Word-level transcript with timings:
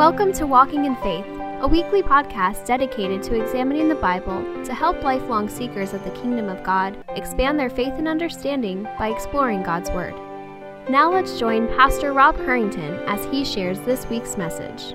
Welcome 0.00 0.32
to 0.32 0.46
Walking 0.46 0.86
in 0.86 0.96
Faith, 0.96 1.26
a 1.60 1.68
weekly 1.68 2.02
podcast 2.02 2.64
dedicated 2.64 3.22
to 3.24 3.38
examining 3.38 3.90
the 3.90 3.94
Bible 3.96 4.42
to 4.64 4.72
help 4.72 5.02
lifelong 5.02 5.46
seekers 5.46 5.92
of 5.92 6.02
the 6.04 6.10
kingdom 6.12 6.48
of 6.48 6.64
God 6.64 6.96
expand 7.10 7.60
their 7.60 7.68
faith 7.68 7.92
and 7.98 8.08
understanding 8.08 8.84
by 8.98 9.08
exploring 9.08 9.62
God's 9.62 9.90
Word. 9.90 10.14
Now 10.88 11.12
let's 11.12 11.38
join 11.38 11.68
Pastor 11.76 12.14
Rob 12.14 12.34
Harrington 12.36 12.94
as 13.06 13.26
he 13.26 13.44
shares 13.44 13.78
this 13.80 14.08
week's 14.08 14.38
message. 14.38 14.94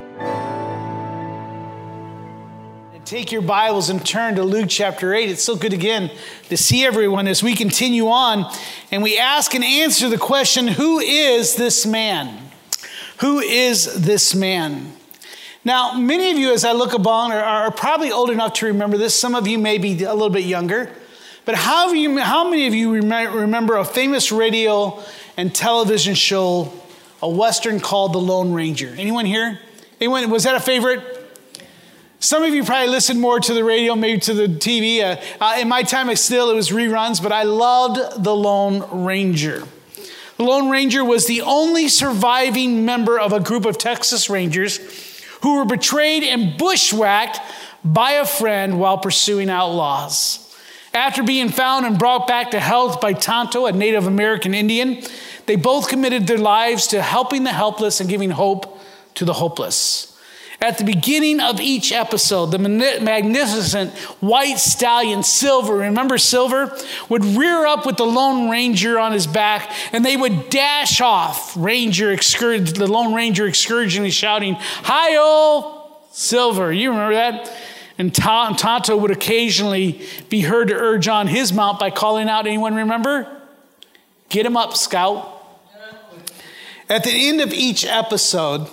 Take 3.05 3.31
your 3.31 3.43
Bibles 3.43 3.91
and 3.91 4.03
turn 4.03 4.33
to 4.37 4.43
Luke 4.43 4.69
chapter 4.69 5.13
8. 5.13 5.29
It's 5.29 5.43
so 5.43 5.55
good 5.55 5.73
again 5.73 6.09
to 6.49 6.57
see 6.57 6.83
everyone 6.83 7.27
as 7.27 7.43
we 7.43 7.53
continue 7.53 8.07
on 8.07 8.51
and 8.89 9.03
we 9.03 9.19
ask 9.19 9.53
and 9.53 9.63
answer 9.63 10.09
the 10.09 10.17
question 10.17 10.67
who 10.67 10.97
is 10.97 11.57
this 11.57 11.85
man? 11.85 12.41
Who 13.19 13.39
is 13.39 14.01
this 14.01 14.35
man? 14.35 14.94
Now, 15.65 15.93
many 15.93 16.31
of 16.31 16.37
you, 16.37 16.53
as 16.53 16.63
I 16.63 16.73
look 16.73 16.93
upon, 16.93 17.31
are, 17.31 17.43
are 17.43 17.71
probably 17.71 18.11
old 18.11 18.29
enough 18.29 18.53
to 18.53 18.67
remember 18.67 18.99
this. 18.99 19.15
Some 19.15 19.33
of 19.33 19.47
you 19.47 19.57
may 19.57 19.79
be 19.79 20.03
a 20.03 20.13
little 20.13 20.29
bit 20.29 20.45
younger. 20.45 20.91
But 21.43 21.55
how, 21.55 21.91
you, 21.91 22.19
how 22.19 22.47
many 22.47 22.67
of 22.67 22.75
you 22.75 22.93
remember 22.93 23.75
a 23.77 23.83
famous 23.83 24.31
radio 24.31 25.03
and 25.37 25.53
television 25.53 26.13
show, 26.13 26.71
a 27.19 27.27
Western 27.27 27.79
called 27.79 28.13
The 28.13 28.19
Lone 28.19 28.53
Ranger? 28.53 28.93
Anyone 28.95 29.25
here? 29.25 29.59
Anyone? 29.99 30.29
Was 30.29 30.43
that 30.43 30.53
a 30.53 30.59
favorite? 30.59 31.01
Some 32.19 32.43
of 32.43 32.53
you 32.53 32.63
probably 32.63 32.89
listened 32.89 33.19
more 33.19 33.39
to 33.39 33.53
the 33.55 33.63
radio, 33.63 33.95
maybe 33.95 34.19
to 34.21 34.35
the 34.35 34.47
TV. 34.47 35.01
Uh, 35.01 35.19
uh, 35.43 35.57
in 35.59 35.67
my 35.67 35.81
time, 35.81 36.09
I 36.09 36.13
still, 36.13 36.51
it 36.51 36.55
was 36.55 36.69
reruns, 36.69 37.21
but 37.21 37.31
I 37.31 37.41
loved 37.41 38.23
The 38.23 38.35
Lone 38.35 39.03
Ranger. 39.03 39.63
The 40.37 40.43
Lone 40.43 40.69
Ranger 40.69 41.03
was 41.03 41.25
the 41.25 41.41
only 41.41 41.87
surviving 41.87 42.85
member 42.85 43.19
of 43.19 43.33
a 43.33 43.39
group 43.39 43.65
of 43.65 43.79
Texas 43.79 44.29
Rangers 44.29 44.79
who 45.41 45.57
were 45.57 45.65
betrayed 45.65 46.23
and 46.23 46.57
bushwhacked 46.57 47.39
by 47.83 48.13
a 48.13 48.25
friend 48.25 48.79
while 48.79 48.97
pursuing 48.97 49.49
outlaws. 49.49 50.41
After 50.93 51.23
being 51.23 51.49
found 51.49 51.85
and 51.85 51.99
brought 51.99 52.25
back 52.27 52.51
to 52.51 52.59
health 52.59 53.01
by 53.01 53.13
Tonto, 53.13 53.65
a 53.65 53.71
Native 53.71 54.07
American 54.07 54.53
Indian, 54.53 55.03
they 55.45 55.55
both 55.55 55.89
committed 55.89 56.25
their 56.25 56.37
lives 56.37 56.87
to 56.87 57.01
helping 57.01 57.43
the 57.43 57.51
helpless 57.51 57.99
and 57.99 58.09
giving 58.09 58.31
hope 58.31 58.79
to 59.15 59.25
the 59.25 59.33
hopeless. 59.33 60.14
At 60.61 60.77
the 60.77 60.83
beginning 60.83 61.41
of 61.41 61.59
each 61.59 61.91
episode, 61.91 62.47
the 62.47 62.59
magnificent 62.59 63.91
white 64.21 64.57
stallion 64.57 65.21
Silver, 65.21 65.75
remember 65.75 66.17
Silver, 66.17 66.75
would 67.09 67.25
rear 67.25 67.65
up 67.65 67.85
with 67.85 67.97
the 67.97 68.05
Lone 68.05 68.49
Ranger 68.49 68.97
on 68.97 69.11
his 69.11 69.27
back 69.27 69.69
and 69.91 70.05
they 70.05 70.15
would 70.15 70.49
dash 70.49 71.01
off, 71.01 71.55
Ranger 71.57 72.11
excursion, 72.11 72.73
the 72.73 72.87
Lone 72.87 73.13
Ranger 73.13 73.45
excursion 73.45 74.09
shouting, 74.09 74.55
Hi-oh, 74.57 75.97
Silver. 76.11 76.71
You 76.71 76.91
remember 76.91 77.15
that? 77.15 77.51
And 77.97 78.13
Tonto 78.13 78.97
would 78.97 79.11
occasionally 79.11 80.01
be 80.29 80.41
heard 80.41 80.69
to 80.69 80.73
urge 80.73 81.07
on 81.07 81.27
his 81.27 81.53
mount 81.53 81.79
by 81.79 81.91
calling 81.91 82.29
out, 82.29 82.47
anyone 82.47 82.75
remember? 82.75 83.27
Get 84.29 84.45
him 84.45 84.57
up, 84.57 84.75
Scout. 84.75 85.31
At 86.89 87.03
the 87.03 87.29
end 87.29 87.41
of 87.41 87.53
each 87.53 87.85
episode, 87.85 88.67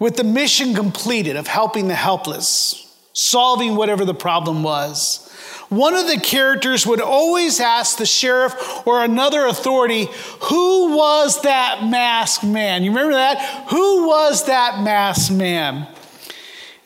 with 0.00 0.16
the 0.16 0.24
mission 0.24 0.74
completed 0.74 1.36
of 1.36 1.46
helping 1.46 1.86
the 1.86 1.94
helpless, 1.94 2.92
solving 3.12 3.76
whatever 3.76 4.04
the 4.04 4.14
problem 4.14 4.64
was, 4.64 5.28
one 5.68 5.94
of 5.94 6.08
the 6.08 6.18
characters 6.18 6.84
would 6.84 7.00
always 7.00 7.60
ask 7.60 7.96
the 7.98 8.06
sheriff 8.06 8.84
or 8.84 9.04
another 9.04 9.46
authority, 9.46 10.08
Who 10.44 10.96
was 10.96 11.42
that 11.42 11.84
masked 11.84 12.42
man? 12.42 12.82
You 12.82 12.90
remember 12.90 13.12
that? 13.12 13.68
Who 13.70 14.08
was 14.08 14.46
that 14.46 14.82
masked 14.82 15.30
man? 15.30 15.86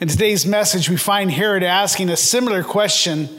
In 0.01 0.09
today's 0.09 0.45
message, 0.45 0.91
we 0.91 0.99
find 0.99 1.31
Herod 1.31 1.63
asking 1.63 2.11
a 2.11 2.17
similar 2.17 2.63
question 2.63 3.31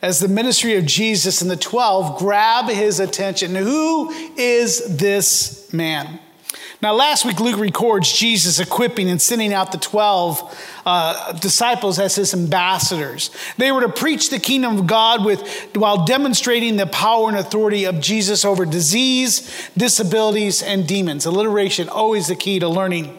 as 0.00 0.20
the 0.20 0.28
ministry 0.28 0.76
of 0.76 0.86
Jesus 0.86 1.42
and 1.42 1.50
the 1.50 1.56
12 1.56 2.18
grab 2.18 2.68
his 2.68 3.00
attention. 3.00 3.56
Who 3.56 4.10
is 4.36 4.96
this 4.96 5.72
man? 5.72 6.20
Now, 6.82 6.92
last 6.92 7.24
week, 7.24 7.40
Luke 7.40 7.58
records 7.58 8.12
Jesus 8.12 8.58
equipping 8.58 9.08
and 9.08 9.22
sending 9.22 9.52
out 9.52 9.72
the 9.72 9.78
12 9.78 10.82
uh, 10.84 11.32
disciples 11.32 11.98
as 11.98 12.16
his 12.16 12.34
ambassadors. 12.34 13.30
They 13.56 13.72
were 13.72 13.82
to 13.82 13.88
preach 13.88 14.28
the 14.30 14.38
kingdom 14.38 14.78
of 14.78 14.86
God 14.86 15.24
with, 15.24 15.40
while 15.74 16.04
demonstrating 16.04 16.76
the 16.76 16.86
power 16.86 17.28
and 17.28 17.38
authority 17.38 17.84
of 17.84 18.00
Jesus 18.00 18.44
over 18.44 18.66
disease, 18.66 19.70
disabilities, 19.76 20.62
and 20.62 20.86
demons. 20.86 21.26
Alliteration, 21.26 21.88
always 21.88 22.26
the 22.26 22.36
key 22.36 22.58
to 22.58 22.68
learning. 22.68 23.18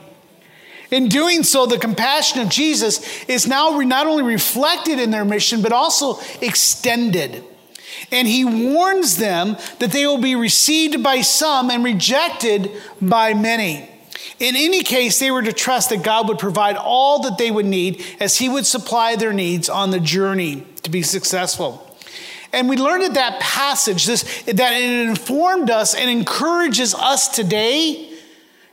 In 0.92 1.10
doing 1.10 1.44
so, 1.44 1.66
the 1.66 1.80
compassion 1.80 2.42
of 2.42 2.50
Jesus 2.50 3.26
is 3.26 3.48
now 3.48 3.80
not 3.80 4.06
only 4.06 4.24
reflected 4.24 5.00
in 5.00 5.12
their 5.12 5.26
mission, 5.26 5.62
but 5.62 5.72
also 5.72 6.20
extended. 6.42 7.44
And 8.12 8.28
he 8.28 8.46
warns 8.46 9.18
them 9.18 9.58
that 9.80 9.92
they 9.92 10.06
will 10.06 10.22
be 10.22 10.36
received 10.36 11.04
by 11.04 11.22
some 11.22 11.70
and 11.70 11.84
rejected 11.84 12.72
by 13.02 13.34
many. 13.34 13.90
In 14.40 14.56
any 14.56 14.84
case, 14.84 15.20
they 15.20 15.32
were 15.32 15.44
to 15.44 15.54
trust 15.54 15.90
that 15.90 16.04
God 16.04 16.28
would 16.28 16.40
provide 16.40 16.76
all 16.76 17.22
that 17.24 17.38
they 17.38 17.52
would 17.52 17.66
need 17.66 18.06
as 18.20 18.38
he 18.38 18.50
would 18.50 18.66
supply 18.66 19.16
their 19.16 19.34
needs 19.34 19.70
on 19.70 19.92
the 19.92 20.00
journey 20.00 20.66
to 20.84 20.90
be 20.90 21.02
successful. 21.02 21.82
And 22.52 22.70
we 22.70 22.78
learned 22.78 23.04
at 23.04 23.14
that 23.16 23.40
passage 23.40 24.06
this, 24.06 24.44
that 24.44 24.74
it 24.74 25.08
informed 25.08 25.70
us 25.70 25.94
and 25.94 26.10
encourages 26.10 26.94
us 26.96 27.28
today 27.28 28.14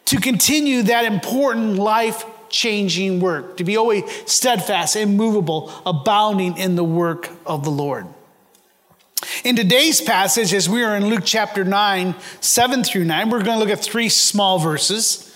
to 0.06 0.18
continue 0.18 0.82
that 0.82 1.04
important 1.04 1.76
life 1.76 2.24
changing 2.48 3.20
work, 3.20 3.56
to 3.56 3.64
be 3.64 3.76
always 3.76 4.04
steadfast, 4.30 4.94
immovable, 4.94 5.72
abounding 5.86 6.58
in 6.58 6.76
the 6.76 6.84
work 6.84 7.30
of 7.46 7.64
the 7.64 7.70
Lord. 7.70 8.06
In 9.44 9.56
today's 9.56 10.00
passage, 10.00 10.52
as 10.52 10.68
we 10.68 10.82
are 10.82 10.96
in 10.96 11.06
Luke 11.06 11.22
chapter 11.24 11.64
9, 11.64 12.14
7 12.40 12.84
through 12.84 13.04
9, 13.04 13.30
we're 13.30 13.42
going 13.42 13.58
to 13.58 13.64
look 13.64 13.76
at 13.76 13.82
three 13.82 14.08
small 14.08 14.58
verses. 14.58 15.28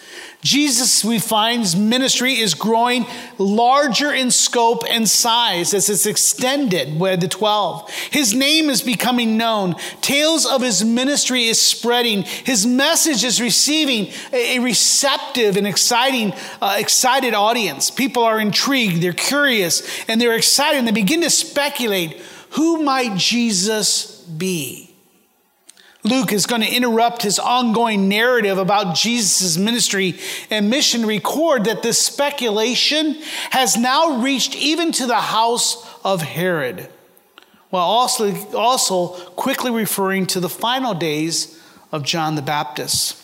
Jesus, 0.42 1.04
we 1.04 1.18
find, 1.18 1.88
ministry 1.88 2.34
is 2.34 2.54
growing 2.54 3.06
larger 3.38 4.12
in 4.12 4.30
scope 4.30 4.84
and 4.88 5.08
size 5.08 5.74
as 5.74 5.88
it's 5.88 6.06
extended 6.06 6.98
by 6.98 7.16
the 7.16 7.26
12. 7.26 7.90
His 8.10 8.32
name 8.32 8.70
is 8.70 8.82
becoming 8.82 9.36
known. 9.36 9.74
Tales 10.02 10.46
of 10.46 10.62
his 10.62 10.84
ministry 10.84 11.46
is 11.46 11.60
spreading. 11.60 12.22
His 12.22 12.64
message 12.64 13.24
is 13.24 13.40
receiving 13.40 14.12
a 14.32 14.60
receptive 14.60 15.56
and 15.56 15.66
exciting, 15.66 16.32
uh, 16.62 16.76
excited 16.78 17.34
audience. 17.34 17.90
People 17.90 18.22
are 18.22 18.38
intrigued, 18.38 19.02
they're 19.02 19.12
curious, 19.12 19.82
and 20.06 20.20
they're 20.20 20.36
excited, 20.36 20.78
and 20.78 20.86
they 20.86 20.92
begin 20.92 21.22
to 21.22 21.30
speculate 21.30 22.20
who 22.56 22.82
might 22.82 23.16
Jesus 23.16 24.22
be? 24.22 24.90
Luke 26.02 26.32
is 26.32 26.46
going 26.46 26.62
to 26.62 26.72
interrupt 26.72 27.22
his 27.22 27.38
ongoing 27.38 28.08
narrative 28.08 28.56
about 28.58 28.94
Jesus' 28.94 29.58
ministry 29.58 30.18
and 30.50 30.70
mission, 30.70 31.04
record 31.04 31.64
that 31.64 31.82
this 31.82 32.00
speculation 32.00 33.14
has 33.50 33.76
now 33.76 34.22
reached 34.22 34.54
even 34.56 34.92
to 34.92 35.06
the 35.06 35.20
house 35.20 35.86
of 36.04 36.22
Herod, 36.22 36.88
while 37.70 37.84
also, 37.84 38.34
also 38.56 39.08
quickly 39.34 39.70
referring 39.70 40.26
to 40.28 40.40
the 40.40 40.48
final 40.48 40.94
days 40.94 41.60
of 41.92 42.04
John 42.04 42.36
the 42.36 42.42
Baptist. 42.42 43.22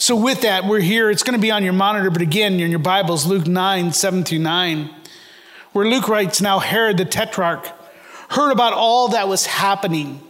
So, 0.00 0.14
with 0.14 0.42
that, 0.42 0.66
we're 0.66 0.80
here. 0.80 1.10
It's 1.10 1.24
going 1.24 1.36
to 1.36 1.42
be 1.42 1.50
on 1.50 1.64
your 1.64 1.72
monitor, 1.72 2.10
but 2.10 2.22
again, 2.22 2.60
in 2.60 2.70
your 2.70 2.78
Bibles, 2.78 3.26
Luke 3.26 3.46
9, 3.46 3.92
7 3.92 4.22
through 4.22 4.38
9, 4.38 4.90
where 5.72 5.86
Luke 5.86 6.08
writes, 6.08 6.40
Now 6.40 6.60
Herod 6.60 6.98
the 6.98 7.04
Tetrarch 7.04 7.72
heard 8.28 8.50
about 8.50 8.72
all 8.72 9.08
that 9.08 9.28
was 9.28 9.46
happening. 9.46 10.20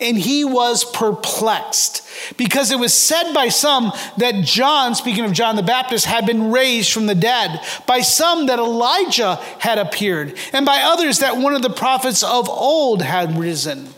And 0.00 0.16
he 0.16 0.44
was 0.44 0.84
perplexed 0.84 2.08
because 2.36 2.70
it 2.70 2.78
was 2.78 2.94
said 2.94 3.32
by 3.32 3.48
some 3.48 3.92
that 4.18 4.44
John, 4.44 4.94
speaking 4.94 5.24
of 5.24 5.32
John 5.32 5.56
the 5.56 5.62
Baptist, 5.62 6.06
had 6.06 6.24
been 6.24 6.52
raised 6.52 6.92
from 6.92 7.06
the 7.06 7.16
dead, 7.16 7.60
by 7.86 8.00
some 8.00 8.46
that 8.46 8.60
Elijah 8.60 9.36
had 9.58 9.78
appeared, 9.78 10.38
and 10.52 10.64
by 10.64 10.82
others 10.82 11.18
that 11.18 11.36
one 11.36 11.54
of 11.54 11.62
the 11.62 11.70
prophets 11.70 12.22
of 12.22 12.48
old 12.48 13.02
had 13.02 13.36
risen. 13.36 13.88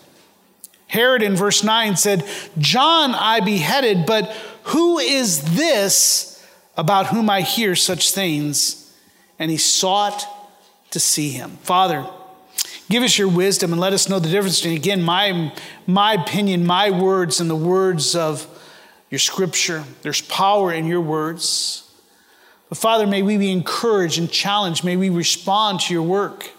Herod 0.87 1.23
in 1.23 1.37
verse 1.37 1.63
9 1.63 1.97
said, 1.97 2.27
John 2.59 3.15
I 3.15 3.41
beheaded, 3.41 4.07
but 4.07 4.31
who 4.65 4.99
is 4.99 5.55
this 5.57 6.45
about 6.77 7.09
whom 7.09 7.29
I 7.29 7.43
hear 7.43 7.77
such 7.77 8.13
things? 8.13 8.93
And 9.39 9.51
he 9.51 9.57
sought 9.57 10.27
to 10.91 10.99
see 10.99 11.31
him. 11.31 11.59
Father, 11.63 12.07
Give 12.91 13.05
us 13.05 13.17
your 13.17 13.29
wisdom 13.29 13.71
and 13.71 13.81
let 13.81 13.93
us 13.93 14.09
know 14.09 14.19
the 14.19 14.29
difference 14.29 14.59
between, 14.59 14.77
again, 14.77 15.01
my, 15.01 15.53
my 15.87 16.15
opinion, 16.15 16.67
my 16.67 16.91
words, 16.91 17.41
and 17.41 17.49
the 17.49 17.55
words 17.55 18.17
of 18.17 18.49
your 19.11 19.21
scripture. 19.21 19.85
There's 20.03 20.21
power 20.23 20.73
in 20.73 20.87
your 20.87 21.01
words. 21.01 21.89
But 22.69 22.79
Father, 22.79 23.07
may 23.07 23.23
we 23.23 23.39
be 23.39 23.53
encouraged 23.53 24.19
and 24.19 24.29
challenged. 24.29 24.83
May 24.83 24.97
we 24.97 25.09
respond 25.09 25.79
to 25.83 25.95
your 25.95 26.03
work. 26.03 26.51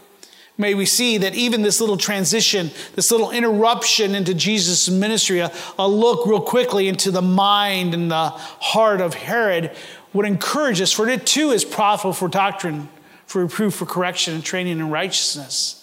May 0.57 0.73
we 0.73 0.85
see 0.85 1.17
that 1.17 1.35
even 1.35 1.63
this 1.63 1.81
little 1.81 1.97
transition, 1.97 2.71
this 2.95 3.11
little 3.11 3.31
interruption 3.31 4.15
into 4.15 4.33
Jesus' 4.33 4.89
ministry, 4.89 5.39
a, 5.39 5.51
a 5.77 5.85
look 5.85 6.25
real 6.25 6.39
quickly 6.39 6.87
into 6.87 7.11
the 7.11 7.21
mind 7.21 7.93
and 7.93 8.09
the 8.09 8.29
heart 8.29 9.01
of 9.01 9.15
Herod, 9.15 9.75
would 10.13 10.25
encourage 10.25 10.79
us, 10.79 10.93
for 10.93 11.09
it 11.09 11.25
too 11.25 11.51
is 11.51 11.65
profitable 11.65 12.13
for 12.13 12.29
doctrine, 12.29 12.87
for 13.25 13.43
reproof, 13.43 13.75
for 13.75 13.85
correction, 13.85 14.33
and 14.33 14.45
training 14.45 14.79
in 14.79 14.89
righteousness. 14.89 15.80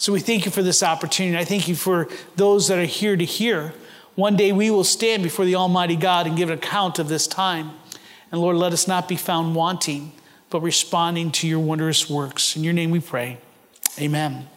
So 0.00 0.14
we 0.14 0.20
thank 0.20 0.46
you 0.46 0.50
for 0.50 0.62
this 0.62 0.82
opportunity. 0.82 1.36
I 1.36 1.44
thank 1.44 1.68
you 1.68 1.74
for 1.74 2.08
those 2.34 2.68
that 2.68 2.78
are 2.78 2.86
here 2.86 3.18
to 3.18 3.24
hear. 3.26 3.74
One 4.14 4.34
day 4.34 4.50
we 4.50 4.70
will 4.70 4.82
stand 4.82 5.22
before 5.22 5.44
the 5.44 5.56
Almighty 5.56 5.94
God 5.94 6.26
and 6.26 6.38
give 6.38 6.48
an 6.48 6.56
account 6.56 6.98
of 6.98 7.08
this 7.08 7.26
time. 7.26 7.72
And 8.32 8.40
Lord, 8.40 8.56
let 8.56 8.72
us 8.72 8.88
not 8.88 9.08
be 9.08 9.16
found 9.16 9.54
wanting, 9.54 10.12
but 10.48 10.62
responding 10.62 11.30
to 11.32 11.46
your 11.46 11.58
wondrous 11.58 12.08
works. 12.08 12.56
In 12.56 12.64
your 12.64 12.72
name 12.72 12.90
we 12.90 13.00
pray. 13.00 13.40
Amen. 13.98 14.48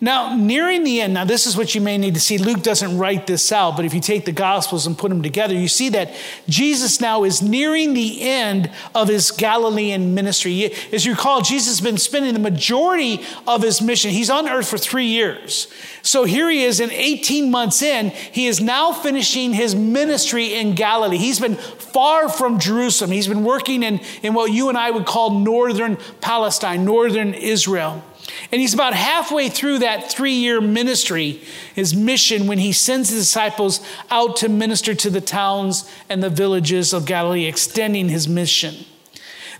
Now, 0.00 0.36
nearing 0.36 0.84
the 0.84 1.00
end, 1.00 1.14
now 1.14 1.24
this 1.24 1.44
is 1.44 1.56
what 1.56 1.74
you 1.74 1.80
may 1.80 1.98
need 1.98 2.14
to 2.14 2.20
see. 2.20 2.38
Luke 2.38 2.62
doesn't 2.62 2.98
write 2.98 3.26
this 3.26 3.50
out, 3.50 3.74
but 3.74 3.84
if 3.84 3.92
you 3.92 4.00
take 4.00 4.24
the 4.26 4.32
Gospels 4.32 4.86
and 4.86 4.96
put 4.96 5.08
them 5.08 5.24
together, 5.24 5.54
you 5.54 5.66
see 5.66 5.88
that 5.88 6.14
Jesus 6.48 7.00
now 7.00 7.24
is 7.24 7.42
nearing 7.42 7.94
the 7.94 8.22
end 8.22 8.70
of 8.94 9.08
his 9.08 9.32
Galilean 9.32 10.14
ministry. 10.14 10.72
As 10.92 11.04
you 11.04 11.12
recall, 11.12 11.42
Jesus 11.42 11.66
has 11.66 11.80
been 11.80 11.98
spending 11.98 12.32
the 12.32 12.38
majority 12.38 13.24
of 13.44 13.62
his 13.62 13.82
mission. 13.82 14.12
He's 14.12 14.30
on 14.30 14.48
earth 14.48 14.68
for 14.68 14.78
three 14.78 15.06
years. 15.06 15.66
So 16.02 16.22
here 16.22 16.48
he 16.48 16.62
is, 16.62 16.78
in 16.78 16.92
18 16.92 17.50
months 17.50 17.82
in, 17.82 18.10
he 18.10 18.46
is 18.46 18.60
now 18.60 18.92
finishing 18.92 19.52
his 19.52 19.74
ministry 19.74 20.54
in 20.54 20.76
Galilee. 20.76 21.18
He's 21.18 21.40
been 21.40 21.56
far 21.56 22.28
from 22.28 22.60
Jerusalem. 22.60 23.10
He's 23.10 23.26
been 23.26 23.42
working 23.42 23.82
in, 23.82 24.00
in 24.22 24.32
what 24.32 24.52
you 24.52 24.68
and 24.68 24.78
I 24.78 24.92
would 24.92 25.06
call 25.06 25.40
northern 25.40 25.96
Palestine, 26.20 26.84
northern 26.84 27.34
Israel. 27.34 28.04
And 28.52 28.60
he's 28.60 28.74
about 28.74 28.94
halfway 28.94 29.48
through 29.48 29.78
that 29.80 30.10
three 30.10 30.34
year 30.34 30.60
ministry, 30.60 31.40
his 31.74 31.94
mission, 31.94 32.46
when 32.46 32.58
he 32.58 32.72
sends 32.72 33.10
the 33.10 33.16
disciples 33.16 33.80
out 34.10 34.36
to 34.36 34.48
minister 34.48 34.94
to 34.94 35.10
the 35.10 35.20
towns 35.20 35.90
and 36.08 36.22
the 36.22 36.30
villages 36.30 36.92
of 36.92 37.06
Galilee, 37.06 37.46
extending 37.46 38.08
his 38.08 38.28
mission. 38.28 38.84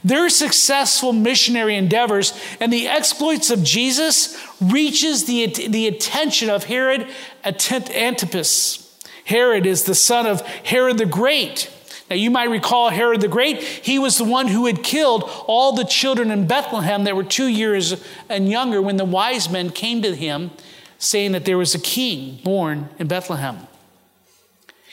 Their 0.05 0.29
successful 0.29 1.13
missionary 1.13 1.75
endeavors 1.75 2.33
and 2.61 2.73
the 2.73 2.87
exploits 2.87 3.51
of 3.51 3.65
Jesus 3.65 4.37
reaches 4.61 5.25
the, 5.25 5.47
the 5.47 5.89
attention 5.89 6.51
of 6.51 6.65
Herod 6.65 7.09
Antipas. 7.45 8.85
Herod 9.25 9.67
is 9.67 9.85
the 9.85 9.95
son 9.95 10.27
of 10.27 10.41
Herod 10.41 10.99
the 10.99 11.07
Great. 11.07 11.71
Now, 12.11 12.17
you 12.17 12.31
might 12.31 12.51
recall 12.51 12.89
Herod 12.89 13.21
the 13.21 13.29
Great. 13.29 13.63
He 13.63 13.99
was 13.99 14.17
the 14.17 14.25
one 14.25 14.49
who 14.49 14.67
had 14.67 14.83
killed 14.83 15.25
all 15.47 15.73
the 15.73 15.85
children 15.85 16.31
in 16.31 16.47
Bethlehem 16.47 17.05
that 17.05 17.17
were 17.17 17.25
two 17.25 17.49
years 17.49 18.03
and 18.29 18.49
younger 18.49 18.81
when 18.81 18.97
the 18.97 19.05
wise 19.05 19.51
men 19.51 19.71
came 19.71 20.01
to 20.03 20.15
him 20.15 20.51
saying 20.99 21.33
that 21.33 21.45
there 21.45 21.59
was 21.59 21.75
a 21.75 21.79
king 21.79 22.41
born 22.43 22.89
in 22.99 23.07
Bethlehem. 23.07 23.67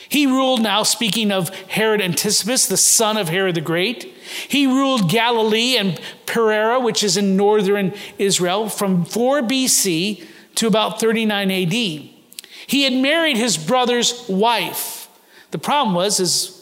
He 0.07 0.27
ruled 0.27 0.62
now, 0.62 0.83
speaking 0.83 1.31
of 1.31 1.50
Herod 1.50 2.01
Antipas, 2.01 2.67
the 2.67 2.77
son 2.77 3.18
of 3.18 3.29
Herod 3.29 3.56
the 3.56 3.61
Great. 3.61 4.03
He 4.03 4.68
ruled 4.68 5.09
Galilee 5.09 5.77
and 5.77 6.00
Perea, 6.25 6.79
which 6.79 7.03
is 7.03 7.18
in 7.18 7.35
northern 7.35 7.94
Israel, 8.19 8.69
from 8.69 9.03
4 9.06 9.41
BC 9.41 10.23
to 10.56 10.68
about 10.68 11.00
39 11.00 11.50
AD. 11.50 11.73
He 11.73 12.83
had 12.83 12.94
married 12.94 13.38
his 13.38 13.57
brother's 13.57 14.27
wife. 14.27 15.07
The 15.51 15.57
problem 15.57 15.95
was 15.95 16.18
his 16.18 16.55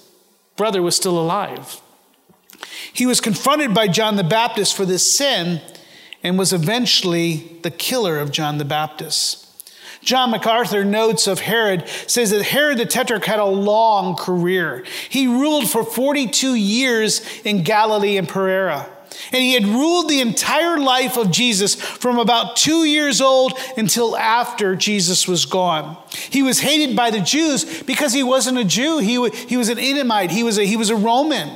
brother 0.55 0.81
was 0.81 0.95
still 0.95 1.17
alive. 1.17 1.81
He 2.91 3.05
was 3.05 3.21
confronted 3.21 3.73
by 3.73 3.87
John 3.87 4.15
the 4.15 4.23
Baptist 4.23 4.75
for 4.75 4.85
this 4.85 5.17
sin 5.17 5.61
and 6.21 6.37
was 6.37 6.53
eventually 6.53 7.59
the 7.63 7.71
killer 7.71 8.19
of 8.19 8.31
John 8.31 8.57
the 8.57 8.65
Baptist. 8.65 9.39
John 10.01 10.31
MacArthur 10.31 10.83
notes 10.83 11.27
of 11.27 11.39
Herod 11.39 11.87
says 12.07 12.31
that 12.31 12.43
Herod 12.43 12.77
the 12.77 12.85
Tetrarch 12.85 13.25
had 13.25 13.39
a 13.39 13.45
long 13.45 14.15
career. 14.15 14.83
He 15.09 15.27
ruled 15.27 15.69
for 15.69 15.83
42 15.83 16.55
years 16.55 17.21
in 17.43 17.63
Galilee 17.63 18.17
and 18.17 18.27
Perea. 18.27 18.89
And 19.31 19.41
he 19.41 19.53
had 19.53 19.65
ruled 19.65 20.09
the 20.09 20.21
entire 20.21 20.77
life 20.77 21.17
of 21.17 21.31
Jesus 21.31 21.75
from 21.75 22.19
about 22.19 22.55
two 22.55 22.85
years 22.85 23.21
old 23.21 23.53
until 23.77 24.15
after 24.15 24.75
Jesus 24.75 25.27
was 25.27 25.45
gone. 25.45 25.97
He 26.11 26.43
was 26.43 26.59
hated 26.59 26.95
by 26.95 27.09
the 27.09 27.21
Jews 27.21 27.83
because 27.83 28.13
he 28.13 28.23
wasn't 28.23 28.57
a 28.57 28.63
Jew, 28.63 28.99
he, 28.99 29.29
he 29.29 29.57
was 29.57 29.69
an 29.69 29.79
Edomite, 29.79 30.31
he 30.31 30.43
was 30.43 30.57
a, 30.57 30.65
he 30.65 30.77
was 30.77 30.89
a 30.89 30.95
Roman. 30.95 31.49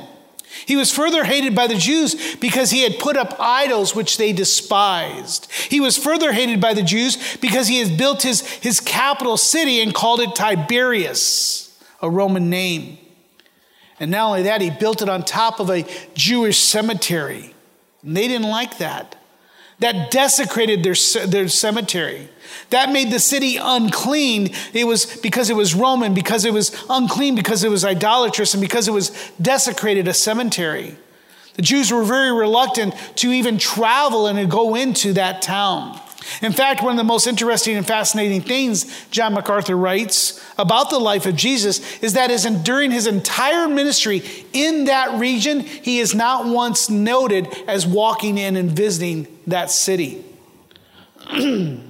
He 0.66 0.76
was 0.76 0.92
further 0.92 1.24
hated 1.24 1.54
by 1.54 1.66
the 1.66 1.76
Jews 1.76 2.36
because 2.36 2.70
he 2.70 2.82
had 2.82 2.98
put 2.98 3.16
up 3.16 3.36
idols 3.38 3.94
which 3.94 4.16
they 4.16 4.32
despised. 4.32 5.50
He 5.52 5.80
was 5.80 5.96
further 5.96 6.32
hated 6.32 6.60
by 6.60 6.74
the 6.74 6.82
Jews 6.82 7.36
because 7.36 7.68
he 7.68 7.78
had 7.78 7.98
built 7.98 8.22
his, 8.22 8.40
his 8.40 8.80
capital 8.80 9.36
city 9.36 9.80
and 9.80 9.94
called 9.94 10.20
it 10.20 10.34
Tiberias, 10.34 11.78
a 12.02 12.10
Roman 12.10 12.50
name. 12.50 12.98
And 14.00 14.10
not 14.10 14.28
only 14.28 14.42
that, 14.44 14.60
he 14.60 14.70
built 14.70 15.02
it 15.02 15.08
on 15.08 15.24
top 15.24 15.60
of 15.60 15.70
a 15.70 15.84
Jewish 16.14 16.58
cemetery. 16.58 17.54
And 18.02 18.16
they 18.16 18.28
didn't 18.28 18.48
like 18.48 18.78
that. 18.78 19.16
That 19.80 20.10
desecrated 20.10 20.82
their, 20.82 20.94
their 21.26 21.48
cemetery. 21.48 22.28
That 22.70 22.90
made 22.92 23.10
the 23.10 23.20
city 23.20 23.56
unclean. 23.56 24.50
It 24.72 24.84
was 24.84 25.16
because 25.20 25.50
it 25.50 25.56
was 25.56 25.74
Roman, 25.74 26.14
because 26.14 26.44
it 26.44 26.52
was 26.52 26.74
unclean, 26.90 27.34
because 27.34 27.64
it 27.64 27.70
was 27.70 27.84
idolatrous, 27.84 28.54
and 28.54 28.60
because 28.60 28.88
it 28.88 28.92
was 28.92 29.10
desecrated 29.40 30.08
a 30.08 30.14
cemetery. 30.14 30.96
The 31.54 31.62
Jews 31.62 31.92
were 31.92 32.04
very 32.04 32.32
reluctant 32.32 32.94
to 33.16 33.32
even 33.32 33.58
travel 33.58 34.26
and 34.26 34.38
to 34.38 34.46
go 34.46 34.74
into 34.74 35.12
that 35.14 35.42
town. 35.42 36.00
In 36.42 36.52
fact, 36.52 36.82
one 36.82 36.92
of 36.92 36.96
the 36.96 37.04
most 37.04 37.26
interesting 37.26 37.76
and 37.76 37.86
fascinating 37.86 38.40
things 38.40 38.86
John 39.10 39.34
MacArthur 39.34 39.76
writes 39.76 40.44
about 40.58 40.90
the 40.90 40.98
life 40.98 41.26
of 41.26 41.36
Jesus 41.36 41.98
is 42.02 42.14
that 42.14 42.30
is 42.30 42.44
during 42.62 42.90
his 42.90 43.06
entire 43.06 43.68
ministry 43.68 44.22
in 44.52 44.84
that 44.84 45.18
region, 45.18 45.60
he 45.60 45.98
is 45.98 46.14
not 46.14 46.46
once 46.46 46.90
noted 46.90 47.46
as 47.66 47.86
walking 47.86 48.38
in 48.38 48.56
and 48.56 48.70
visiting 48.70 49.26
that 49.46 49.70
city. 49.70 50.24
you 51.32 51.80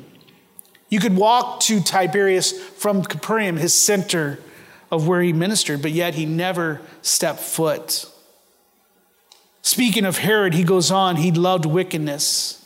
could 1.00 1.16
walk 1.16 1.60
to 1.60 1.80
Tiberias 1.80 2.52
from 2.52 3.02
Capernaum, 3.02 3.56
his 3.56 3.74
center 3.74 4.38
of 4.90 5.06
where 5.06 5.20
he 5.20 5.32
ministered, 5.32 5.82
but 5.82 5.92
yet 5.92 6.14
he 6.14 6.26
never 6.26 6.80
stepped 7.02 7.40
foot. 7.40 8.06
Speaking 9.62 10.04
of 10.06 10.18
Herod, 10.18 10.54
he 10.54 10.64
goes 10.64 10.90
on, 10.90 11.16
he 11.16 11.30
loved 11.30 11.66
wickedness. 11.66 12.57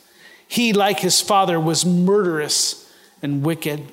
He, 0.53 0.75
like 0.75 1.01
his 1.01 1.23
father, 1.23 1.59
was 1.59 1.87
murderous 1.87 2.87
and 3.23 3.43
wicked. 3.43 3.91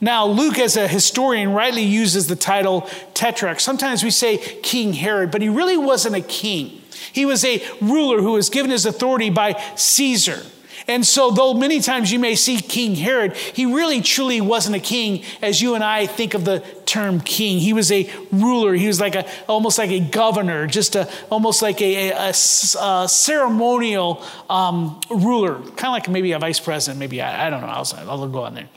Now, 0.00 0.26
Luke, 0.26 0.58
as 0.58 0.76
a 0.76 0.88
historian, 0.88 1.52
rightly 1.52 1.84
uses 1.84 2.26
the 2.26 2.34
title 2.34 2.80
Tetrarch. 3.14 3.60
Sometimes 3.60 4.02
we 4.02 4.10
say 4.10 4.38
King 4.38 4.92
Herod, 4.92 5.30
but 5.30 5.40
he 5.40 5.48
really 5.48 5.76
wasn't 5.76 6.16
a 6.16 6.20
king. 6.20 6.82
He 7.12 7.24
was 7.24 7.44
a 7.44 7.62
ruler 7.80 8.20
who 8.22 8.32
was 8.32 8.50
given 8.50 8.72
his 8.72 8.84
authority 8.84 9.30
by 9.30 9.52
Caesar. 9.76 10.42
And 10.88 11.06
so, 11.06 11.30
though 11.30 11.54
many 11.54 11.80
times 11.80 12.10
you 12.10 12.18
may 12.18 12.34
see 12.34 12.58
King 12.58 12.94
Herod, 12.94 13.36
he 13.36 13.66
really 13.66 14.00
truly 14.00 14.40
wasn't 14.40 14.76
a 14.76 14.80
king 14.80 15.24
as 15.40 15.62
you 15.62 15.74
and 15.74 15.84
I 15.84 16.06
think 16.06 16.34
of 16.34 16.44
the 16.44 16.60
term 16.86 17.20
king. 17.20 17.58
He 17.58 17.72
was 17.72 17.92
a 17.92 18.10
ruler. 18.30 18.74
He 18.74 18.86
was 18.86 19.00
like 19.00 19.14
a 19.14 19.26
almost 19.48 19.78
like 19.78 19.90
a 19.90 20.00
governor, 20.00 20.66
just 20.66 20.96
a 20.96 21.08
almost 21.30 21.62
like 21.62 21.80
a, 21.80 22.10
a, 22.10 22.28
a 22.30 23.08
ceremonial 23.08 24.22
um, 24.50 25.00
ruler, 25.10 25.54
kind 25.54 25.86
of 25.86 25.92
like 25.92 26.08
maybe 26.08 26.32
a 26.32 26.38
vice 26.38 26.60
president. 26.60 26.98
Maybe 26.98 27.20
I, 27.20 27.46
I 27.46 27.50
don't 27.50 27.60
know. 27.60 27.68
I'll, 27.68 28.10
I'll 28.10 28.28
go 28.28 28.42
on 28.44 28.54
there. 28.54 28.68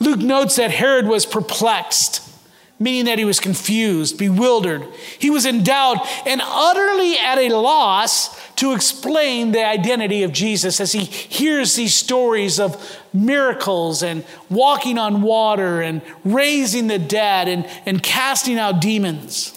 Luke 0.00 0.20
notes 0.20 0.56
that 0.56 0.70
Herod 0.70 1.06
was 1.06 1.26
perplexed 1.26 2.28
meaning 2.78 3.06
that 3.06 3.18
he 3.18 3.24
was 3.24 3.40
confused, 3.40 4.18
bewildered. 4.18 4.84
He 5.18 5.30
was 5.30 5.46
in 5.46 5.64
doubt 5.64 6.06
and 6.26 6.40
utterly 6.42 7.18
at 7.18 7.38
a 7.38 7.48
loss 7.54 8.37
to 8.58 8.72
explain 8.72 9.52
the 9.52 9.64
identity 9.64 10.22
of 10.22 10.32
Jesus 10.32 10.80
as 10.80 10.92
he 10.92 11.04
hears 11.04 11.76
these 11.76 11.94
stories 11.94 12.58
of 12.58 13.00
miracles 13.12 14.02
and 14.02 14.24
walking 14.50 14.98
on 14.98 15.22
water 15.22 15.80
and 15.80 16.02
raising 16.24 16.88
the 16.88 16.98
dead 16.98 17.48
and, 17.48 17.66
and 17.86 18.02
casting 18.02 18.58
out 18.58 18.80
demons. 18.80 19.54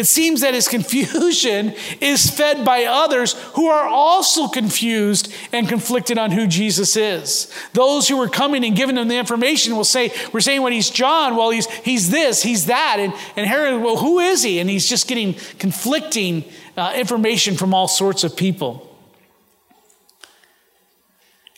It 0.00 0.06
seems 0.06 0.40
that 0.40 0.54
his 0.54 0.66
confusion 0.76 1.74
is 2.00 2.30
fed 2.30 2.64
by 2.64 2.84
others 2.84 3.34
who 3.54 3.66
are 3.68 3.86
also 3.86 4.48
confused 4.48 5.30
and 5.52 5.68
conflicted 5.68 6.16
on 6.16 6.30
who 6.30 6.46
Jesus 6.46 6.96
is. 6.96 7.52
Those 7.74 8.08
who 8.08 8.20
are 8.22 8.28
coming 8.28 8.64
and 8.64 8.74
giving 8.74 8.96
him 8.96 9.08
the 9.08 9.18
information 9.18 9.76
will 9.76 9.84
say, 9.84 10.10
We're 10.32 10.40
saying, 10.40 10.62
well, 10.62 10.72
he's 10.72 10.88
John. 10.88 11.36
Well, 11.36 11.50
he's, 11.50 11.66
he's 11.66 12.08
this, 12.08 12.42
he's 12.42 12.66
that. 12.66 12.96
And, 12.98 13.12
and 13.36 13.46
Herod, 13.46 13.82
well, 13.82 13.98
who 13.98 14.20
is 14.20 14.42
he? 14.42 14.58
And 14.58 14.70
he's 14.70 14.88
just 14.88 15.06
getting 15.06 15.34
conflicting 15.58 16.44
uh, 16.80 16.94
information 16.94 17.56
from 17.56 17.74
all 17.74 17.86
sorts 17.86 18.24
of 18.24 18.34
people. 18.34 18.86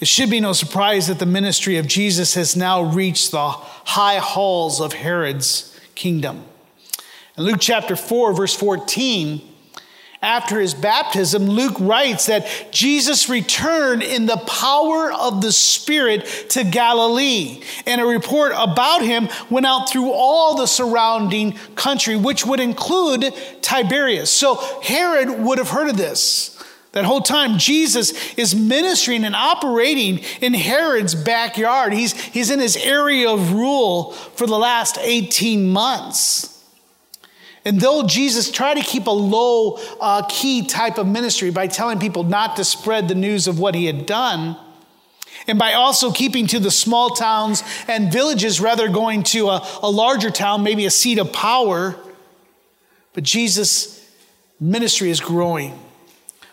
It 0.00 0.08
should 0.08 0.30
be 0.30 0.40
no 0.40 0.52
surprise 0.52 1.06
that 1.06 1.20
the 1.20 1.26
ministry 1.26 1.76
of 1.76 1.86
Jesus 1.86 2.34
has 2.34 2.56
now 2.56 2.82
reached 2.82 3.30
the 3.30 3.50
high 3.50 4.16
halls 4.16 4.80
of 4.80 4.92
Herod's 4.92 5.78
kingdom. 5.94 6.44
In 7.38 7.44
Luke 7.44 7.60
chapter 7.60 7.94
4, 7.94 8.34
verse 8.34 8.56
14, 8.56 9.40
after 10.22 10.60
his 10.60 10.72
baptism, 10.72 11.46
Luke 11.46 11.74
writes 11.80 12.26
that 12.26 12.46
Jesus 12.70 13.28
returned 13.28 14.04
in 14.04 14.26
the 14.26 14.36
power 14.36 15.12
of 15.12 15.42
the 15.42 15.50
Spirit 15.50 16.46
to 16.50 16.62
Galilee. 16.62 17.60
And 17.86 18.00
a 18.00 18.06
report 18.06 18.52
about 18.56 19.02
him 19.02 19.28
went 19.50 19.66
out 19.66 19.90
through 19.90 20.12
all 20.12 20.54
the 20.54 20.66
surrounding 20.66 21.54
country, 21.74 22.14
which 22.14 22.46
would 22.46 22.60
include 22.60 23.34
Tiberias. 23.62 24.30
So 24.30 24.54
Herod 24.82 25.40
would 25.40 25.58
have 25.58 25.70
heard 25.70 25.88
of 25.88 25.96
this. 25.96 26.56
That 26.92 27.04
whole 27.04 27.22
time, 27.22 27.58
Jesus 27.58 28.12
is 28.34 28.54
ministering 28.54 29.24
and 29.24 29.34
operating 29.34 30.20
in 30.40 30.54
Herod's 30.54 31.14
backyard. 31.14 31.94
He's, 31.94 32.12
he's 32.12 32.50
in 32.50 32.60
his 32.60 32.76
area 32.76 33.30
of 33.30 33.54
rule 33.54 34.12
for 34.12 34.46
the 34.46 34.58
last 34.58 34.98
18 34.98 35.68
months. 35.68 36.51
And 37.64 37.80
though 37.80 38.02
Jesus 38.02 38.50
tried 38.50 38.74
to 38.74 38.82
keep 38.82 39.06
a 39.06 39.10
low 39.10 39.78
uh, 40.00 40.26
key 40.28 40.66
type 40.66 40.98
of 40.98 41.06
ministry 41.06 41.50
by 41.50 41.68
telling 41.68 42.00
people 42.00 42.24
not 42.24 42.56
to 42.56 42.64
spread 42.64 43.08
the 43.08 43.14
news 43.14 43.46
of 43.46 43.58
what 43.58 43.74
he 43.74 43.86
had 43.86 44.04
done, 44.04 44.56
and 45.46 45.58
by 45.58 45.72
also 45.72 46.12
keeping 46.12 46.46
to 46.48 46.58
the 46.58 46.70
small 46.70 47.10
towns 47.10 47.62
and 47.88 48.12
villages 48.12 48.60
rather 48.60 48.88
going 48.88 49.22
to 49.24 49.48
a, 49.48 49.66
a 49.82 49.90
larger 49.90 50.30
town, 50.30 50.62
maybe 50.62 50.86
a 50.86 50.90
seat 50.90 51.18
of 51.18 51.32
power, 51.32 51.96
but 53.12 53.24
Jesus' 53.24 54.08
ministry 54.60 55.10
is 55.10 55.20
growing. 55.20 55.78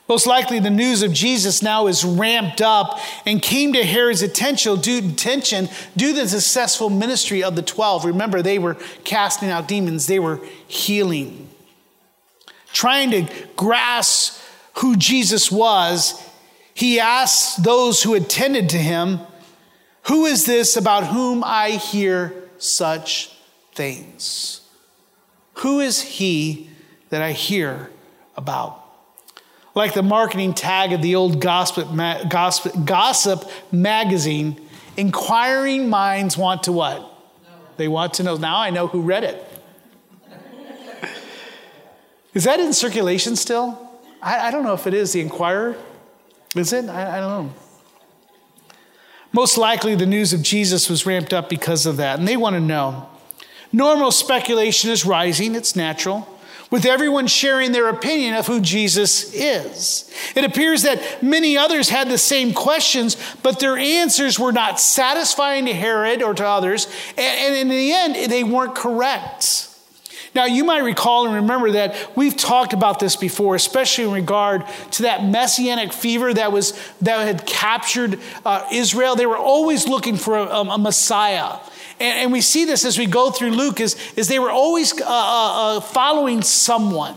Most 0.10 0.25
likely, 0.25 0.60
the 0.60 0.72
news 0.72 1.04
of 1.04 1.13
Jesus 1.13 1.62
now 1.62 1.86
is 1.86 2.04
ramped 2.04 2.63
up 2.63 3.00
and 3.28 3.39
came 3.39 3.74
to 3.74 3.86
Herod's 3.86 4.24
attention 4.24 4.82
due, 4.82 5.08
attention 5.08 5.70
due 5.96 6.16
to 6.16 6.22
the 6.22 6.28
successful 6.28 6.89
ministry 6.89 7.44
of 7.44 7.56
the 7.56 7.62
12. 7.62 8.06
Remember, 8.06 8.42
they 8.42 8.58
were 8.58 8.74
casting 9.04 9.51
out 9.51 9.68
demons, 9.68 10.08
they 10.08 10.18
were 10.18 10.42
healing. 10.68 11.48
Trying 12.74 13.12
to 13.12 13.32
grasp 13.56 14.42
who 14.78 14.96
Jesus 14.96 15.51
was, 15.51 16.20
he 16.74 17.00
asked 17.00 17.63
those 17.63 18.01
who 18.01 18.16
attended 18.16 18.70
to 18.70 18.78
him, 18.78 19.20
Who 20.04 20.25
is 20.25 20.48
this 20.48 20.75
about 20.75 21.06
whom 21.06 21.44
I 21.46 21.72
hear 21.72 22.34
such 22.58 23.38
things? 23.75 24.62
Who 25.56 25.80
is 25.80 26.01
he 26.01 26.72
that 27.10 27.22
I 27.22 27.34
hear 27.34 27.92
about? 28.36 28.78
Like 29.79 29.93
the 29.93 30.03
marketing 30.03 30.53
tag 30.53 30.91
of 30.91 31.01
the 31.01 31.15
old 31.15 31.39
gossip, 31.39 31.88
gossip, 32.27 32.74
gossip 32.83 33.50
magazine, 33.71 34.59
inquiring 34.98 35.89
minds 35.89 36.38
want 36.38 36.63
to 36.63 36.74
what? 36.74 37.09
They 37.77 37.88
want 37.88 38.15
to 38.15 38.24
know. 38.24 38.36
Now 38.36 38.57
I 38.57 38.71
know 38.71 38.88
who 38.88 39.01
read 39.01 39.24
it. 39.24 39.41
is 42.33 42.43
that 42.43 42.59
in 42.59 42.74
circulation 42.74 43.38
still? 43.38 43.89
I, 44.21 44.50
I, 44.50 44.51
don't 44.51 44.65
know 44.65 44.74
if 44.74 44.86
it 44.86 44.93
is. 44.93 45.13
The 45.13 45.21
Inquirer? 45.21 45.77
Is 46.57 46.74
it? 46.74 46.89
I, 46.89 47.17
I 47.17 47.19
don't 47.21 47.45
know. 47.48 47.53
Most 49.31 49.57
likely 49.57 49.95
the 49.95 50.05
news 50.05 50.33
of 50.33 50.41
Jesus 50.41 50.89
was 50.89 51.05
ramped 51.05 51.33
up 51.33 51.48
because 51.48 51.86
of 51.86 51.95
that, 51.98 52.19
and 52.19 52.27
they 52.27 52.36
want 52.36 52.55
to 52.55 52.59
know. 52.59 53.07
Normal 53.71 54.12
speculation 54.12 54.91
is 54.91 55.05
rising, 55.05 55.55
it's 55.55 55.74
natural 55.74 56.27
with 56.71 56.85
everyone 56.85 57.27
sharing 57.27 57.71
their 57.71 57.89
opinion 57.89 58.35
of 58.35 58.47
who 58.47 58.59
Jesus 58.59 59.33
is. 59.33 60.11
It 60.35 60.43
appears 60.43 60.83
that 60.83 61.23
many 61.23 61.57
others 61.57 61.89
had 61.89 62.09
the 62.09 62.17
same 62.17 62.53
questions, 62.53 63.17
but 63.41 63.59
their 63.59 63.77
answers 63.77 64.39
were 64.39 64.51
not 64.51 64.79
satisfying 64.79 65.65
to 65.65 65.73
Herod 65.73 66.21
or 66.21 66.33
to 66.33 66.45
others, 66.45 66.88
and 67.17 67.55
in 67.55 67.69
the 67.69 67.91
end, 67.91 68.31
they 68.31 68.43
weren't 68.43 68.75
correct. 68.75 69.67
Now, 70.35 70.45
you 70.45 70.63
might 70.63 70.83
recall 70.83 71.25
and 71.25 71.35
remember 71.35 71.71
that 71.71 72.15
we've 72.15 72.38
talked 72.38 72.73
about 72.73 72.99
this 72.99 73.15
before, 73.15 73.55
especially 73.55 74.03
in 74.03 74.11
regard 74.11 74.63
to 74.91 75.03
that 75.03 75.25
messianic 75.25 75.91
fever 75.91 76.33
that, 76.33 76.51
was, 76.51 76.79
that 77.01 77.25
had 77.25 77.47
captured 77.47 78.19
uh, 78.45 78.67
Israel. 78.71 79.15
They 79.15 79.25
were 79.25 79.38
always 79.38 79.88
looking 79.88 80.17
for 80.17 80.38
a, 80.38 80.45
a 80.45 80.77
Messiah. 80.77 81.57
And, 82.00 82.20
and 82.20 82.32
we 82.32 82.41
see 82.41 82.65
this 82.65 82.86
as 82.86 82.98
we 82.98 83.06
go 83.06 83.32
through 83.32 83.51
Luke, 83.51 83.79
is, 83.79 83.96
is 84.15 84.27
they 84.27 84.39
were 84.39 84.51
always 84.51 84.94
uh, 85.01 85.06
uh, 85.06 85.77
uh, 85.77 85.79
following 85.82 86.41
someone. 86.41 87.15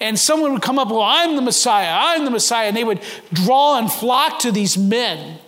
And 0.00 0.18
someone 0.18 0.52
would 0.52 0.62
come 0.62 0.78
up, 0.78 0.88
well, 0.88 1.02
I'm 1.02 1.36
the 1.36 1.42
Messiah, 1.42 1.90
I'm 1.90 2.24
the 2.24 2.30
Messiah. 2.30 2.68
And 2.68 2.76
they 2.76 2.84
would 2.84 3.00
draw 3.32 3.78
and 3.78 3.90
flock 3.90 4.40
to 4.40 4.52
these 4.52 4.76
men 4.76 5.38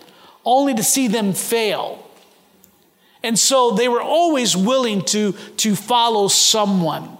only 0.45 0.73
to 0.73 0.83
see 0.83 1.07
them 1.07 1.33
fail. 1.33 2.05
And 3.21 3.37
so 3.37 3.71
they 3.71 3.87
were 3.87 4.01
always 4.01 4.55
willing 4.55 5.03
to, 5.05 5.33
to 5.57 5.75
follow 5.75 6.29
someone. 6.29 7.17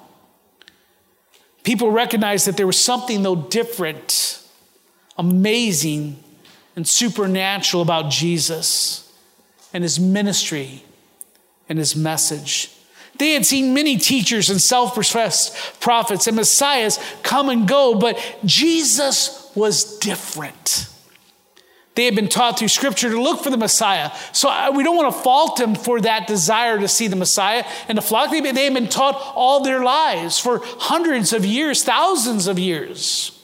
People 1.63 1.92
recognized 1.92 2.48
that 2.48 2.58
there 2.58 2.66
was 2.66 2.82
something, 2.82 3.22
though, 3.22 3.36
different, 3.36 4.42
amazing, 5.18 6.24
and 6.75 6.88
supernatural 6.88 7.84
about 7.84 8.10
Jesus 8.10 9.12
and 9.74 9.84
his 9.84 10.00
ministry 10.00 10.84
and 11.70 11.80
his 11.80 11.96
message. 11.96 12.72
They 13.18 13.34
had 13.34 13.46
seen 13.46 13.74
many 13.74 13.98
teachers 13.98 14.50
and 14.50 14.60
self 14.62 14.94
professed 14.94 15.80
prophets 15.82 16.28
and 16.28 16.36
messiahs 16.36 17.00
come 17.24 17.50
and 17.50 17.68
go, 17.68 17.96
but 17.96 18.18
Jesus 18.44 19.52
was 19.56 20.00
different. 20.00 20.88
They 21.96 22.06
had 22.06 22.16
been 22.16 22.30
taught 22.30 22.58
through 22.58 22.70
scripture 22.70 23.10
to 23.10 23.22
look 23.22 23.44
for 23.44 23.50
the 23.50 23.58
Messiah. 23.58 24.12
So 24.32 24.72
we 24.72 24.84
don't 24.86 24.96
want 24.96 25.14
to 25.14 25.22
fault 25.22 25.58
them 25.58 25.76
for 25.76 26.00
that 26.00 26.28
desire 26.28 26.80
to 26.80 26.88
see 26.88 27.08
the 27.08 27.18
Messiah 27.18 27.66
and 27.90 27.98
the 27.98 28.02
flock. 28.02 28.32
They 28.32 28.40
had 28.42 28.74
been 28.74 28.88
taught 28.88 29.22
all 29.36 29.64
their 29.64 29.84
lives 29.84 30.40
for 30.40 30.62
hundreds 30.64 31.34
of 31.34 31.46
years, 31.46 31.84
thousands 31.84 32.48
of 32.48 32.58
years 32.58 33.38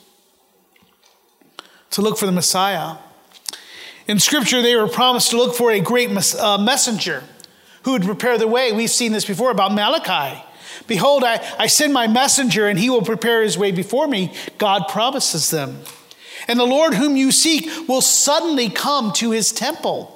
to 1.89 2.01
look 2.01 2.17
for 2.17 2.27
the 2.27 2.32
Messiah. 2.32 2.96
In 4.08 4.20
scripture, 4.20 4.62
they 4.62 4.77
were 4.77 4.88
promised 4.88 5.32
to 5.32 5.38
look 5.38 5.53
for 5.53 5.72
a 5.72 5.82
great 5.82 6.10
uh, 6.39 6.58
messenger 6.58 7.24
who 7.85 7.91
would 7.91 8.03
prepare 8.03 8.37
the 8.37 8.47
way. 8.47 8.71
We've 8.71 8.89
seen 8.89 9.11
this 9.11 9.25
before 9.25 9.51
about 9.51 9.71
Malachi. 9.71 10.43
Behold, 10.87 11.23
I, 11.23 11.39
I 11.57 11.67
send 11.67 11.93
my 11.93 12.07
messenger, 12.07 12.67
and 12.67 12.77
he 12.77 12.89
will 12.89 13.03
prepare 13.03 13.43
his 13.43 13.57
way 13.57 13.71
before 13.71 14.07
me. 14.07 14.33
God 14.57 14.87
promises 14.89 15.51
them. 15.51 15.81
And 16.47 16.59
the 16.59 16.65
Lord 16.65 16.95
whom 16.95 17.15
you 17.15 17.31
seek 17.31 17.87
will 17.87 18.01
suddenly 18.01 18.69
come 18.69 19.13
to 19.13 19.31
his 19.31 19.51
temple. 19.51 20.11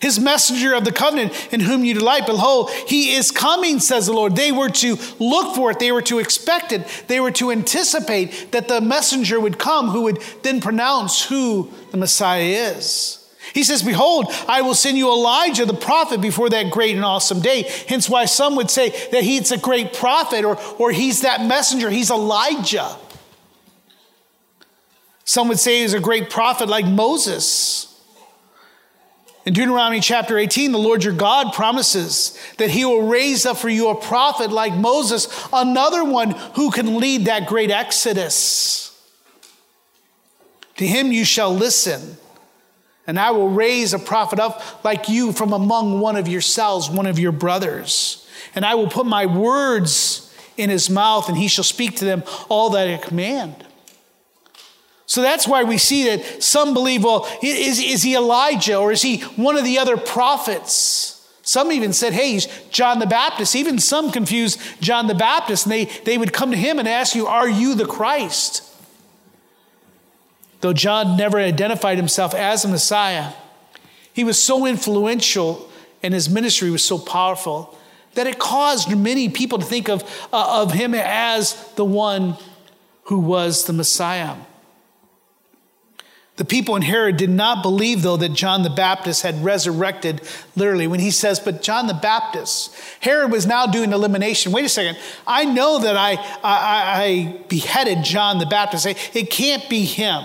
His 0.00 0.18
messenger 0.18 0.74
of 0.74 0.84
the 0.84 0.92
covenant 0.92 1.52
in 1.52 1.60
whom 1.60 1.84
you 1.84 1.94
delight, 1.94 2.26
behold, 2.26 2.70
he 2.70 3.14
is 3.14 3.30
coming, 3.30 3.78
says 3.78 4.06
the 4.06 4.12
Lord. 4.12 4.34
They 4.34 4.52
were 4.52 4.68
to 4.68 4.98
look 5.18 5.54
for 5.54 5.70
it, 5.70 5.78
they 5.78 5.92
were 5.92 6.02
to 6.02 6.18
expect 6.18 6.72
it, 6.72 6.86
they 7.06 7.20
were 7.20 7.30
to 7.32 7.52
anticipate 7.52 8.52
that 8.52 8.68
the 8.68 8.80
messenger 8.80 9.40
would 9.40 9.58
come 9.58 9.88
who 9.88 10.02
would 10.02 10.20
then 10.42 10.60
pronounce 10.60 11.24
who 11.24 11.70
the 11.92 11.96
Messiah 11.96 12.72
is. 12.74 13.17
He 13.54 13.64
says, 13.64 13.82
Behold, 13.82 14.26
I 14.46 14.62
will 14.62 14.74
send 14.74 14.98
you 14.98 15.08
Elijah 15.08 15.64
the 15.64 15.74
prophet 15.74 16.20
before 16.20 16.50
that 16.50 16.70
great 16.70 16.94
and 16.94 17.04
awesome 17.04 17.40
day. 17.40 17.62
Hence, 17.88 18.08
why 18.08 18.24
some 18.24 18.56
would 18.56 18.70
say 18.70 18.90
that 19.10 19.24
he's 19.24 19.50
a 19.50 19.58
great 19.58 19.92
prophet 19.92 20.44
or, 20.44 20.58
or 20.78 20.90
he's 20.90 21.22
that 21.22 21.44
messenger. 21.44 21.90
He's 21.90 22.10
Elijah. 22.10 22.96
Some 25.24 25.48
would 25.48 25.58
say 25.58 25.82
he's 25.82 25.94
a 25.94 26.00
great 26.00 26.30
prophet 26.30 26.68
like 26.68 26.86
Moses. 26.86 27.84
In 29.44 29.54
Deuteronomy 29.54 30.00
chapter 30.00 30.36
18, 30.36 30.72
the 30.72 30.78
Lord 30.78 31.04
your 31.04 31.14
God 31.14 31.54
promises 31.54 32.38
that 32.58 32.70
he 32.70 32.84
will 32.84 33.08
raise 33.08 33.46
up 33.46 33.56
for 33.56 33.70
you 33.70 33.88
a 33.88 33.94
prophet 33.94 34.50
like 34.50 34.74
Moses, 34.74 35.26
another 35.52 36.04
one 36.04 36.32
who 36.54 36.70
can 36.70 36.98
lead 36.98 37.24
that 37.24 37.46
great 37.46 37.70
exodus. 37.70 38.94
To 40.76 40.86
him 40.86 41.12
you 41.12 41.24
shall 41.24 41.54
listen 41.54 42.18
and 43.08 43.18
I 43.18 43.30
will 43.30 43.48
raise 43.48 43.94
a 43.94 43.98
prophet 43.98 44.38
up 44.38 44.84
like 44.84 45.08
you 45.08 45.32
from 45.32 45.54
among 45.54 45.98
one 45.98 46.14
of 46.14 46.28
yourselves, 46.28 46.90
one 46.90 47.06
of 47.06 47.18
your 47.18 47.32
brothers. 47.32 48.28
And 48.54 48.66
I 48.66 48.74
will 48.74 48.88
put 48.88 49.06
my 49.06 49.24
words 49.24 50.32
in 50.58 50.68
his 50.68 50.90
mouth, 50.90 51.28
and 51.28 51.38
he 51.38 51.48
shall 51.48 51.64
speak 51.64 51.96
to 51.96 52.04
them 52.04 52.22
all 52.50 52.70
that 52.70 52.86
I 52.86 52.98
command. 52.98 53.64
So 55.06 55.22
that's 55.22 55.48
why 55.48 55.64
we 55.64 55.78
see 55.78 56.04
that 56.04 56.42
some 56.42 56.74
believe, 56.74 57.02
well, 57.02 57.26
is, 57.42 57.80
is 57.80 58.02
he 58.02 58.14
Elijah 58.14 58.76
or 58.76 58.92
is 58.92 59.00
he 59.00 59.20
one 59.20 59.56
of 59.56 59.64
the 59.64 59.78
other 59.78 59.96
prophets? 59.96 61.26
Some 61.40 61.72
even 61.72 61.94
said, 61.94 62.12
hey, 62.12 62.32
he's 62.32 62.46
John 62.68 62.98
the 62.98 63.06
Baptist. 63.06 63.56
Even 63.56 63.78
some 63.78 64.12
confuse 64.12 64.58
John 64.80 65.06
the 65.06 65.14
Baptist, 65.14 65.64
and 65.64 65.72
they, 65.72 65.86
they 65.86 66.18
would 66.18 66.34
come 66.34 66.50
to 66.50 66.58
him 66.58 66.78
and 66.78 66.86
ask 66.86 67.14
you, 67.14 67.26
Are 67.26 67.48
you 67.48 67.74
the 67.74 67.86
Christ? 67.86 68.67
Though 70.60 70.72
John 70.72 71.16
never 71.16 71.38
identified 71.38 71.96
himself 71.96 72.34
as 72.34 72.64
a 72.64 72.68
Messiah, 72.68 73.32
he 74.12 74.24
was 74.24 74.42
so 74.42 74.66
influential 74.66 75.70
and 76.02 76.14
his 76.14 76.28
ministry 76.28 76.70
was 76.70 76.84
so 76.84 76.98
powerful 76.98 77.76
that 78.14 78.26
it 78.26 78.38
caused 78.38 78.96
many 78.96 79.28
people 79.28 79.58
to 79.58 79.64
think 79.64 79.88
of, 79.88 80.02
uh, 80.32 80.62
of 80.62 80.72
him 80.72 80.94
as 80.94 81.54
the 81.76 81.84
one 81.84 82.36
who 83.04 83.20
was 83.20 83.64
the 83.64 83.72
Messiah. 83.72 84.34
The 86.36 86.44
people 86.44 86.76
in 86.76 86.82
Herod 86.82 87.16
did 87.16 87.30
not 87.30 87.64
believe, 87.64 88.02
though, 88.02 88.16
that 88.16 88.32
John 88.32 88.62
the 88.62 88.70
Baptist 88.70 89.22
had 89.22 89.42
resurrected 89.44 90.20
literally. 90.54 90.86
When 90.86 91.00
he 91.00 91.10
says, 91.10 91.40
But 91.40 91.62
John 91.62 91.88
the 91.88 91.94
Baptist, 91.94 92.76
Herod 93.00 93.32
was 93.32 93.44
now 93.44 93.66
doing 93.66 93.92
elimination. 93.92 94.52
Wait 94.52 94.64
a 94.64 94.68
second. 94.68 94.98
I 95.26 95.44
know 95.44 95.80
that 95.80 95.96
I, 95.96 96.12
I, 96.12 97.02
I 97.02 97.44
beheaded 97.48 98.04
John 98.04 98.38
the 98.38 98.46
Baptist. 98.46 98.86
It 98.86 99.30
can't 99.30 99.68
be 99.68 99.84
him. 99.84 100.24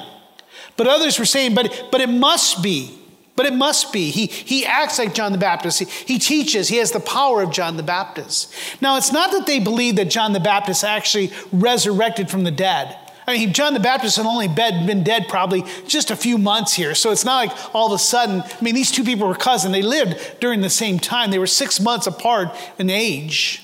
But 0.78 0.88
others 0.88 1.20
were 1.20 1.26
saying, 1.26 1.56
But, 1.56 1.90
but 1.92 2.02
it 2.02 2.10
must 2.10 2.64
be. 2.64 3.00
But 3.36 3.48
it 3.48 3.54
must 3.54 3.92
be. 3.92 4.12
He, 4.12 4.28
he 4.28 4.66
acts 4.66 5.00
like 5.00 5.16
John 5.16 5.32
the 5.32 5.40
Baptist. 5.40 5.80
He, 5.80 5.86
he 5.86 6.20
teaches. 6.20 6.68
He 6.68 6.78
has 6.78 6.92
the 6.92 7.00
power 7.00 7.42
of 7.42 7.50
John 7.50 7.78
the 7.78 7.84
Baptist. 7.84 8.54
Now, 8.80 8.98
it's 8.98 9.12
not 9.12 9.32
that 9.32 9.48
they 9.48 9.60
believe 9.60 9.96
that 9.96 10.10
John 10.10 10.34
the 10.34 10.40
Baptist 10.40 10.84
actually 10.84 11.32
resurrected 11.52 12.30
from 12.30 12.44
the 12.44 12.52
dead. 12.52 12.96
I 13.26 13.38
mean, 13.38 13.54
John 13.54 13.74
the 13.74 13.80
Baptist 13.80 14.18
had 14.18 14.26
only 14.26 14.48
been 14.48 15.04
dead 15.04 15.28
probably 15.30 15.64
just 15.88 16.12
a 16.12 16.16
few 16.16 16.38
months 16.38 16.74
here. 16.74 16.94
So 16.94 17.12
it's 17.12 17.26
not 17.26 17.48
like 17.48 17.76
all 17.76 17.88
of 17.88 17.94
a 17.94 17.98
sudden, 17.98 18.42
I 18.42 18.64
mean, 18.64 18.76
these 18.76 18.92
two 18.92 19.04
people 19.04 19.28
were 19.28 19.36
cousins. 19.36 19.74
They 19.74 19.82
lived 19.82 20.40
during 20.40 20.62
the 20.62 20.70
same 20.70 21.00
time, 21.00 21.32
they 21.32 21.40
were 21.40 21.48
six 21.48 21.80
months 21.80 22.06
apart 22.06 22.50
in 22.78 22.90
age. 22.90 23.64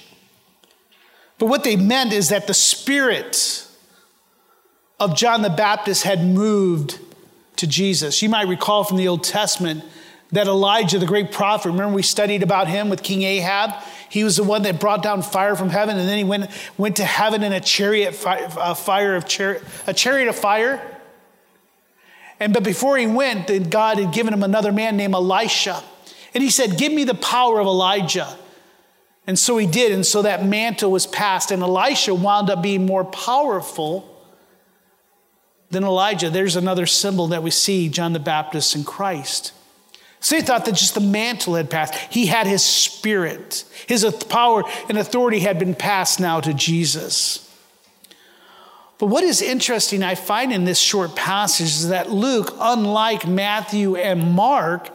But 1.37 1.47
what 1.47 1.63
they 1.63 1.75
meant 1.75 2.13
is 2.13 2.29
that 2.29 2.47
the 2.47 2.53
spirit 2.53 3.65
of 5.00 5.15
John 5.15 5.41
the 5.41 5.50
Baptist 5.50 6.03
had 6.03 6.24
moved 6.24 7.00
to 7.56 7.68
Jesus. 7.68 8.22
You 8.22 8.29
might 8.29 8.48
recall 8.48 8.84
from 8.84 8.98
the 8.98 9.08
Old 9.08 9.24
Testament 9.24 9.84
that 10.32 10.48
Elijah, 10.48 11.00
the 11.00 11.06
great 11.06 11.32
prophet, 11.32 11.70
remember 11.70 11.96
we 11.96 12.03
studied 12.03 12.44
about 12.44 12.68
him 12.68 12.89
with 12.89 13.01
King 13.01 13.24
Ahab? 13.24 13.72
He 14.10 14.24
was 14.24 14.38
the 14.38 14.44
one 14.44 14.63
that 14.63 14.79
brought 14.79 15.01
down 15.03 15.22
fire 15.22 15.56
from 15.56 15.70
heaven, 15.70 15.98
and 15.98 16.08
then 16.08 16.18
he 16.18 16.24
went, 16.24 16.50
went 16.77 16.98
to 16.98 17.06
heaven 17.06 17.44
in 17.44 17.53
a 17.53 17.60
chariot 17.60 18.10
a 18.25 18.75
fire 18.75 19.15
of 19.15 19.25
a 19.25 19.94
chariot 19.94 20.27
of 20.27 20.36
fire. 20.36 20.82
And 22.39 22.53
but 22.53 22.63
before 22.63 22.98
he 22.98 23.08
went, 23.08 23.48
then 23.48 23.70
God 23.70 23.98
had 23.98 24.13
given 24.13 24.34
him 24.34 24.44
another 24.44 24.72
man 24.72 24.98
named 24.98 25.13
Elisha. 25.13 25.84
And 26.34 26.44
he 26.44 26.50
said, 26.50 26.77
Give 26.77 26.91
me 26.94 27.03
the 27.03 27.15
power 27.15 27.60
of 27.60 27.68
Elijah. 27.68 28.38
And 29.27 29.38
so 29.38 29.58
he 29.58 29.68
did, 29.68 29.91
and 29.91 30.06
so 30.06 30.24
that 30.24 30.46
mantle 30.46 30.89
was 30.89 31.06
passed, 31.06 31.51
and 31.51 31.62
Elisha 31.62 32.15
wound 32.15 32.50
up 32.50 32.63
being 32.63 32.86
more 32.86 33.03
powerful 33.03 34.08
than 35.71 35.83
Elijah. 35.83 36.29
There's 36.29 36.55
another 36.55 36.85
symbol 36.85 37.27
that 37.27 37.43
we 37.43 37.51
see 37.51 37.89
John 37.89 38.13
the 38.13 38.19
Baptist 38.19 38.75
and 38.75 38.85
Christ. 38.85 39.53
So 40.19 40.35
they 40.35 40.41
thought 40.41 40.65
that 40.65 40.75
just 40.75 40.95
the 40.95 41.01
mantle 41.01 41.55
had 41.55 41.69
passed. 41.69 41.93
He 42.11 42.25
had 42.25 42.45
his 42.45 42.63
spirit. 42.63 43.63
His 43.88 44.03
power 44.29 44.63
and 44.89 44.97
authority 44.97 45.39
had 45.39 45.59
been 45.59 45.75
passed 45.75 46.19
now 46.19 46.41
to 46.41 46.53
Jesus. 46.53 47.49
But 49.00 49.06
what 49.06 49.24
is 49.24 49.41
interesting, 49.41 50.03
I 50.03 50.15
find 50.15 50.51
in 50.51 50.65
this 50.65 50.77
short 50.77 51.15
passage, 51.15 51.68
is 51.68 51.88
that 51.88 52.12
Luke, 52.12 52.53
unlike 52.60 53.25
Matthew 53.25 53.96
and 53.96 54.32
Mark, 54.34 54.89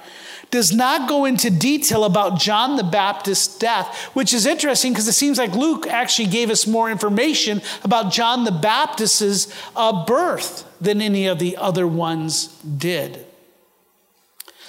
does 0.51 0.73
not 0.73 1.09
go 1.09 1.25
into 1.25 1.51
detail 1.51 2.05
about 2.05 2.39
John 2.39 2.77
the 2.77 2.85
Baptist's 2.85 3.59
death, 3.59 3.93
which 4.15 4.35
is 4.35 4.45
interesting 4.45 4.93
because 4.93 5.09
it 5.09 5.15
seems 5.15 5.39
like 5.39 5.55
Luke 5.55 5.87
actually 5.87 6.29
gave 6.29 6.51
us 6.51 6.67
more 6.67 6.91
information 6.91 7.63
about 7.83 8.13
John 8.13 8.45
the 8.45 8.53
Baptist's 8.53 9.53
uh, 9.75 10.05
birth 10.05 10.71
than 10.81 11.01
any 11.01 11.27
of 11.27 11.39
the 11.39 11.57
other 11.57 11.89
ones 11.89 12.49
did. 12.59 13.25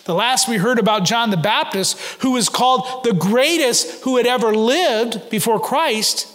The 0.05 0.15
last 0.15 0.47
we 0.47 0.57
heard 0.57 0.79
about 0.79 1.03
John 1.03 1.29
the 1.29 1.37
Baptist, 1.37 1.99
who 2.21 2.31
was 2.31 2.47
called 2.47 3.03
the 3.03 3.13
greatest 3.13 4.03
who 4.05 4.15
had 4.15 4.25
ever 4.25 4.55
lived 4.55 5.29
before 5.29 5.59
Christ, 5.59 6.31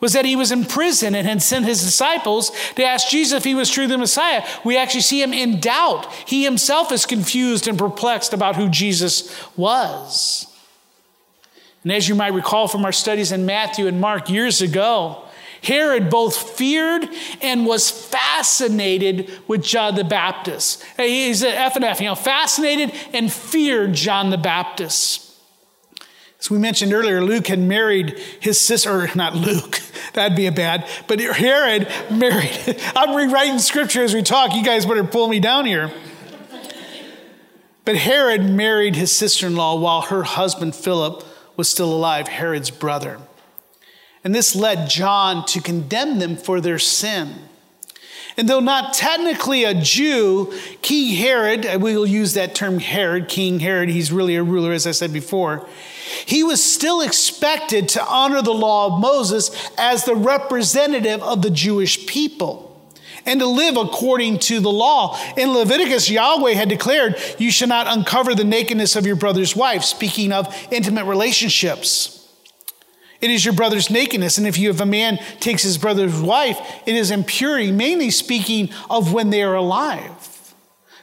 was 0.00 0.12
that 0.12 0.24
he 0.24 0.36
was 0.36 0.52
in 0.52 0.64
prison 0.64 1.14
and 1.14 1.26
had 1.26 1.42
sent 1.42 1.64
his 1.64 1.82
disciples 1.82 2.52
to 2.76 2.84
ask 2.84 3.08
Jesus 3.08 3.36
if 3.36 3.44
he 3.44 3.54
was 3.54 3.70
truly 3.70 3.88
the 3.88 3.98
Messiah. 3.98 4.46
We 4.64 4.76
actually 4.76 5.00
see 5.00 5.22
him 5.22 5.32
in 5.32 5.60
doubt. 5.60 6.12
He 6.26 6.44
himself 6.44 6.92
is 6.92 7.06
confused 7.06 7.66
and 7.66 7.78
perplexed 7.78 8.32
about 8.32 8.56
who 8.56 8.68
Jesus 8.68 9.34
was. 9.56 10.46
And 11.82 11.92
as 11.92 12.08
you 12.08 12.14
might 12.14 12.32
recall 12.34 12.68
from 12.68 12.84
our 12.84 12.92
studies 12.92 13.32
in 13.32 13.46
Matthew 13.46 13.86
and 13.86 14.00
Mark 14.00 14.28
years 14.30 14.60
ago, 14.60 15.24
Herod 15.62 16.10
both 16.10 16.36
feared 16.36 17.08
and 17.40 17.66
was 17.66 17.90
fascinated 17.90 19.30
with 19.48 19.62
John 19.62 19.96
the 19.96 20.04
Baptist. 20.04 20.84
He's 20.96 21.42
an 21.42 21.52
F 21.52 21.76
and 21.76 21.84
F, 21.84 22.00
you 22.00 22.06
know, 22.06 22.14
fascinated 22.14 22.92
and 23.12 23.32
feared 23.32 23.92
John 23.92 24.30
the 24.30 24.38
Baptist. 24.38 25.27
As 26.40 26.50
we 26.50 26.58
mentioned 26.58 26.92
earlier, 26.92 27.22
Luke 27.22 27.48
had 27.48 27.58
married 27.58 28.16
his 28.40 28.60
sister, 28.60 29.10
not 29.14 29.34
Luke, 29.34 29.80
that'd 30.12 30.36
be 30.36 30.46
a 30.46 30.52
bad, 30.52 30.86
but 31.08 31.18
Herod 31.18 31.88
married. 32.10 32.80
I'm 32.96 33.14
rewriting 33.14 33.58
scripture 33.58 34.02
as 34.02 34.14
we 34.14 34.22
talk. 34.22 34.54
You 34.54 34.64
guys 34.64 34.86
better 34.86 35.04
pull 35.04 35.28
me 35.28 35.40
down 35.40 35.66
here. 35.66 35.92
But 37.84 37.96
Herod 37.96 38.44
married 38.44 38.96
his 38.96 39.10
sister 39.10 39.46
in 39.46 39.56
law 39.56 39.80
while 39.80 40.02
her 40.02 40.22
husband 40.22 40.76
Philip 40.76 41.24
was 41.56 41.68
still 41.68 41.92
alive, 41.92 42.28
Herod's 42.28 42.70
brother. 42.70 43.18
And 44.22 44.34
this 44.34 44.54
led 44.54 44.90
John 44.90 45.46
to 45.46 45.60
condemn 45.60 46.18
them 46.18 46.36
for 46.36 46.60
their 46.60 46.78
sin. 46.78 47.34
And 48.38 48.48
though 48.48 48.60
not 48.60 48.94
technically 48.94 49.64
a 49.64 49.74
Jew, 49.74 50.54
King 50.80 51.16
Herod, 51.16 51.82
we 51.82 51.96
will 51.96 52.06
use 52.06 52.34
that 52.34 52.54
term 52.54 52.78
Herod, 52.78 53.28
King 53.28 53.58
Herod, 53.58 53.88
he's 53.88 54.12
really 54.12 54.36
a 54.36 54.44
ruler, 54.44 54.72
as 54.72 54.86
I 54.86 54.92
said 54.92 55.12
before, 55.12 55.66
he 56.24 56.44
was 56.44 56.62
still 56.62 57.00
expected 57.00 57.88
to 57.90 58.04
honor 58.04 58.40
the 58.40 58.54
law 58.54 58.94
of 58.94 59.00
Moses 59.00 59.50
as 59.76 60.04
the 60.04 60.14
representative 60.14 61.20
of 61.20 61.42
the 61.42 61.50
Jewish 61.50 62.06
people 62.06 62.64
and 63.26 63.40
to 63.40 63.46
live 63.46 63.76
according 63.76 64.38
to 64.38 64.60
the 64.60 64.70
law. 64.70 65.18
In 65.36 65.52
Leviticus, 65.52 66.08
Yahweh 66.08 66.52
had 66.52 66.68
declared, 66.68 67.16
You 67.38 67.50
shall 67.50 67.68
not 67.68 67.88
uncover 67.88 68.36
the 68.36 68.44
nakedness 68.44 68.94
of 68.94 69.04
your 69.04 69.16
brother's 69.16 69.56
wife, 69.56 69.82
speaking 69.82 70.32
of 70.32 70.54
intimate 70.70 71.04
relationships. 71.06 72.17
It 73.20 73.30
is 73.30 73.44
your 73.44 73.54
brother's 73.54 73.90
nakedness. 73.90 74.38
And 74.38 74.46
if 74.46 74.58
you, 74.58 74.70
if 74.70 74.80
a 74.80 74.86
man 74.86 75.18
takes 75.40 75.62
his 75.62 75.78
brother's 75.78 76.20
wife, 76.20 76.58
it 76.86 76.94
is 76.94 77.10
impurity, 77.10 77.72
mainly 77.72 78.10
speaking 78.10 78.70
of 78.88 79.12
when 79.12 79.30
they 79.30 79.42
are 79.42 79.54
alive. 79.54 80.28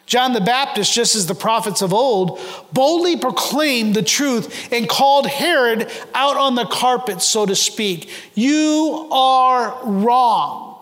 John 0.06 0.34
the 0.34 0.41
Baptist, 0.41 0.93
just 0.93 1.15
as 1.15 1.25
the 1.25 1.36
prophets 1.36 1.82
of 1.82 1.91
old, 1.91 2.39
boldly 2.71 3.17
proclaimed 3.17 3.95
the 3.95 4.04
truth 4.04 4.71
and 4.71 4.88
called 4.88 5.25
Herod 5.25 5.91
out 6.13 6.38
on 6.38 6.56
the 6.56 6.65
carpet, 6.65 7.21
so 7.21 7.45
to 7.45 7.56
speak. 7.56 8.10
You 8.36 9.10
are 9.12 9.80
wrong. 9.84 10.73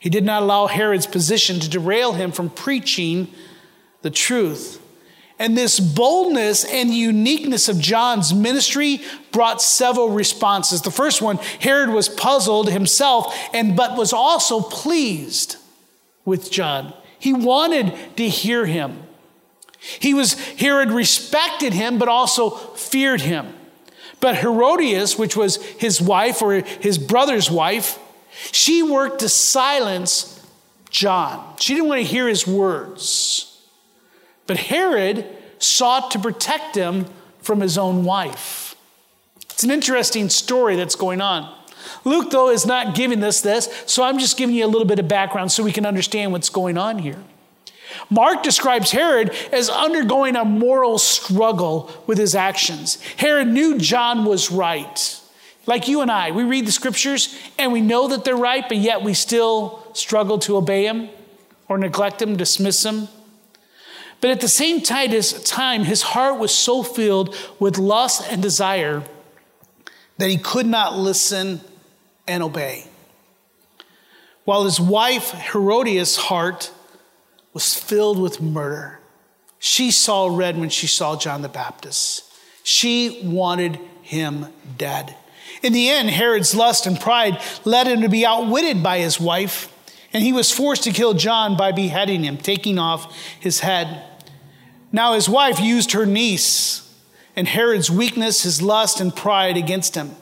He 0.00 0.10
did 0.10 0.24
not 0.24 0.42
allow 0.42 0.66
Herod's 0.66 1.06
position 1.06 1.60
to 1.60 1.68
derail 1.68 2.12
him 2.12 2.32
from 2.32 2.50
preaching 2.50 3.28
the 4.02 4.10
truth. 4.10 4.77
And 5.38 5.56
this 5.56 5.78
boldness 5.78 6.64
and 6.64 6.92
uniqueness 6.92 7.68
of 7.68 7.78
John's 7.78 8.34
ministry 8.34 9.00
brought 9.30 9.62
several 9.62 10.10
responses. 10.10 10.82
The 10.82 10.90
first 10.90 11.22
one, 11.22 11.36
Herod 11.36 11.90
was 11.90 12.08
puzzled 12.08 12.70
himself 12.70 13.36
and 13.54 13.76
but 13.76 13.96
was 13.96 14.12
also 14.12 14.60
pleased 14.60 15.56
with 16.24 16.50
John. 16.50 16.92
He 17.18 17.32
wanted 17.32 17.94
to 18.16 18.28
hear 18.28 18.66
him. 18.66 19.04
He 19.78 20.12
was 20.12 20.34
Herod 20.34 20.90
respected 20.90 21.72
him 21.72 21.98
but 21.98 22.08
also 22.08 22.50
feared 22.50 23.20
him. 23.20 23.54
But 24.20 24.38
Herodias, 24.38 25.16
which 25.16 25.36
was 25.36 25.62
his 25.64 26.00
wife 26.00 26.42
or 26.42 26.54
his 26.54 26.98
brother's 26.98 27.50
wife, 27.50 27.98
she 28.50 28.82
worked 28.82 29.20
to 29.20 29.28
silence 29.28 30.44
John. 30.90 31.54
She 31.60 31.74
didn't 31.74 31.88
want 31.88 32.00
to 32.00 32.06
hear 32.06 32.26
his 32.26 32.46
words. 32.46 33.47
But 34.48 34.56
Herod 34.56 35.24
sought 35.60 36.10
to 36.10 36.18
protect 36.18 36.74
him 36.74 37.06
from 37.40 37.60
his 37.60 37.78
own 37.78 38.04
wife. 38.04 38.74
It's 39.50 39.62
an 39.62 39.70
interesting 39.70 40.28
story 40.28 40.74
that's 40.74 40.96
going 40.96 41.20
on. 41.20 41.54
Luke, 42.04 42.30
though, 42.30 42.50
is 42.50 42.66
not 42.66 42.94
giving 42.94 43.22
us 43.22 43.40
this, 43.40 43.68
so 43.86 44.02
I'm 44.02 44.18
just 44.18 44.36
giving 44.36 44.56
you 44.56 44.64
a 44.64 44.68
little 44.68 44.86
bit 44.86 44.98
of 44.98 45.06
background 45.06 45.52
so 45.52 45.62
we 45.62 45.72
can 45.72 45.86
understand 45.86 46.32
what's 46.32 46.48
going 46.48 46.76
on 46.76 46.98
here. 46.98 47.18
Mark 48.10 48.42
describes 48.42 48.90
Herod 48.90 49.34
as 49.52 49.68
undergoing 49.68 50.36
a 50.36 50.44
moral 50.44 50.98
struggle 50.98 51.90
with 52.06 52.18
his 52.18 52.34
actions. 52.34 53.00
Herod 53.16 53.48
knew 53.48 53.78
John 53.78 54.24
was 54.24 54.50
right. 54.50 55.20
Like 55.66 55.88
you 55.88 56.00
and 56.00 56.10
I, 56.10 56.30
we 56.30 56.44
read 56.44 56.66
the 56.66 56.72
scriptures 56.72 57.36
and 57.58 57.72
we 57.72 57.80
know 57.80 58.08
that 58.08 58.24
they're 58.24 58.36
right, 58.36 58.64
but 58.66 58.78
yet 58.78 59.02
we 59.02 59.12
still 59.12 59.84
struggle 59.92 60.38
to 60.40 60.56
obey 60.56 60.86
him 60.86 61.10
or 61.68 61.76
neglect 61.76 62.22
him, 62.22 62.36
dismiss 62.36 62.82
them. 62.82 63.08
But 64.20 64.30
at 64.30 64.40
the 64.40 64.48
same 64.48 64.80
time, 64.80 65.84
his 65.84 66.02
heart 66.02 66.38
was 66.38 66.52
so 66.52 66.82
filled 66.82 67.36
with 67.58 67.78
lust 67.78 68.24
and 68.30 68.42
desire 68.42 69.04
that 70.18 70.28
he 70.28 70.36
could 70.38 70.66
not 70.66 70.96
listen 70.96 71.60
and 72.26 72.42
obey. 72.42 72.86
While 74.44 74.64
his 74.64 74.80
wife 74.80 75.30
Herodias' 75.30 76.16
heart 76.16 76.72
was 77.52 77.74
filled 77.74 78.18
with 78.18 78.40
murder, 78.40 78.98
she 79.58 79.90
saw 79.90 80.26
red 80.26 80.58
when 80.58 80.70
she 80.70 80.86
saw 80.86 81.16
John 81.16 81.42
the 81.42 81.48
Baptist. 81.48 82.24
She 82.64 83.20
wanted 83.24 83.78
him 84.02 84.46
dead. 84.76 85.14
In 85.62 85.72
the 85.72 85.88
end, 85.90 86.10
Herod's 86.10 86.54
lust 86.54 86.86
and 86.86 86.98
pride 86.98 87.40
led 87.64 87.86
him 87.86 88.00
to 88.02 88.08
be 88.08 88.26
outwitted 88.26 88.82
by 88.82 88.98
his 88.98 89.20
wife 89.20 89.72
And 90.12 90.22
he 90.22 90.32
was 90.32 90.50
forced 90.50 90.84
to 90.84 90.90
kill 90.90 91.14
John 91.14 91.56
by 91.56 91.72
beheading 91.72 92.24
him, 92.24 92.38
taking 92.38 92.78
off 92.78 93.14
his 93.38 93.60
head. 93.60 94.04
Now 94.92 95.14
his 95.14 95.28
wife 95.28 95.60
used 95.60 95.92
her 95.92 96.06
niece 96.06 96.84
and 97.36 97.46
Herod's 97.46 97.90
weakness, 97.90 98.42
his 98.42 98.60
lust, 98.60 99.00
and 99.00 99.14
pride 99.14 99.56
against 99.56 99.94
him. 99.94 100.16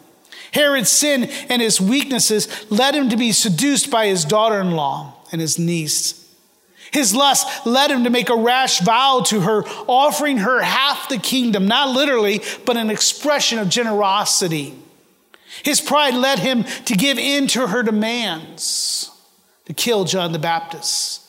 Herod's 0.53 0.91
sin 0.91 1.25
and 1.49 1.63
his 1.63 1.81
weaknesses 1.81 2.71
led 2.71 2.95
him 2.95 3.09
to 3.11 3.17
be 3.17 3.33
seduced 3.33 3.91
by 3.91 4.07
his 4.07 4.25
daughter 4.25 4.61
in 4.61 4.73
law 4.73 5.15
and 5.33 5.41
his 5.41 5.59
niece. 5.59 6.23
His 6.93 7.15
lust 7.15 7.67
led 7.67 7.91
him 7.91 8.05
to 8.05 8.11
make 8.11 8.31
a 8.31 8.37
rash 8.37 8.81
vow 8.81 9.23
to 9.27 9.41
her, 9.41 9.65
offering 9.87 10.39
her 10.39 10.63
half 10.63 11.09
the 11.09 11.19
kingdom, 11.19 11.67
not 11.67 11.95
literally, 11.95 12.43
but 12.65 12.77
an 12.77 12.91
expression 12.91 13.59
of 13.59 13.69
generosity. 13.69 14.75
His 15.63 15.81
pride 15.81 16.15
led 16.15 16.39
him 16.39 16.65
to 16.85 16.95
give 16.95 17.19
in 17.19 17.49
to 17.49 17.69
her 17.69 17.83
demands 17.83 19.11
to 19.65 19.75
kill 19.75 20.05
John 20.05 20.33
the 20.33 20.39
Baptist. 20.39 21.26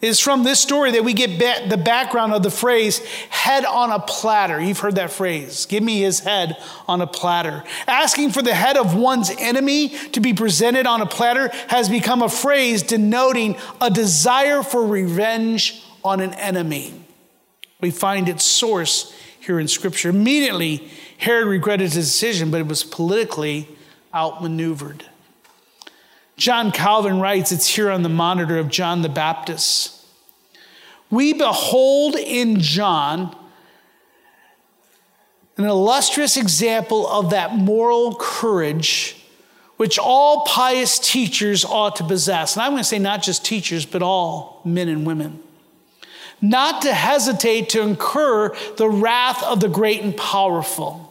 It 0.00 0.08
is 0.08 0.18
from 0.18 0.44
this 0.44 0.60
story 0.60 0.92
that 0.92 1.04
we 1.04 1.12
get 1.12 1.68
the 1.68 1.76
background 1.76 2.32
of 2.32 2.42
the 2.42 2.50
phrase 2.50 3.04
head 3.28 3.66
on 3.66 3.90
a 3.90 3.98
platter. 3.98 4.58
You've 4.58 4.78
heard 4.78 4.94
that 4.94 5.10
phrase. 5.10 5.66
Give 5.66 5.82
me 5.82 6.00
his 6.00 6.20
head 6.20 6.56
on 6.88 7.02
a 7.02 7.06
platter. 7.06 7.64
Asking 7.86 8.30
for 8.30 8.40
the 8.40 8.54
head 8.54 8.78
of 8.78 8.94
one's 8.94 9.30
enemy 9.38 9.90
to 10.12 10.20
be 10.20 10.32
presented 10.32 10.86
on 10.86 11.02
a 11.02 11.06
platter 11.06 11.48
has 11.68 11.90
become 11.90 12.22
a 12.22 12.30
phrase 12.30 12.82
denoting 12.82 13.58
a 13.78 13.90
desire 13.90 14.62
for 14.62 14.86
revenge 14.86 15.84
on 16.02 16.20
an 16.20 16.32
enemy. 16.32 16.94
We 17.82 17.90
find 17.90 18.26
its 18.26 18.44
source 18.44 19.14
here 19.38 19.60
in 19.60 19.68
Scripture. 19.68 20.08
Immediately, 20.08 20.88
Herod 21.18 21.48
regretted 21.48 21.92
his 21.92 22.06
decision, 22.06 22.50
but 22.50 22.60
it 22.60 22.66
was 22.66 22.84
politically 22.84 23.68
outmaneuvered. 24.14 25.04
John 26.40 26.72
Calvin 26.72 27.20
writes, 27.20 27.52
it's 27.52 27.66
here 27.66 27.90
on 27.90 28.02
the 28.02 28.08
monitor 28.08 28.56
of 28.56 28.70
John 28.70 29.02
the 29.02 29.10
Baptist. 29.10 29.94
We 31.10 31.34
behold 31.34 32.16
in 32.16 32.60
John 32.60 33.36
an 35.58 35.66
illustrious 35.66 36.38
example 36.38 37.06
of 37.06 37.30
that 37.30 37.54
moral 37.56 38.14
courage 38.14 39.22
which 39.76 39.98
all 39.98 40.46
pious 40.46 40.98
teachers 40.98 41.62
ought 41.62 41.96
to 41.96 42.04
possess. 42.04 42.56
And 42.56 42.62
I'm 42.62 42.72
going 42.72 42.82
to 42.82 42.88
say 42.88 42.98
not 42.98 43.22
just 43.22 43.44
teachers, 43.44 43.84
but 43.84 44.02
all 44.02 44.62
men 44.64 44.88
and 44.88 45.06
women. 45.06 45.42
Not 46.40 46.80
to 46.82 46.94
hesitate 46.94 47.68
to 47.70 47.82
incur 47.82 48.56
the 48.78 48.88
wrath 48.88 49.42
of 49.42 49.60
the 49.60 49.68
great 49.68 50.00
and 50.00 50.16
powerful 50.16 51.09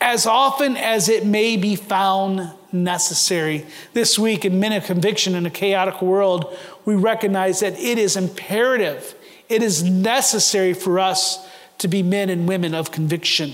as 0.00 0.26
often 0.26 0.76
as 0.76 1.08
it 1.08 1.26
may 1.26 1.56
be 1.56 1.76
found 1.76 2.50
necessary. 2.72 3.66
This 3.92 4.18
week 4.18 4.44
in 4.44 4.58
Men 4.58 4.72
of 4.72 4.84
Conviction 4.84 5.34
in 5.34 5.46
a 5.46 5.50
Chaotic 5.50 6.00
World, 6.00 6.56
we 6.84 6.94
recognize 6.94 7.60
that 7.60 7.78
it 7.78 7.98
is 7.98 8.16
imperative, 8.16 9.14
it 9.48 9.62
is 9.62 9.82
necessary 9.82 10.72
for 10.72 10.98
us 10.98 11.46
to 11.78 11.88
be 11.88 12.02
men 12.02 12.30
and 12.30 12.48
women 12.48 12.74
of 12.74 12.90
conviction. 12.90 13.52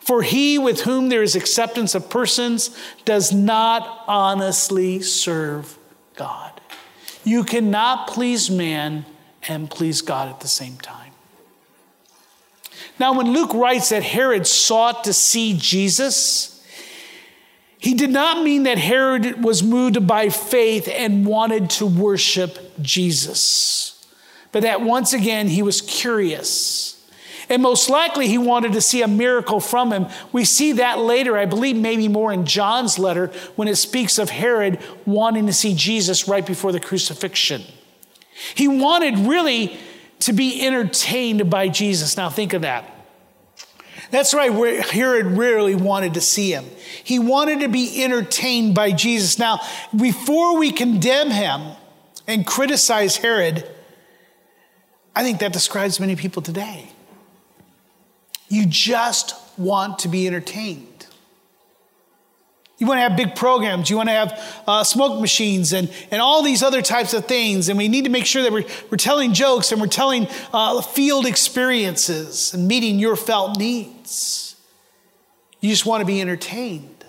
For 0.00 0.22
he 0.22 0.56
with 0.56 0.82
whom 0.82 1.08
there 1.08 1.22
is 1.22 1.34
acceptance 1.34 1.94
of 1.94 2.08
persons 2.08 2.76
does 3.04 3.32
not 3.32 4.04
honestly 4.06 5.02
serve 5.02 5.76
God. 6.14 6.60
You 7.24 7.42
cannot 7.42 8.06
please 8.06 8.48
man 8.48 9.04
and 9.48 9.68
please 9.68 10.02
God 10.02 10.28
at 10.28 10.40
the 10.40 10.48
same 10.48 10.76
time. 10.76 11.05
Now, 12.98 13.16
when 13.16 13.32
Luke 13.32 13.52
writes 13.52 13.90
that 13.90 14.02
Herod 14.02 14.46
sought 14.46 15.04
to 15.04 15.12
see 15.12 15.56
Jesus, 15.58 16.64
he 17.78 17.94
did 17.94 18.10
not 18.10 18.42
mean 18.42 18.62
that 18.62 18.78
Herod 18.78 19.44
was 19.44 19.62
moved 19.62 20.06
by 20.06 20.30
faith 20.30 20.88
and 20.88 21.26
wanted 21.26 21.70
to 21.70 21.86
worship 21.86 22.58
Jesus, 22.80 24.06
but 24.50 24.62
that 24.62 24.80
once 24.80 25.12
again 25.12 25.48
he 25.48 25.62
was 25.62 25.82
curious. 25.82 26.92
And 27.48 27.62
most 27.62 27.88
likely 27.88 28.26
he 28.26 28.38
wanted 28.38 28.72
to 28.72 28.80
see 28.80 29.02
a 29.02 29.08
miracle 29.08 29.60
from 29.60 29.92
him. 29.92 30.06
We 30.32 30.44
see 30.44 30.72
that 30.72 30.98
later, 30.98 31.36
I 31.36 31.44
believe 31.44 31.76
maybe 31.76 32.08
more 32.08 32.32
in 32.32 32.44
John's 32.44 32.98
letter, 32.98 33.28
when 33.54 33.68
it 33.68 33.76
speaks 33.76 34.18
of 34.18 34.30
Herod 34.30 34.80
wanting 35.04 35.46
to 35.46 35.52
see 35.52 35.74
Jesus 35.74 36.26
right 36.26 36.44
before 36.44 36.72
the 36.72 36.80
crucifixion. 36.80 37.62
He 38.54 38.66
wanted 38.66 39.18
really 39.18 39.78
to 40.20 40.32
be 40.32 40.66
entertained 40.66 41.50
by 41.50 41.68
Jesus. 41.68 42.16
Now, 42.16 42.30
think 42.30 42.52
of 42.52 42.62
that. 42.62 42.90
That's 44.10 44.32
right, 44.34 44.52
Herod 44.84 45.26
rarely 45.26 45.74
wanted 45.74 46.14
to 46.14 46.20
see 46.20 46.52
him. 46.52 46.64
He 47.02 47.18
wanted 47.18 47.60
to 47.60 47.68
be 47.68 48.02
entertained 48.04 48.74
by 48.74 48.92
Jesus. 48.92 49.38
Now, 49.38 49.60
before 49.94 50.58
we 50.58 50.70
condemn 50.70 51.30
him 51.30 51.72
and 52.26 52.46
criticize 52.46 53.16
Herod, 53.16 53.68
I 55.14 55.22
think 55.22 55.40
that 55.40 55.52
describes 55.52 55.98
many 55.98 56.14
people 56.14 56.42
today. 56.42 56.88
You 58.48 58.66
just 58.66 59.34
want 59.58 60.00
to 60.00 60.08
be 60.08 60.26
entertained. 60.26 60.95
You 62.78 62.86
want 62.86 62.98
to 62.98 63.02
have 63.02 63.16
big 63.16 63.34
programs. 63.34 63.88
You 63.88 63.96
want 63.96 64.10
to 64.10 64.14
have 64.14 64.62
uh, 64.66 64.84
smoke 64.84 65.20
machines 65.20 65.72
and, 65.72 65.90
and 66.10 66.20
all 66.20 66.42
these 66.42 66.62
other 66.62 66.82
types 66.82 67.14
of 67.14 67.24
things. 67.24 67.68
And 67.68 67.78
we 67.78 67.88
need 67.88 68.04
to 68.04 68.10
make 68.10 68.26
sure 68.26 68.42
that 68.42 68.52
we're, 68.52 68.66
we're 68.90 68.98
telling 68.98 69.32
jokes 69.32 69.72
and 69.72 69.80
we're 69.80 69.86
telling 69.86 70.28
uh, 70.52 70.82
field 70.82 71.24
experiences 71.24 72.52
and 72.52 72.68
meeting 72.68 72.98
your 72.98 73.16
felt 73.16 73.58
needs. 73.58 74.56
You 75.60 75.70
just 75.70 75.86
want 75.86 76.02
to 76.02 76.06
be 76.06 76.20
entertained. 76.20 77.04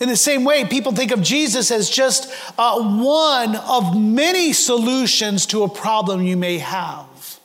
In 0.00 0.08
the 0.08 0.16
same 0.16 0.44
way, 0.44 0.64
people 0.64 0.92
think 0.92 1.12
of 1.12 1.22
Jesus 1.22 1.70
as 1.70 1.88
just 1.88 2.32
uh, 2.58 2.82
one 2.82 3.54
of 3.54 3.96
many 3.96 4.52
solutions 4.52 5.46
to 5.46 5.62
a 5.62 5.68
problem 5.68 6.22
you 6.22 6.38
may 6.38 6.58
have. 6.58 7.38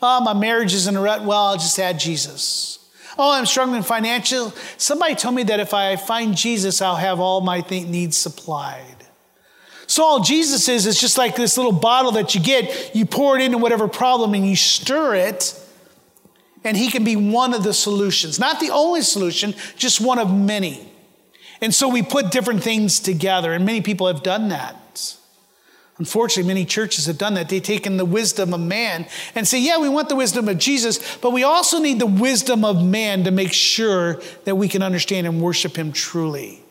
Oh, 0.00 0.20
my 0.20 0.34
marriage 0.34 0.74
is 0.74 0.86
in 0.86 0.96
a 0.96 1.00
rut. 1.00 1.24
Well, 1.24 1.46
I'll 1.46 1.56
just 1.56 1.78
add 1.78 1.98
Jesus. 1.98 2.77
Oh, 3.18 3.32
I'm 3.32 3.46
struggling 3.46 3.82
financially. 3.82 4.52
Somebody 4.76 5.16
told 5.16 5.34
me 5.34 5.42
that 5.44 5.58
if 5.58 5.74
I 5.74 5.96
find 5.96 6.36
Jesus, 6.36 6.80
I'll 6.80 6.96
have 6.96 7.18
all 7.18 7.40
my 7.40 7.60
th- 7.60 7.86
needs 7.86 8.16
supplied. 8.16 8.94
So 9.88 10.04
all 10.04 10.20
Jesus 10.20 10.68
is 10.68 10.86
is 10.86 11.00
just 11.00 11.18
like 11.18 11.34
this 11.34 11.56
little 11.56 11.72
bottle 11.72 12.12
that 12.12 12.34
you 12.34 12.40
get, 12.40 12.94
you 12.94 13.06
pour 13.06 13.36
it 13.36 13.42
into 13.42 13.58
whatever 13.58 13.88
problem 13.88 14.34
and 14.34 14.46
you 14.46 14.54
stir 14.54 15.14
it, 15.16 15.58
and 16.62 16.76
he 16.76 16.90
can 16.90 17.04
be 17.04 17.16
one 17.16 17.54
of 17.54 17.64
the 17.64 17.74
solutions. 17.74 18.38
Not 18.38 18.60
the 18.60 18.70
only 18.70 19.02
solution, 19.02 19.54
just 19.76 20.00
one 20.00 20.18
of 20.18 20.32
many. 20.32 20.88
And 21.60 21.74
so 21.74 21.88
we 21.88 22.02
put 22.02 22.30
different 22.30 22.62
things 22.62 23.00
together, 23.00 23.52
and 23.52 23.64
many 23.64 23.80
people 23.80 24.06
have 24.06 24.22
done 24.22 24.50
that. 24.50 24.76
Unfortunately, 25.98 26.46
many 26.46 26.64
churches 26.64 27.06
have 27.06 27.18
done 27.18 27.34
that. 27.34 27.48
They've 27.48 27.62
taken 27.62 27.96
the 27.96 28.04
wisdom 28.04 28.54
of 28.54 28.60
man 28.60 29.06
and 29.34 29.46
say, 29.48 29.60
yeah, 29.60 29.78
we 29.78 29.88
want 29.88 30.08
the 30.08 30.14
wisdom 30.14 30.48
of 30.48 30.56
Jesus, 30.58 31.16
but 31.16 31.32
we 31.32 31.42
also 31.42 31.80
need 31.80 31.98
the 31.98 32.06
wisdom 32.06 32.64
of 32.64 32.84
man 32.84 33.24
to 33.24 33.32
make 33.32 33.52
sure 33.52 34.20
that 34.44 34.54
we 34.54 34.68
can 34.68 34.82
understand 34.82 35.26
and 35.26 35.42
worship 35.42 35.76
him 35.76 35.92
truly. 35.92 36.62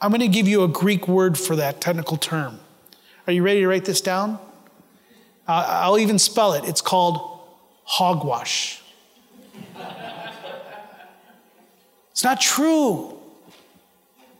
I'm 0.00 0.10
going 0.10 0.20
to 0.20 0.28
give 0.28 0.48
you 0.48 0.64
a 0.64 0.68
Greek 0.68 1.06
word 1.06 1.38
for 1.38 1.56
that 1.56 1.80
technical 1.80 2.16
term. 2.16 2.58
Are 3.26 3.32
you 3.32 3.42
ready 3.42 3.60
to 3.60 3.68
write 3.68 3.84
this 3.84 4.00
down? 4.00 4.40
Uh, 5.46 5.64
I'll 5.68 5.98
even 5.98 6.18
spell 6.18 6.54
it. 6.54 6.64
It's 6.64 6.80
called 6.80 7.40
hogwash. 7.84 8.82
it's 12.10 12.24
not 12.24 12.40
true. 12.40 13.17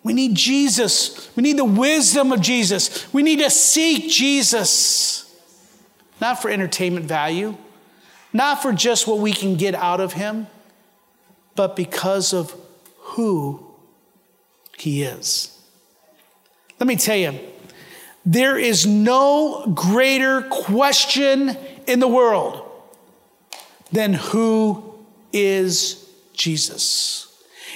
We 0.09 0.15
need 0.15 0.35
Jesus. 0.35 1.29
We 1.37 1.43
need 1.43 1.59
the 1.59 1.67
wisdom 1.67 2.33
of 2.33 2.41
Jesus. 2.41 3.13
We 3.13 3.23
need 3.23 3.41
to 3.41 3.51
seek 3.51 4.09
Jesus, 4.09 5.39
not 6.19 6.41
for 6.41 6.51
entertainment 6.51 7.05
value, 7.05 7.55
not 8.33 8.63
for 8.63 8.73
just 8.73 9.07
what 9.07 9.19
we 9.19 9.35
can 9.35 9.57
get 9.57 9.75
out 9.75 10.01
of 10.01 10.15
Him, 10.15 10.47
but 11.55 11.77
because 11.77 12.33
of 12.33 12.55
who 12.97 13.63
He 14.79 15.03
is. 15.03 15.55
Let 16.81 16.87
me 16.87 16.97
tell 16.97 17.17
you, 17.17 17.39
there 18.25 18.57
is 18.57 18.87
no 18.87 19.71
greater 19.75 20.41
question 20.41 21.55
in 21.87 22.01
the 22.01 22.09
world 22.09 22.67
than 23.93 24.15
who 24.15 25.05
is 25.35 26.09
Jesus. 26.33 27.28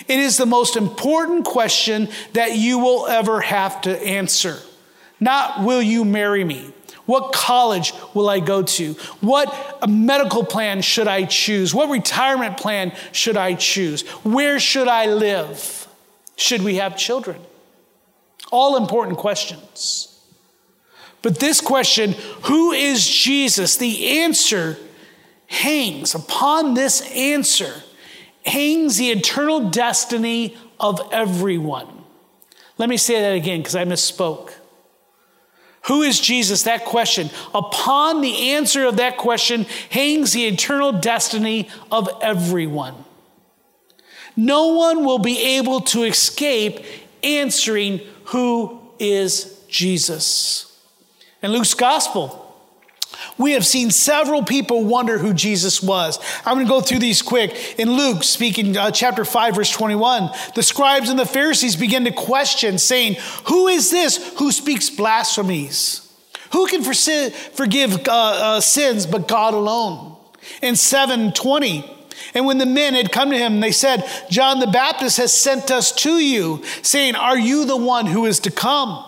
It 0.08 0.18
is 0.18 0.36
the 0.36 0.46
most 0.46 0.76
important 0.76 1.44
question 1.44 2.08
that 2.32 2.56
you 2.56 2.78
will 2.78 3.06
ever 3.06 3.40
have 3.40 3.80
to 3.82 3.98
answer. 4.02 4.58
Not, 5.20 5.64
will 5.64 5.82
you 5.82 6.04
marry 6.04 6.44
me? 6.44 6.72
What 7.06 7.32
college 7.32 7.92
will 8.14 8.28
I 8.28 8.40
go 8.40 8.62
to? 8.62 8.94
What 9.20 9.88
medical 9.88 10.44
plan 10.44 10.82
should 10.82 11.08
I 11.08 11.24
choose? 11.24 11.74
What 11.74 11.90
retirement 11.90 12.56
plan 12.56 12.92
should 13.12 13.36
I 13.36 13.54
choose? 13.54 14.02
Where 14.24 14.60
should 14.60 14.88
I 14.88 15.06
live? 15.06 15.88
Should 16.36 16.62
we 16.62 16.76
have 16.76 16.96
children? 16.96 17.40
All 18.50 18.76
important 18.76 19.18
questions. 19.18 20.08
But 21.22 21.38
this 21.38 21.60
question, 21.60 22.12
who 22.42 22.72
is 22.72 23.06
Jesus? 23.06 23.76
The 23.76 24.20
answer 24.20 24.76
hangs 25.46 26.14
upon 26.14 26.74
this 26.74 27.00
answer 27.12 27.82
hangs 28.44 28.96
the 28.96 29.10
eternal 29.10 29.70
destiny 29.70 30.56
of 30.80 31.00
everyone. 31.12 31.86
Let 32.78 32.88
me 32.88 32.96
say 32.96 33.20
that 33.20 33.34
again 33.34 33.60
because 33.60 33.76
I 33.76 33.84
misspoke. 33.84 34.52
Who 35.86 36.02
is 36.02 36.20
Jesus? 36.20 36.62
That 36.62 36.84
question. 36.84 37.30
Upon 37.54 38.20
the 38.20 38.52
answer 38.52 38.84
of 38.84 38.96
that 38.96 39.16
question 39.16 39.66
hangs 39.90 40.32
the 40.32 40.46
eternal 40.46 40.92
destiny 40.92 41.68
of 41.90 42.08
everyone. 42.22 42.94
No 44.36 44.68
one 44.68 45.04
will 45.04 45.18
be 45.18 45.38
able 45.56 45.80
to 45.80 46.04
escape 46.04 46.84
answering 47.22 48.00
who 48.26 48.80
is 48.98 49.60
Jesus. 49.68 50.80
In 51.42 51.52
Luke's 51.52 51.74
gospel, 51.74 52.41
we 53.38 53.52
have 53.52 53.66
seen 53.66 53.90
several 53.90 54.42
people 54.44 54.84
wonder 54.84 55.18
who 55.18 55.32
Jesus 55.32 55.82
was. 55.82 56.18
I'm 56.44 56.56
going 56.56 56.66
to 56.66 56.70
go 56.70 56.80
through 56.80 57.00
these 57.00 57.22
quick. 57.22 57.78
In 57.78 57.92
Luke, 57.92 58.22
speaking 58.22 58.76
uh, 58.76 58.90
chapter 58.90 59.24
5, 59.24 59.56
verse 59.56 59.70
21, 59.70 60.30
the 60.54 60.62
scribes 60.62 61.08
and 61.08 61.18
the 61.18 61.26
Pharisees 61.26 61.76
begin 61.76 62.04
to 62.04 62.12
question, 62.12 62.78
saying, 62.78 63.16
Who 63.48 63.68
is 63.68 63.90
this 63.90 64.38
who 64.38 64.52
speaks 64.52 64.90
blasphemies? 64.90 66.08
Who 66.52 66.66
can 66.66 66.82
forgive 66.82 68.06
uh, 68.08 68.12
uh, 68.12 68.60
sins 68.60 69.06
but 69.06 69.26
God 69.28 69.54
alone? 69.54 70.16
In 70.60 70.76
720, 70.76 71.84
and 72.34 72.46
when 72.46 72.58
the 72.58 72.66
men 72.66 72.94
had 72.94 73.12
come 73.12 73.30
to 73.30 73.38
him, 73.38 73.60
they 73.60 73.72
said, 73.72 74.08
John 74.30 74.60
the 74.60 74.66
Baptist 74.66 75.18
has 75.18 75.32
sent 75.32 75.70
us 75.70 75.92
to 76.02 76.18
you, 76.18 76.62
saying, 76.82 77.14
Are 77.14 77.38
you 77.38 77.64
the 77.64 77.76
one 77.76 78.06
who 78.06 78.26
is 78.26 78.40
to 78.40 78.50
come? 78.50 79.04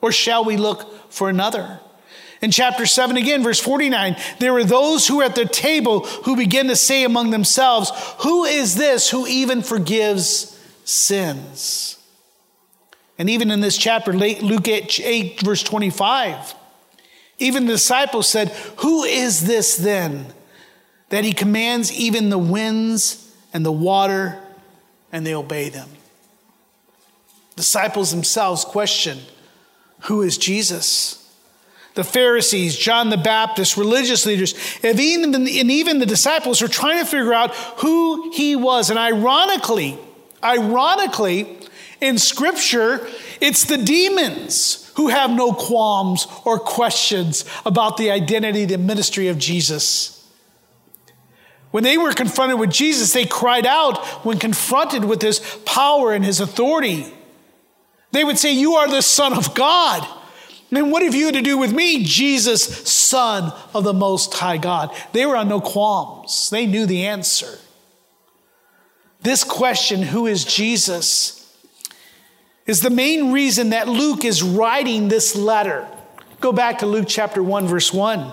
Or 0.00 0.12
shall 0.12 0.44
we 0.44 0.56
look 0.56 1.12
for 1.12 1.28
another? 1.28 1.80
In 2.40 2.50
chapter 2.50 2.86
7 2.86 3.16
again, 3.16 3.42
verse 3.42 3.58
49, 3.58 4.16
there 4.38 4.52
were 4.52 4.64
those 4.64 5.06
who 5.06 5.16
were 5.18 5.24
at 5.24 5.34
the 5.34 5.44
table 5.44 6.00
who 6.00 6.36
began 6.36 6.68
to 6.68 6.76
say 6.76 7.04
among 7.04 7.30
themselves, 7.30 7.90
Who 8.20 8.44
is 8.44 8.76
this 8.76 9.10
who 9.10 9.26
even 9.26 9.62
forgives 9.62 10.58
sins? 10.84 11.98
And 13.18 13.28
even 13.28 13.50
in 13.50 13.60
this 13.60 13.76
chapter, 13.76 14.12
Luke 14.12 14.68
8, 14.68 15.40
verse 15.40 15.64
25, 15.64 16.54
even 17.38 17.66
the 17.66 17.72
disciples 17.72 18.28
said, 18.28 18.50
Who 18.78 19.02
is 19.02 19.46
this 19.46 19.76
then 19.76 20.26
that 21.08 21.24
he 21.24 21.32
commands 21.32 21.92
even 21.92 22.30
the 22.30 22.38
winds 22.38 23.34
and 23.52 23.66
the 23.66 23.72
water 23.72 24.40
and 25.10 25.26
they 25.26 25.34
obey 25.34 25.68
them? 25.68 25.88
Disciples 27.56 28.12
themselves 28.12 28.64
question, 28.64 29.18
Who 30.02 30.22
is 30.22 30.38
Jesus? 30.38 31.27
The 31.98 32.04
Pharisees, 32.04 32.76
John 32.76 33.10
the 33.10 33.16
Baptist, 33.16 33.76
religious 33.76 34.24
leaders, 34.24 34.54
and 34.84 35.00
even, 35.00 35.34
and 35.34 35.48
even 35.48 35.98
the 35.98 36.06
disciples 36.06 36.62
were 36.62 36.68
trying 36.68 37.00
to 37.00 37.04
figure 37.04 37.34
out 37.34 37.52
who 37.80 38.30
he 38.30 38.54
was. 38.54 38.88
And 38.88 38.96
ironically, 39.00 39.98
ironically, 40.40 41.58
in 42.00 42.16
Scripture, 42.18 43.04
it's 43.40 43.64
the 43.64 43.78
demons 43.78 44.92
who 44.94 45.08
have 45.08 45.32
no 45.32 45.52
qualms 45.52 46.28
or 46.44 46.60
questions 46.60 47.44
about 47.66 47.96
the 47.96 48.12
identity, 48.12 48.64
the 48.64 48.78
ministry 48.78 49.26
of 49.26 49.36
Jesus. 49.36 50.24
When 51.72 51.82
they 51.82 51.98
were 51.98 52.12
confronted 52.12 52.60
with 52.60 52.70
Jesus, 52.70 53.12
they 53.12 53.26
cried 53.26 53.66
out 53.66 53.98
when 54.24 54.38
confronted 54.38 55.04
with 55.04 55.20
his 55.20 55.40
power 55.64 56.12
and 56.12 56.24
his 56.24 56.38
authority. 56.38 57.12
They 58.12 58.22
would 58.22 58.38
say, 58.38 58.52
You 58.52 58.74
are 58.74 58.88
the 58.88 59.02
Son 59.02 59.32
of 59.32 59.52
God. 59.56 60.06
And 60.70 60.92
what 60.92 61.02
have 61.02 61.14
you 61.14 61.32
to 61.32 61.40
do 61.40 61.56
with 61.56 61.72
me, 61.72 62.04
Jesus, 62.04 62.62
Son 62.62 63.52
of 63.74 63.84
the 63.84 63.94
Most 63.94 64.34
High 64.34 64.58
God? 64.58 64.94
They 65.12 65.24
were 65.24 65.36
on 65.36 65.48
no 65.48 65.60
qualms, 65.60 66.50
they 66.50 66.66
knew 66.66 66.86
the 66.86 67.06
answer. 67.06 67.58
This 69.22 69.44
question, 69.44 70.02
who 70.02 70.26
is 70.26 70.44
Jesus, 70.44 71.56
is 72.66 72.82
the 72.82 72.90
main 72.90 73.32
reason 73.32 73.70
that 73.70 73.88
Luke 73.88 74.24
is 74.24 74.42
writing 74.42 75.08
this 75.08 75.34
letter. 75.34 75.88
Go 76.40 76.52
back 76.52 76.78
to 76.78 76.86
Luke 76.86 77.06
chapter 77.08 77.42
1, 77.42 77.66
verse 77.66 77.92
1. 77.92 78.30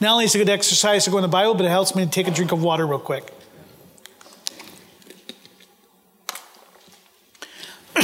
Not 0.00 0.12
only 0.12 0.24
is 0.24 0.34
it 0.34 0.40
a 0.40 0.44
good 0.44 0.52
exercise 0.52 1.04
to 1.04 1.10
go 1.10 1.18
in 1.18 1.22
the 1.22 1.28
Bible, 1.28 1.54
but 1.54 1.64
it 1.64 1.70
helps 1.70 1.94
me 1.94 2.04
to 2.04 2.10
take 2.10 2.28
a 2.28 2.30
drink 2.30 2.52
of 2.52 2.62
water 2.62 2.86
real 2.86 2.98
quick. 2.98 3.32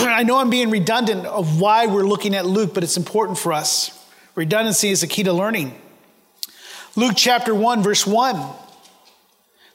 I 0.12 0.23
know 0.23 0.38
I'm 0.38 0.51
being 0.51 0.71
redundant 0.71 1.27
of 1.27 1.61
why 1.61 1.87
we're 1.87 2.07
looking 2.07 2.35
at 2.35 2.47
Luke, 2.47 2.75
but 2.75 2.83
it's 2.83 2.97
important 2.97 3.38
for 3.38 3.53
us. 3.53 3.90
Redundancy 4.35 4.90
is 4.90 5.01
the 5.01 5.07
key 5.07 5.23
to 5.23 5.33
learning. 5.33 5.81
Luke 6.97 7.14
chapter 7.17 7.55
1, 7.55 7.83
verse 7.83 8.07
1. 8.07 8.40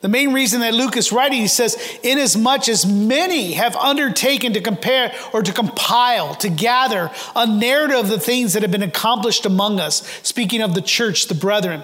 The 0.02 0.08
main 0.08 0.32
reason 0.32 0.62
that 0.62 0.74
Luke 0.74 0.96
is 0.96 1.12
writing, 1.12 1.42
he 1.42 1.48
says, 1.48 1.76
inasmuch 2.04 2.70
as 2.70 2.86
many 2.86 3.54
have 3.54 3.76
undertaken 3.76 4.54
to 4.54 4.62
compare 4.62 5.14
or 5.34 5.42
to 5.42 5.52
compile, 5.52 6.36
to 6.36 6.50
gather 6.50 7.12
a 7.36 7.46
narrative 7.46 8.00
of 8.00 8.08
the 8.08 8.20
things 8.20 8.54
that 8.54 8.62
have 8.62 8.72
been 8.72 8.84
accomplished 8.84 9.46
among 9.46 9.82
us, 9.82 10.08
speaking 10.24 10.62
of 10.62 10.74
the 10.74 10.82
church, 10.82 11.28
the 11.28 11.36
brethren. 11.36 11.82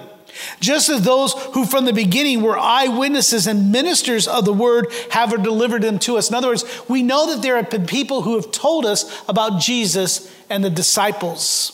Just 0.60 0.88
as 0.88 1.02
those 1.02 1.32
who 1.54 1.64
from 1.64 1.84
the 1.84 1.92
beginning 1.92 2.42
were 2.42 2.58
eyewitnesses 2.58 3.46
and 3.46 3.72
ministers 3.72 4.26
of 4.26 4.44
the 4.44 4.52
word 4.52 4.92
have 5.10 5.42
delivered 5.42 5.82
them 5.82 5.98
to 6.00 6.16
us. 6.16 6.28
In 6.28 6.34
other 6.34 6.48
words, 6.48 6.64
we 6.88 7.02
know 7.02 7.32
that 7.34 7.42
there 7.42 7.56
have 7.56 7.70
been 7.70 7.86
people 7.86 8.22
who 8.22 8.36
have 8.36 8.50
told 8.50 8.86
us 8.86 9.22
about 9.28 9.60
Jesus 9.60 10.32
and 10.50 10.64
the 10.64 10.70
disciples. 10.70 11.72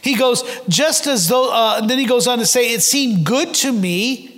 He 0.00 0.14
goes, 0.14 0.44
just 0.68 1.06
as 1.06 1.28
though, 1.28 1.52
uh, 1.52 1.84
then 1.86 1.98
he 1.98 2.06
goes 2.06 2.26
on 2.26 2.38
to 2.38 2.46
say, 2.46 2.72
it 2.72 2.82
seemed 2.82 3.26
good 3.26 3.52
to 3.54 3.72
me 3.72 4.31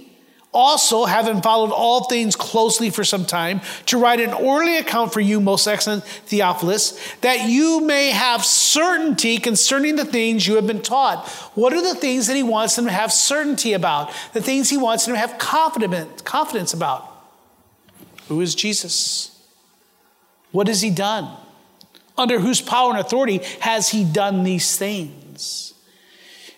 also, 0.54 1.04
having 1.04 1.42
followed 1.42 1.72
all 1.72 2.04
things 2.04 2.36
closely 2.36 2.88
for 2.88 3.02
some 3.02 3.24
time, 3.24 3.60
to 3.86 3.98
write 3.98 4.20
an 4.20 4.32
orderly 4.32 4.78
account 4.78 5.12
for 5.12 5.20
you, 5.20 5.40
most 5.40 5.66
excellent 5.66 6.04
Theophilus, 6.04 6.98
that 7.22 7.48
you 7.48 7.80
may 7.80 8.10
have 8.10 8.44
certainty 8.44 9.38
concerning 9.38 9.96
the 9.96 10.04
things 10.04 10.46
you 10.46 10.54
have 10.54 10.66
been 10.66 10.80
taught. 10.80 11.28
What 11.56 11.72
are 11.72 11.82
the 11.82 11.96
things 11.96 12.28
that 12.28 12.36
he 12.36 12.44
wants 12.44 12.76
them 12.76 12.84
to 12.84 12.92
have 12.92 13.12
certainty 13.12 13.72
about? 13.72 14.12
The 14.32 14.40
things 14.40 14.70
he 14.70 14.78
wants 14.78 15.04
them 15.04 15.14
to 15.14 15.18
have 15.18 15.38
confidence, 15.38 16.72
about. 16.72 17.10
Who 18.28 18.40
is 18.40 18.54
Jesus? 18.54 19.36
What 20.52 20.68
has 20.68 20.82
he 20.82 20.90
done? 20.90 21.36
Under 22.16 22.38
whose 22.38 22.60
power 22.60 22.90
and 22.90 23.00
authority 23.00 23.40
has 23.58 23.88
he 23.88 24.04
done 24.04 24.44
these 24.44 24.76
things? 24.78 25.74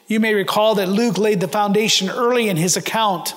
You 0.06 0.20
may 0.20 0.35
recall 0.35 0.74
that 0.74 0.88
Luke 0.90 1.16
laid 1.16 1.40
the 1.40 1.48
foundation 1.48 2.11
early 2.11 2.50
in 2.50 2.59
his 2.59 2.76
account 2.76 3.35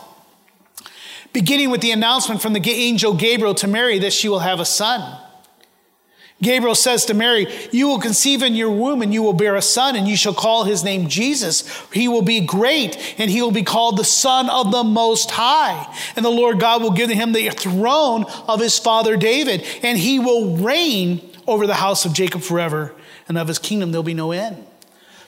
beginning 1.33 1.69
with 1.69 1.81
the 1.81 1.91
announcement 1.91 2.41
from 2.41 2.53
the 2.53 2.71
angel 2.71 3.13
Gabriel 3.13 3.55
to 3.55 3.67
Mary 3.67 3.99
that 3.99 4.13
she 4.13 4.29
will 4.29 4.39
have 4.39 4.59
a 4.59 4.65
son. 4.65 5.19
Gabriel 6.41 6.75
says 6.75 7.05
to 7.05 7.13
Mary, 7.13 7.47
You 7.71 7.89
will 7.89 7.99
conceive 7.99 8.43
in 8.43 8.55
your 8.55 8.71
womb 8.71 9.01
and 9.01 9.13
you 9.13 9.21
will 9.21 9.33
bear 9.33 9.55
a 9.55 9.61
son, 9.61 9.97
and 9.97 10.07
you 10.07 10.15
shall 10.15 10.33
call 10.33 10.63
his 10.63 10.85
name 10.85 11.09
Jesus. 11.09 11.67
He 11.91 12.07
will 12.07 12.21
be 12.21 12.39
great, 12.39 13.15
and 13.19 13.29
he 13.29 13.41
will 13.41 13.51
be 13.51 13.63
called 13.63 13.97
the 13.97 14.05
Son 14.05 14.49
of 14.49 14.71
the 14.71 14.83
Most 14.83 15.31
High. 15.31 15.93
And 16.15 16.23
the 16.23 16.29
Lord 16.29 16.59
God 16.59 16.81
will 16.81 16.91
give 16.91 17.09
him 17.09 17.33
the 17.33 17.49
throne 17.49 18.23
of 18.47 18.61
his 18.61 18.79
father 18.79 19.17
David, 19.17 19.65
and 19.83 19.97
he 19.97 20.17
will 20.17 20.55
reign 20.57 21.29
over 21.45 21.67
the 21.67 21.73
house 21.73 22.05
of 22.05 22.13
Jacob 22.13 22.41
forever, 22.41 22.95
and 23.27 23.37
of 23.37 23.49
his 23.49 23.59
kingdom 23.59 23.91
there'll 23.91 24.03
be 24.03 24.13
no 24.13 24.31
end. 24.31 24.65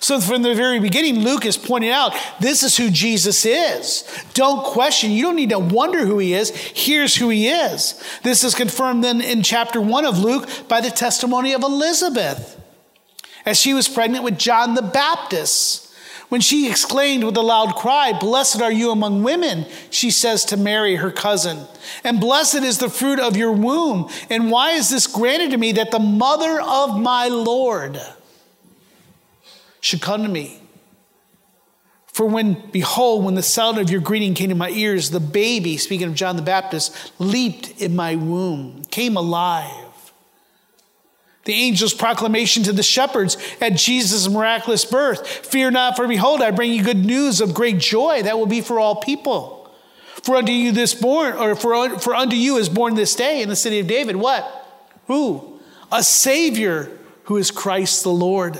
So, 0.02 0.20
from 0.20 0.42
the 0.42 0.56
very 0.56 0.80
beginning, 0.80 1.20
Luke 1.20 1.46
is 1.46 1.58
pointing 1.58 1.92
out 1.92 2.16
this 2.40 2.64
is 2.64 2.76
who 2.76 2.90
Jesus 2.90 3.46
is. 3.46 4.04
Don't 4.34 4.66
question. 4.66 5.12
You 5.12 5.22
don't 5.22 5.36
need 5.36 5.52
to 5.52 5.60
wonder 5.60 6.08
who 6.08 6.18
he 6.18 6.34
is. 6.34 6.50
Here's 6.50 7.16
who 7.16 7.30
he 7.30 7.48
is. 7.48 8.02
This 8.24 8.44
is 8.44 8.56
confirmed 8.56 9.04
then 9.04 9.22
in 9.22 9.44
chapter 9.44 9.80
one 9.80 10.06
of 10.06 10.18
Luke 10.18 10.50
by 10.68 10.82
the 10.82 10.90
testimony 10.90 11.54
of 11.54 11.62
Elizabeth 11.62 12.60
as 13.46 13.60
she 13.60 13.76
was 13.76 13.88
pregnant 13.88 14.24
with 14.24 14.40
John 14.40 14.74
the 14.74 14.82
Baptist. 14.82 15.94
When 16.30 16.42
she 16.42 16.68
exclaimed 16.68 17.24
with 17.24 17.38
a 17.38 17.42
loud 17.42 17.76
cry, 17.76 18.18
Blessed 18.18 18.60
are 18.62 18.72
you 18.72 18.90
among 18.90 19.22
women, 19.22 19.68
she 19.92 20.10
says 20.10 20.46
to 20.46 20.58
Mary, 20.58 20.96
her 20.96 21.12
cousin, 21.12 21.68
and 22.04 22.20
blessed 22.20 22.64
is 22.64 22.80
the 22.80 22.90
fruit 22.90 23.20
of 23.20 23.38
your 23.38 23.52
womb. 23.52 24.10
And 24.32 24.50
why 24.50 24.72
is 24.72 24.90
this 24.90 25.06
granted 25.06 25.52
to 25.52 25.58
me 25.58 25.74
that 25.74 25.92
the 25.92 26.00
mother 26.00 26.60
of 26.60 27.00
my 27.00 27.28
Lord? 27.28 28.00
Should 29.82 30.02
come 30.02 30.24
to 30.24 30.30
me. 30.30 30.62
For 32.14 32.26
when, 32.26 32.70
behold, 32.72 33.24
when 33.24 33.36
the 33.36 33.44
sound 33.44 33.78
of 33.78 33.90
your 33.90 34.02
greeting 34.02 34.34
came 34.34 34.50
to 34.50 34.56
my 34.56 34.70
ears, 34.70 35.12
the 35.12 35.20
baby, 35.20 35.78
speaking 35.78 36.08
of 36.08 36.14
John 36.14 36.36
the 36.36 36.42
Baptist, 36.42 37.14
leaped 37.20 37.82
in 37.82 37.96
my 37.96 38.16
womb, 38.16 38.84
came 38.92 39.16
alive. 39.16 39.92
The 41.46 41.68
angel's 41.68 41.94
proclamation 41.94 42.64
to 42.64 42.74
the 42.74 42.84
shepherds 42.84 43.38
at 43.60 43.76
Jesus' 43.76 44.30
miraculous 44.30 44.86
birth 44.86 45.28
Fear 45.28 45.72
not, 45.72 45.96
for 45.96 46.08
behold, 46.08 46.42
I 46.42 46.52
bring 46.52 46.72
you 46.72 46.84
good 46.84 47.04
news 47.04 47.42
of 47.42 47.54
great 47.54 47.80
joy 47.80 48.22
that 48.24 48.38
will 48.38 48.46
be 48.46 48.62
for 48.62 48.80
all 48.80 48.98
people. 48.98 49.74
For 50.24 50.36
unto 50.36 50.52
you 50.52 50.72
this 50.72 50.94
born, 50.94 51.34
or 51.34 51.56
for, 51.56 51.98
for 51.98 52.14
unto 52.14 52.36
you 52.36 52.58
is 52.58 52.70
born 52.70 52.94
this 52.94 53.16
day 53.16 53.42
in 53.42 53.50
the 53.50 53.56
city 53.56 53.80
of 53.80 53.88
David, 53.88 54.18
what? 54.18 54.68
Who? 55.08 55.60
A 55.92 56.04
Savior 56.04 56.92
who 57.24 57.38
is 57.38 57.50
Christ 57.50 58.04
the 58.04 58.12
Lord. 58.12 58.60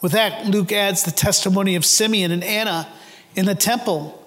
With 0.00 0.12
that, 0.12 0.46
Luke 0.46 0.72
adds 0.72 1.02
the 1.02 1.10
testimony 1.10 1.74
of 1.74 1.84
Simeon 1.84 2.30
and 2.30 2.44
Anna 2.44 2.88
in 3.34 3.46
the 3.46 3.54
temple 3.54 4.22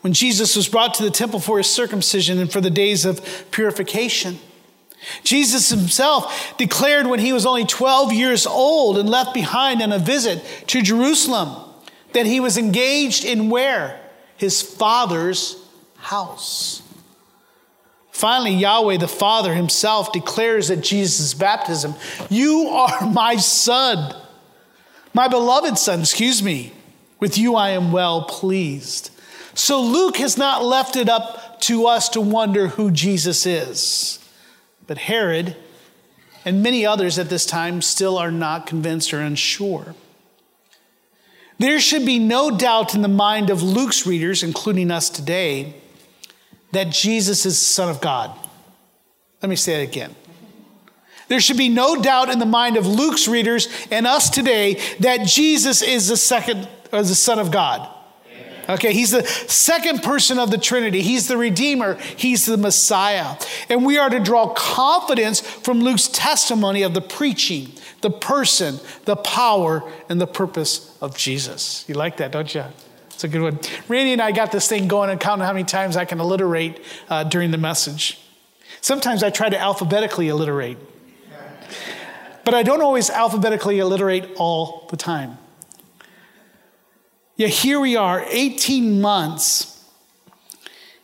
when 0.00 0.12
Jesus 0.12 0.56
was 0.56 0.68
brought 0.68 0.94
to 0.94 1.02
the 1.02 1.10
temple 1.10 1.40
for 1.40 1.58
his 1.58 1.68
circumcision 1.68 2.38
and 2.38 2.50
for 2.50 2.60
the 2.60 2.70
days 2.70 3.04
of 3.04 3.20
purification. 3.50 4.38
Jesus 5.24 5.70
himself 5.70 6.54
declared 6.58 7.06
when 7.06 7.20
he 7.20 7.32
was 7.32 7.46
only 7.46 7.64
12 7.64 8.12
years 8.12 8.46
old 8.46 8.98
and 8.98 9.08
left 9.08 9.32
behind 9.34 9.82
on 9.82 9.92
a 9.92 9.98
visit 9.98 10.42
to 10.68 10.82
Jerusalem 10.82 11.70
that 12.12 12.26
he 12.26 12.40
was 12.40 12.58
engaged 12.58 13.24
in 13.24 13.50
where? 13.50 14.00
His 14.36 14.60
father's 14.62 15.56
house. 15.96 16.82
Finally, 18.10 18.54
Yahweh 18.54 18.98
the 18.98 19.08
Father 19.08 19.54
himself 19.54 20.12
declares 20.12 20.70
at 20.70 20.82
Jesus' 20.82 21.32
baptism, 21.32 21.94
You 22.28 22.68
are 22.68 23.06
my 23.06 23.36
son, 23.36 24.14
my 25.12 25.28
beloved 25.28 25.78
son, 25.78 26.00
excuse 26.00 26.42
me. 26.42 26.72
With 27.18 27.36
you 27.36 27.54
I 27.54 27.70
am 27.70 27.92
well 27.92 28.22
pleased. 28.22 29.10
So 29.54 29.82
Luke 29.82 30.16
has 30.16 30.38
not 30.38 30.64
left 30.64 30.96
it 30.96 31.08
up 31.08 31.60
to 31.62 31.86
us 31.86 32.08
to 32.10 32.20
wonder 32.20 32.68
who 32.68 32.90
Jesus 32.90 33.44
is. 33.44 34.18
But 34.86 34.98
Herod 34.98 35.56
and 36.44 36.62
many 36.62 36.86
others 36.86 37.18
at 37.18 37.28
this 37.28 37.44
time 37.44 37.82
still 37.82 38.16
are 38.16 38.32
not 38.32 38.66
convinced 38.66 39.12
or 39.12 39.20
unsure. 39.20 39.94
There 41.58 41.78
should 41.78 42.06
be 42.06 42.18
no 42.18 42.50
doubt 42.50 42.94
in 42.94 43.02
the 43.02 43.08
mind 43.08 43.50
of 43.50 43.62
Luke's 43.62 44.06
readers, 44.06 44.42
including 44.42 44.90
us 44.90 45.10
today, 45.10 45.74
that 46.72 46.90
Jesus 46.90 47.44
is 47.44 47.58
the 47.58 47.64
Son 47.64 47.90
of 47.90 48.00
God. 48.00 48.30
Let 49.42 49.50
me 49.50 49.56
say 49.56 49.82
it 49.82 49.88
again. 49.88 50.14
There 51.30 51.40
should 51.40 51.56
be 51.56 51.68
no 51.68 51.94
doubt 52.02 52.28
in 52.28 52.40
the 52.40 52.44
mind 52.44 52.76
of 52.76 52.88
Luke's 52.88 53.28
readers 53.28 53.68
and 53.88 54.04
us 54.04 54.30
today 54.30 54.80
that 54.98 55.28
Jesus 55.28 55.80
is 55.80 56.08
the 56.08 56.16
second 56.16 56.68
or 56.92 57.02
the 57.02 57.14
Son 57.14 57.38
of 57.38 57.52
God. 57.52 57.88
Okay, 58.68 58.92
he's 58.92 59.12
the 59.12 59.24
second 59.24 60.02
person 60.02 60.40
of 60.40 60.50
the 60.50 60.58
Trinity. 60.58 61.02
He's 61.02 61.28
the 61.28 61.36
Redeemer. 61.36 61.94
He's 61.94 62.46
the 62.46 62.56
Messiah. 62.56 63.36
And 63.68 63.86
we 63.86 63.96
are 63.96 64.10
to 64.10 64.18
draw 64.18 64.48
confidence 64.54 65.40
from 65.40 65.80
Luke's 65.82 66.08
testimony 66.08 66.82
of 66.82 66.94
the 66.94 67.00
preaching, 67.00 67.74
the 68.00 68.10
person, 68.10 68.80
the 69.04 69.14
power, 69.14 69.88
and 70.08 70.20
the 70.20 70.26
purpose 70.26 70.98
of 71.00 71.16
Jesus. 71.16 71.84
You 71.88 71.94
like 71.94 72.16
that, 72.16 72.32
don't 72.32 72.52
you? 72.52 72.64
It's 73.10 73.22
a 73.22 73.28
good 73.28 73.42
one. 73.42 73.60
Randy 73.86 74.14
and 74.14 74.20
I 74.20 74.32
got 74.32 74.50
this 74.50 74.66
thing 74.66 74.88
going 74.88 75.10
and 75.10 75.20
counting 75.20 75.46
how 75.46 75.52
many 75.52 75.64
times 75.64 75.96
I 75.96 76.06
can 76.06 76.20
alliterate 76.20 76.80
uh, 77.08 77.22
during 77.22 77.52
the 77.52 77.58
message. 77.58 78.18
Sometimes 78.80 79.22
I 79.22 79.30
try 79.30 79.48
to 79.48 79.58
alphabetically 79.58 80.28
alliterate, 80.28 80.78
but 82.44 82.54
I 82.54 82.62
don't 82.62 82.82
always 82.82 83.10
alphabetically 83.10 83.80
alliterate 83.80 84.28
all 84.36 84.86
the 84.90 84.96
time. 84.96 85.38
Yet 87.36 87.50
here 87.50 87.80
we 87.80 87.96
are, 87.96 88.24
18 88.28 89.00
months 89.00 89.82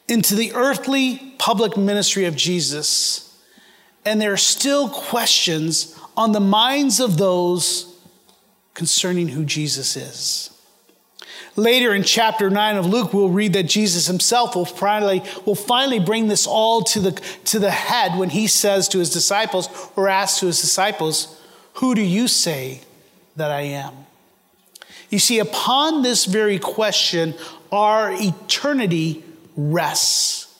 into 0.08 0.34
the 0.34 0.52
earthly 0.54 1.34
public 1.38 1.76
ministry 1.76 2.26
of 2.26 2.36
Jesus, 2.36 3.38
and 4.04 4.20
there 4.20 4.32
are 4.32 4.36
still 4.36 4.88
questions 4.88 5.98
on 6.16 6.32
the 6.32 6.40
minds 6.40 7.00
of 7.00 7.18
those 7.18 7.96
concerning 8.74 9.28
who 9.28 9.44
Jesus 9.44 9.96
is. 9.96 10.55
Later 11.56 11.94
in 11.94 12.02
chapter 12.02 12.50
9 12.50 12.76
of 12.76 12.86
Luke, 12.86 13.14
we'll 13.14 13.30
read 13.30 13.54
that 13.54 13.62
Jesus 13.64 14.06
himself 14.06 14.54
will 14.54 14.66
finally, 14.66 15.22
will 15.46 15.54
finally 15.54 15.98
bring 15.98 16.28
this 16.28 16.46
all 16.46 16.82
to 16.84 17.00
the, 17.00 17.12
to 17.46 17.58
the 17.58 17.70
head 17.70 18.18
when 18.18 18.28
he 18.28 18.46
says 18.46 18.88
to 18.88 18.98
his 18.98 19.10
disciples, 19.10 19.68
or 19.96 20.08
asks 20.08 20.40
to 20.40 20.46
his 20.46 20.60
disciples, 20.60 21.40
Who 21.74 21.94
do 21.94 22.02
you 22.02 22.28
say 22.28 22.82
that 23.36 23.50
I 23.50 23.62
am? 23.62 23.94
You 25.08 25.18
see, 25.18 25.38
upon 25.38 26.02
this 26.02 26.26
very 26.26 26.58
question, 26.58 27.34
our 27.72 28.12
eternity 28.12 29.24
rests. 29.56 30.54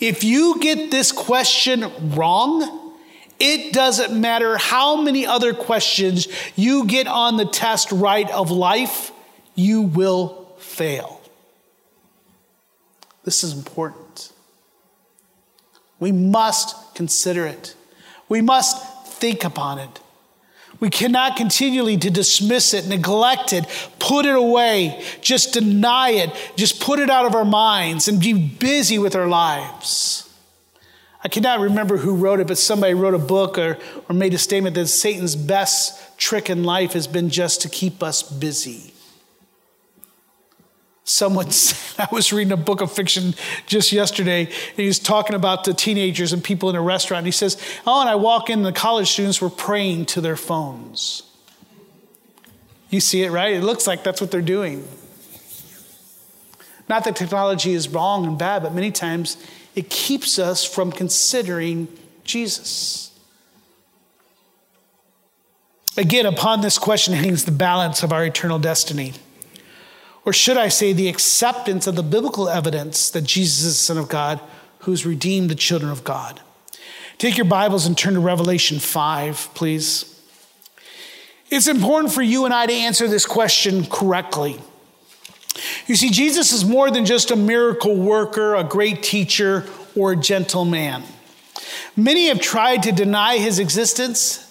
If 0.00 0.24
you 0.24 0.58
get 0.60 0.90
this 0.90 1.12
question 1.12 2.14
wrong, 2.14 2.94
it 3.38 3.72
doesn't 3.72 4.18
matter 4.18 4.56
how 4.56 5.00
many 5.00 5.26
other 5.26 5.54
questions 5.54 6.26
you 6.56 6.86
get 6.86 7.06
on 7.06 7.36
the 7.36 7.44
test 7.44 7.92
right 7.92 8.28
of 8.30 8.50
life, 8.50 9.12
you 9.54 9.82
will 9.82 10.39
fail. 10.80 11.20
This 13.22 13.44
is 13.44 13.52
important. 13.52 14.32
We 15.98 16.10
must 16.10 16.94
consider 16.94 17.44
it. 17.44 17.74
We 18.30 18.40
must 18.40 19.06
think 19.18 19.44
upon 19.44 19.78
it. 19.78 20.00
We 20.80 20.88
cannot 20.88 21.36
continually 21.36 21.98
to 21.98 22.08
dismiss 22.08 22.72
it, 22.72 22.86
neglect 22.86 23.52
it, 23.52 23.66
put 23.98 24.24
it 24.24 24.34
away, 24.34 25.04
just 25.20 25.52
deny 25.52 26.12
it, 26.12 26.30
just 26.56 26.80
put 26.80 26.98
it 26.98 27.10
out 27.10 27.26
of 27.26 27.34
our 27.34 27.44
minds 27.44 28.08
and 28.08 28.18
be 28.18 28.32
busy 28.32 28.98
with 28.98 29.14
our 29.14 29.28
lives. 29.28 30.32
I 31.22 31.28
cannot 31.28 31.60
remember 31.60 31.98
who 31.98 32.16
wrote 32.16 32.40
it, 32.40 32.46
but 32.46 32.56
somebody 32.56 32.94
wrote 32.94 33.12
a 33.12 33.18
book 33.18 33.58
or, 33.58 33.76
or 34.08 34.14
made 34.14 34.32
a 34.32 34.38
statement 34.38 34.76
that 34.76 34.86
Satan's 34.86 35.36
best 35.36 36.16
trick 36.16 36.48
in 36.48 36.64
life 36.64 36.94
has 36.94 37.06
been 37.06 37.28
just 37.28 37.60
to 37.60 37.68
keep 37.68 38.02
us 38.02 38.22
busy. 38.22 38.94
Someone 41.04 41.50
said, 41.50 42.06
I 42.10 42.14
was 42.14 42.32
reading 42.32 42.52
a 42.52 42.56
book 42.56 42.80
of 42.80 42.92
fiction 42.92 43.34
just 43.66 43.92
yesterday, 43.92 44.46
and 44.46 44.76
he 44.76 44.86
was 44.86 44.98
talking 44.98 45.34
about 45.34 45.64
the 45.64 45.74
teenagers 45.74 46.32
and 46.32 46.42
people 46.42 46.70
in 46.70 46.76
a 46.76 46.82
restaurant. 46.82 47.26
He 47.26 47.32
says, 47.32 47.60
Oh, 47.86 48.00
and 48.00 48.08
I 48.08 48.14
walk 48.14 48.50
in, 48.50 48.60
and 48.60 48.66
the 48.66 48.72
college 48.72 49.10
students 49.10 49.40
were 49.40 49.50
praying 49.50 50.06
to 50.06 50.20
their 50.20 50.36
phones. 50.36 51.22
You 52.90 53.00
see 53.00 53.22
it, 53.22 53.30
right? 53.30 53.54
It 53.54 53.62
looks 53.62 53.86
like 53.86 54.02
that's 54.02 54.20
what 54.20 54.30
they're 54.30 54.42
doing. 54.42 54.86
Not 56.88 57.04
that 57.04 57.14
technology 57.14 57.72
is 57.72 57.88
wrong 57.88 58.26
and 58.26 58.36
bad, 58.36 58.64
but 58.64 58.74
many 58.74 58.90
times 58.90 59.36
it 59.76 59.88
keeps 59.88 60.40
us 60.40 60.64
from 60.64 60.90
considering 60.90 61.86
Jesus. 62.24 63.16
Again, 65.96 66.26
upon 66.26 66.62
this 66.62 66.78
question 66.78 67.14
hangs 67.14 67.44
the 67.44 67.52
balance 67.52 68.02
of 68.02 68.12
our 68.12 68.24
eternal 68.24 68.58
destiny 68.58 69.14
or 70.24 70.32
should 70.32 70.56
I 70.56 70.68
say, 70.68 70.92
the 70.92 71.08
acceptance 71.08 71.86
of 71.86 71.96
the 71.96 72.02
biblical 72.02 72.48
evidence 72.48 73.10
that 73.10 73.24
Jesus 73.24 73.64
is 73.64 73.74
the 73.74 73.78
Son 73.78 73.98
of 73.98 74.08
God 74.08 74.40
who's 74.80 75.06
redeemed 75.06 75.50
the 75.50 75.54
children 75.54 75.90
of 75.90 76.04
God. 76.04 76.40
Take 77.18 77.36
your 77.36 77.46
Bibles 77.46 77.86
and 77.86 77.96
turn 77.96 78.14
to 78.14 78.20
Revelation 78.20 78.78
5, 78.78 79.50
please. 79.54 80.06
It's 81.50 81.66
important 81.66 82.12
for 82.12 82.22
you 82.22 82.44
and 82.44 82.54
I 82.54 82.66
to 82.66 82.72
answer 82.72 83.08
this 83.08 83.26
question 83.26 83.84
correctly. 83.86 84.60
You 85.86 85.96
see, 85.96 86.10
Jesus 86.10 86.52
is 86.52 86.64
more 86.64 86.90
than 86.90 87.04
just 87.04 87.30
a 87.30 87.36
miracle 87.36 87.96
worker, 87.96 88.54
a 88.54 88.64
great 88.64 89.02
teacher, 89.02 89.66
or 89.96 90.12
a 90.12 90.16
gentle 90.16 90.64
man. 90.64 91.02
Many 91.96 92.28
have 92.28 92.40
tried 92.40 92.84
to 92.84 92.92
deny 92.92 93.38
his 93.38 93.58
existence, 93.58 94.46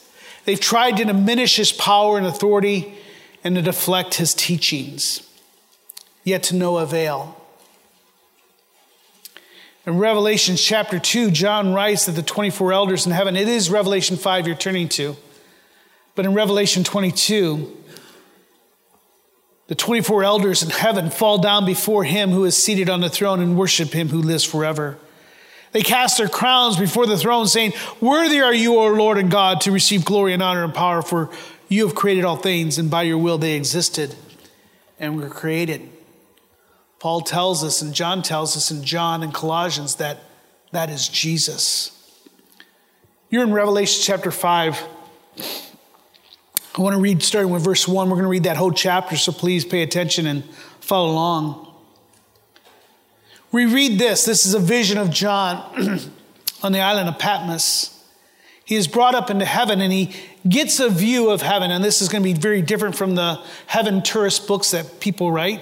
they've 0.45 0.59
tried 0.59 0.97
to 0.97 1.05
diminish 1.05 1.55
his 1.55 1.71
power 1.71 2.17
and 2.17 2.27
authority, 2.27 2.93
and 3.43 3.55
to 3.55 3.61
deflect 3.61 4.15
his 4.15 4.33
teachings 4.33 5.28
yet 6.29 6.43
to 6.43 6.55
no 6.55 6.77
avail. 6.77 7.35
In 9.85 9.97
Revelation 9.97 10.55
chapter 10.55 10.99
2, 10.99 11.31
John 11.31 11.73
writes 11.73 12.05
that 12.05 12.11
the 12.11 12.21
24 12.21 12.73
elders 12.73 13.05
in 13.05 13.11
heaven, 13.11 13.35
it 13.35 13.47
is 13.47 13.69
Revelation 13.69 14.17
5 14.17 14.45
you're 14.45 14.55
turning 14.55 14.87
to, 14.89 15.15
but 16.15 16.25
in 16.25 16.33
Revelation 16.33 16.83
22, 16.83 17.75
the 19.67 19.75
24 19.75 20.23
elders 20.23 20.63
in 20.63 20.69
heaven 20.69 21.09
fall 21.09 21.37
down 21.37 21.65
before 21.65 22.03
him 22.03 22.31
who 22.31 22.45
is 22.45 22.55
seated 22.55 22.89
on 22.89 23.01
the 23.01 23.09
throne 23.09 23.39
and 23.39 23.57
worship 23.57 23.91
him 23.91 24.09
who 24.09 24.21
lives 24.21 24.43
forever. 24.43 24.97
They 25.71 25.81
cast 25.81 26.17
their 26.17 26.27
crowns 26.27 26.77
before 26.77 27.05
the 27.05 27.17
throne, 27.17 27.47
saying, 27.47 27.73
Worthy 28.01 28.41
are 28.41 28.53
you, 28.53 28.77
O 28.77 28.87
Lord 28.87 29.17
and 29.17 29.29
God, 29.29 29.61
to 29.61 29.71
receive 29.71 30.03
glory 30.05 30.33
and 30.33 30.41
honor 30.41 30.63
and 30.63 30.73
power, 30.73 31.01
for 31.01 31.29
you 31.67 31.85
have 31.85 31.95
created 31.95 32.25
all 32.25 32.37
things, 32.37 32.77
and 32.79 32.89
by 32.89 33.03
your 33.03 33.19
will 33.19 33.37
they 33.37 33.55
existed 33.55 34.15
and 34.99 35.19
were 35.19 35.29
created. 35.29 35.87
Paul 36.99 37.21
tells 37.21 37.63
us, 37.63 37.81
and 37.81 37.93
John 37.93 38.21
tells 38.21 38.57
us 38.57 38.71
in 38.71 38.83
John 38.83 39.23
and 39.23 39.33
Colossians, 39.33 39.95
that 39.95 40.19
that 40.71 40.89
is 40.89 41.07
Jesus. 41.07 41.95
You're 43.29 43.43
in 43.43 43.53
Revelation 43.53 44.03
chapter 44.03 44.31
5. 44.31 44.83
I 46.77 46.81
want 46.81 46.95
to 46.95 47.01
read 47.01 47.23
starting 47.23 47.51
with 47.51 47.63
verse 47.63 47.87
1. 47.87 48.09
We're 48.09 48.15
going 48.15 48.23
to 48.23 48.29
read 48.29 48.43
that 48.43 48.57
whole 48.57 48.71
chapter, 48.71 49.15
so 49.15 49.31
please 49.31 49.65
pay 49.65 49.81
attention 49.81 50.27
and 50.27 50.43
follow 50.81 51.11
along. 51.11 51.67
We 53.51 53.65
read 53.65 53.97
this. 53.97 54.25
This 54.25 54.45
is 54.45 54.53
a 54.53 54.59
vision 54.59 54.97
of 54.97 55.09
John 55.09 55.57
on 56.63 56.71
the 56.71 56.81
island 56.81 57.09
of 57.09 57.17
Patmos. 57.17 57.95
He 58.63 58.75
is 58.75 58.87
brought 58.87 59.15
up 59.15 59.31
into 59.31 59.45
heaven 59.45 59.81
and 59.81 59.91
he 59.91 60.13
gets 60.47 60.79
a 60.79 60.89
view 60.89 61.31
of 61.31 61.41
heaven. 61.41 61.71
And 61.71 61.83
this 61.83 62.03
is 62.03 62.09
going 62.09 62.21
to 62.21 62.33
be 62.33 62.39
very 62.39 62.61
different 62.61 62.95
from 62.95 63.15
the 63.15 63.41
heaven 63.65 64.03
tourist 64.03 64.47
books 64.47 64.71
that 64.71 64.99
people 64.99 65.31
write. 65.31 65.61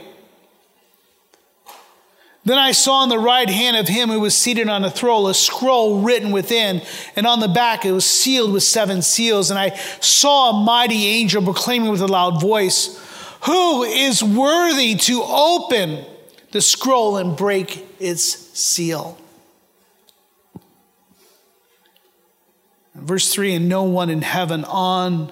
Then 2.48 2.58
I 2.58 2.72
saw 2.72 3.00
on 3.00 3.10
the 3.10 3.20
right 3.20 3.50
hand 3.50 3.76
of 3.76 3.90
him 3.90 4.08
who 4.08 4.22
was 4.22 4.34
seated 4.34 4.70
on 4.70 4.86
a 4.86 4.90
throne 4.90 5.30
a 5.30 5.34
scroll 5.34 6.00
written 6.00 6.32
within, 6.32 6.82
and 7.18 7.28
on 7.28 7.42
the 7.42 7.50
back 7.50 7.84
it 7.84 7.92
was 7.92 8.06
sealed 8.06 8.54
with 8.54 8.64
seven 8.64 9.02
seals. 9.02 9.50
And 9.50 9.60
I 9.60 9.76
saw 10.00 10.52
a 10.52 10.64
mighty 10.64 11.08
angel 11.08 11.44
proclaiming 11.44 11.92
with 11.92 12.00
a 12.00 12.08
loud 12.08 12.40
voice, 12.40 12.98
Who 13.42 13.84
is 13.84 14.24
worthy 14.24 14.96
to 14.96 15.24
open 15.24 16.06
the 16.52 16.62
scroll 16.62 17.18
and 17.18 17.36
break 17.36 17.86
its 18.00 18.24
seal? 18.58 19.18
verse 22.96 23.32
3 23.32 23.56
and 23.56 23.70
no 23.70 23.84
one 23.84 24.10
in 24.10 24.22
heaven 24.22 24.64
on 24.66 25.32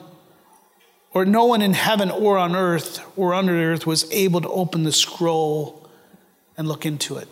or 1.12 1.26
no 1.26 1.46
one 1.46 1.62
in 1.62 1.74
heaven 1.74 2.12
or 2.12 2.38
on 2.38 2.56
earth 2.56 3.00
or 3.18 3.34
under 3.34 3.54
earth 3.54 3.88
was 3.88 4.10
able 4.12 4.40
to 4.40 4.50
open 4.50 4.84
the 4.84 4.92
scroll 4.92 5.85
and 6.58 6.68
look 6.68 6.86
into 6.86 7.18
it. 7.18 7.28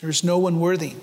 There's 0.00 0.24
no 0.24 0.38
one 0.38 0.60
worthy. 0.60 0.94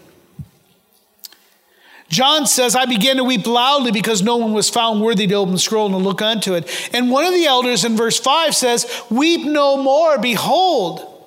John 2.09 2.47
says, 2.47 2.75
I 2.75 2.85
began 2.85 3.17
to 3.17 3.23
weep 3.23 3.45
loudly 3.45 3.91
because 3.91 4.21
no 4.21 4.37
one 4.37 4.53
was 4.53 4.69
found 4.69 5.01
worthy 5.01 5.27
to 5.27 5.35
open 5.35 5.53
the 5.53 5.59
scroll 5.59 5.87
and 5.87 5.93
to 5.93 5.99
look 5.99 6.21
unto 6.21 6.53
it. 6.53 6.89
And 6.93 7.11
one 7.11 7.25
of 7.25 7.33
the 7.33 7.45
elders 7.45 7.83
in 7.83 7.97
verse 7.97 8.17
5 8.17 8.55
says, 8.55 9.03
Weep 9.09 9.45
no 9.45 9.81
more. 9.81 10.17
Behold, 10.17 11.25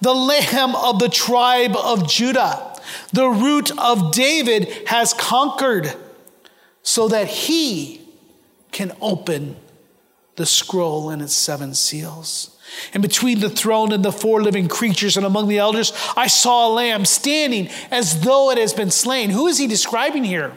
the 0.00 0.14
lamb 0.14 0.76
of 0.76 1.00
the 1.00 1.08
tribe 1.08 1.76
of 1.76 2.08
Judah, 2.08 2.78
the 3.12 3.28
root 3.28 3.76
of 3.76 4.12
David, 4.12 4.68
has 4.86 5.12
conquered 5.14 5.92
so 6.82 7.08
that 7.08 7.26
he 7.26 8.00
can 8.70 8.92
open 9.00 9.56
the 10.36 10.46
scroll 10.46 11.10
and 11.10 11.20
its 11.20 11.34
seven 11.34 11.74
seals. 11.74 12.56
And 12.92 13.02
between 13.02 13.40
the 13.40 13.50
throne 13.50 13.92
and 13.92 14.04
the 14.04 14.12
four 14.12 14.42
living 14.42 14.68
creatures 14.68 15.16
and 15.16 15.26
among 15.26 15.48
the 15.48 15.58
elders, 15.58 15.92
I 16.16 16.26
saw 16.26 16.68
a 16.68 16.74
lamb 16.74 17.04
standing 17.04 17.68
as 17.90 18.20
though 18.20 18.50
it 18.50 18.58
has 18.58 18.72
been 18.72 18.90
slain. 18.90 19.30
Who 19.30 19.46
is 19.46 19.58
he 19.58 19.66
describing 19.66 20.24
here? 20.24 20.52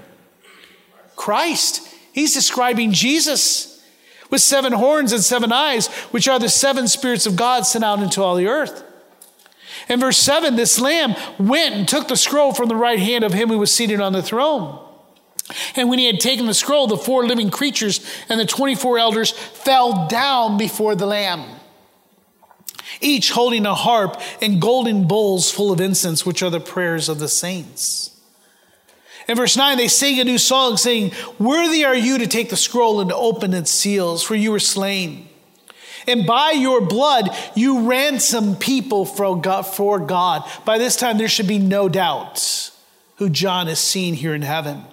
Christ. 1.16 1.88
He's 2.11 2.34
describing 2.34 2.91
Jesus 2.91 3.84
with 4.30 4.41
seven 4.41 4.74
horns 4.74 5.11
and 5.11 5.24
seven 5.24 5.51
eyes, 5.51 5.88
which 6.11 6.28
are 6.28 6.39
the 6.39 6.49
seven 6.49 6.88
spirits 6.88 7.26
of 7.26 7.36
God 7.36 7.66
sent 7.66 7.84
out 7.84 8.01
into 8.01 8.22
all 8.22 8.36
the 8.36 8.47
earth. 8.47 8.84
In 9.89 9.99
verse 9.99 10.18
7, 10.18 10.55
this 10.55 10.80
lamb 10.80 11.16
went 11.38 11.76
and 11.76 11.88
took 11.88 12.07
the 12.07 12.16
scroll 12.16 12.53
from 12.53 12.70
the 12.70 12.76
right 12.76 12.99
hand 12.99 13.24
of 13.24 13.34
him 13.34 13.49
who 13.49 13.59
was 13.59 13.74
seated 13.74 13.99
on 13.99 14.14
the 14.14 14.24
throne. 14.24 14.80
And 15.76 15.89
when 15.89 15.99
he 15.99 16.07
had 16.07 16.20
taken 16.20 16.45
the 16.45 16.53
scroll, 16.53 16.88
the 16.88 16.97
four 16.97 17.26
living 17.26 17.49
creatures 17.49 18.05
and 18.30 18.39
the 18.39 18.45
24 18.45 18.97
elders 18.97 19.32
fell 19.32 20.07
down 20.07 20.57
before 20.57 20.95
the 20.95 21.05
lamb 21.05 21.43
each 23.02 23.32
holding 23.32 23.66
a 23.66 23.76
harp 23.76 24.20
and 24.41 24.62
golden 24.62 25.08
bowls 25.08 25.52
full 25.52 25.72
of 25.72 25.82
incense, 25.82 26.26
which 26.26 26.44
are 26.44 26.50
the 26.50 26.60
prayers 26.60 27.10
of 27.10 27.20
the 27.20 27.28
saints. 27.28 28.10
In 29.28 29.38
verse 29.38 29.56
9, 29.56 29.78
they 29.78 29.88
sing 29.88 30.20
a 30.20 30.24
new 30.24 30.38
song 30.38 30.78
saying, 30.78 31.12
Worthy 31.39 31.86
are 31.86 31.96
you 31.96 32.18
to 32.18 32.28
take 32.28 32.50
the 32.50 32.58
scroll 32.58 33.00
and 33.00 33.10
to 33.10 33.16
open 33.16 33.54
its 33.54 33.72
seals, 33.72 34.22
for 34.24 34.36
you 34.36 34.52
were 34.52 34.60
slain. 34.60 35.30
And 36.08 36.26
by 36.26 36.52
your 36.52 36.82
blood, 36.82 37.30
you 37.56 37.88
ransom 37.89 38.58
people 38.58 39.06
for 39.06 40.00
God. 40.00 40.50
By 40.66 40.78
this 40.78 40.98
time, 40.98 41.18
there 41.18 41.30
should 41.30 41.48
be 41.48 41.60
no 41.60 41.88
doubt 41.88 42.72
who 43.18 43.30
John 43.30 43.70
is 43.70 43.80
seeing 43.80 44.16
here 44.16 44.34
in 44.34 44.41
heaven. 44.41 44.84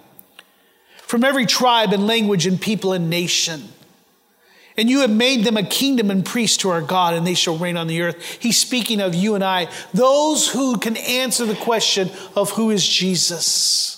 From 1.01 1.25
every 1.25 1.45
tribe 1.45 1.91
and 1.91 2.07
language 2.07 2.47
and 2.47 2.61
people 2.61 2.93
and 2.93 3.09
nation. 3.09 3.67
And 4.77 4.89
you 4.89 5.01
have 5.01 5.11
made 5.11 5.43
them 5.43 5.57
a 5.57 5.63
kingdom 5.63 6.09
and 6.09 6.25
priests 6.25 6.57
to 6.57 6.69
our 6.69 6.81
God, 6.81 7.13
and 7.13 7.27
they 7.27 7.33
shall 7.33 7.57
reign 7.57 7.77
on 7.77 7.87
the 7.87 8.01
earth. 8.01 8.37
He's 8.39 8.57
speaking 8.57 9.01
of 9.01 9.13
you 9.13 9.35
and 9.35 9.43
I, 9.43 9.69
those 9.93 10.49
who 10.49 10.77
can 10.77 10.97
answer 10.97 11.45
the 11.45 11.55
question 11.55 12.09
of 12.35 12.51
who 12.51 12.69
is 12.69 12.87
Jesus. 12.87 13.97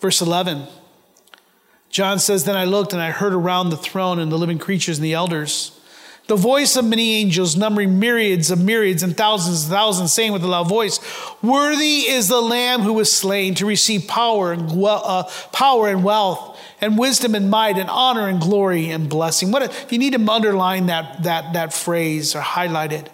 Verse 0.00 0.20
11 0.20 0.66
John 1.90 2.18
says, 2.18 2.44
Then 2.44 2.56
I 2.56 2.64
looked 2.64 2.92
and 2.92 3.02
I 3.02 3.10
heard 3.10 3.34
around 3.34 3.70
the 3.70 3.76
throne 3.76 4.18
and 4.18 4.32
the 4.32 4.38
living 4.38 4.58
creatures 4.58 4.98
and 4.98 5.04
the 5.04 5.12
elders 5.12 5.78
the 6.28 6.36
voice 6.36 6.76
of 6.76 6.84
many 6.84 7.16
angels, 7.16 7.56
numbering 7.56 7.98
myriads 7.98 8.50
of 8.50 8.60
myriads 8.60 9.02
and 9.02 9.16
thousands 9.16 9.64
and 9.64 9.72
thousands, 9.72 10.12
saying 10.12 10.32
with 10.32 10.44
a 10.44 10.46
loud 10.46 10.68
voice, 10.68 11.00
Worthy 11.42 12.08
is 12.08 12.28
the 12.28 12.40
Lamb 12.40 12.80
who 12.82 12.92
was 12.92 13.12
slain 13.12 13.54
to 13.56 13.66
receive 13.66 14.06
power 14.06 14.52
and, 14.52 14.70
uh, 14.84 15.24
power 15.52 15.88
and 15.88 16.04
wealth 16.04 16.51
and 16.82 16.98
wisdom 16.98 17.34
and 17.34 17.48
might 17.48 17.78
and 17.78 17.88
honor 17.88 18.28
and 18.28 18.40
glory 18.40 18.90
and 18.90 19.08
blessing. 19.08 19.50
What 19.50 19.62
if 19.62 19.90
you 19.90 19.98
need 19.98 20.12
to 20.12 20.30
underline 20.30 20.86
that, 20.86 21.22
that, 21.22 21.54
that 21.54 21.72
phrase 21.72 22.34
or 22.34 22.40
highlight 22.40 22.92
it? 22.92 23.08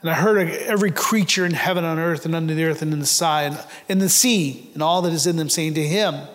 And 0.00 0.08
I 0.08 0.14
heard 0.14 0.48
every 0.48 0.92
creature 0.92 1.44
in 1.44 1.52
heaven, 1.52 1.84
on 1.84 1.98
earth, 1.98 2.24
and 2.24 2.34
under 2.34 2.54
the 2.54 2.64
earth, 2.64 2.80
and 2.80 2.92
in 2.92 3.00
the 3.00 3.06
sky, 3.06 3.42
and 3.42 3.58
in 3.88 3.98
the 3.98 4.08
sea, 4.08 4.70
and 4.72 4.82
all 4.82 5.02
that 5.02 5.12
is 5.12 5.26
in 5.26 5.36
them, 5.36 5.48
saying 5.48 5.74
to 5.74 5.86
him 5.86 6.28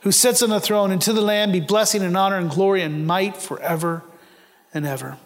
who 0.00 0.12
sits 0.12 0.42
on 0.42 0.50
the 0.50 0.60
throne, 0.60 0.92
and 0.92 1.00
to 1.02 1.12
the 1.12 1.22
Lamb 1.22 1.50
be 1.50 1.60
blessing 1.60 2.02
and 2.02 2.16
honor 2.16 2.36
and 2.36 2.50
glory 2.50 2.82
and 2.82 3.06
might 3.06 3.36
forever 3.36 4.04
and 4.74 4.86
ever. 4.86 5.16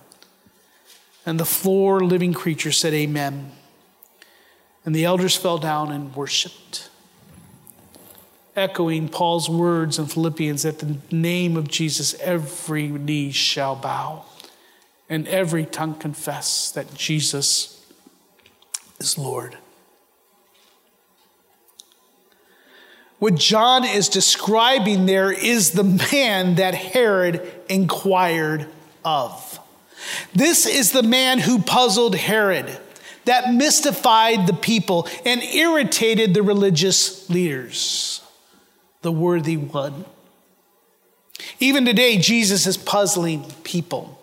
And 1.26 1.38
the 1.38 1.44
four 1.44 2.00
living 2.00 2.32
creatures 2.32 2.78
said, 2.78 2.94
Amen. 2.94 3.52
And 4.84 4.94
the 4.94 5.04
elders 5.04 5.36
fell 5.36 5.58
down 5.58 5.90
and 5.90 6.14
worshiped, 6.14 6.88
echoing 8.56 9.08
Paul's 9.08 9.48
words 9.48 9.98
in 9.98 10.06
Philippians 10.06 10.62
that 10.62 10.80
the 10.80 10.96
name 11.10 11.56
of 11.56 11.68
Jesus 11.68 12.14
every 12.20 12.88
knee 12.88 13.30
shall 13.30 13.76
bow 13.76 14.24
and 15.08 15.26
every 15.28 15.64
tongue 15.64 15.94
confess 15.94 16.70
that 16.72 16.94
Jesus 16.94 17.84
is 18.98 19.18
Lord. 19.18 19.56
What 23.18 23.34
John 23.34 23.84
is 23.84 24.08
describing 24.08 25.04
there 25.04 25.30
is 25.30 25.72
the 25.72 25.84
man 25.84 26.54
that 26.54 26.74
Herod 26.74 27.52
inquired 27.68 28.66
of. 29.04 29.60
This 30.34 30.64
is 30.66 30.92
the 30.92 31.02
man 31.02 31.38
who 31.38 31.60
puzzled 31.60 32.14
Herod, 32.14 32.78
that 33.26 33.52
mystified 33.52 34.46
the 34.46 34.54
people 34.54 35.06
and 35.26 35.42
irritated 35.42 36.32
the 36.32 36.42
religious 36.42 37.28
leaders, 37.28 38.19
the 39.02 39.12
worthy 39.12 39.56
one. 39.56 40.04
Even 41.58 41.84
today, 41.84 42.18
Jesus 42.18 42.66
is 42.66 42.76
puzzling 42.76 43.44
people. 43.64 44.18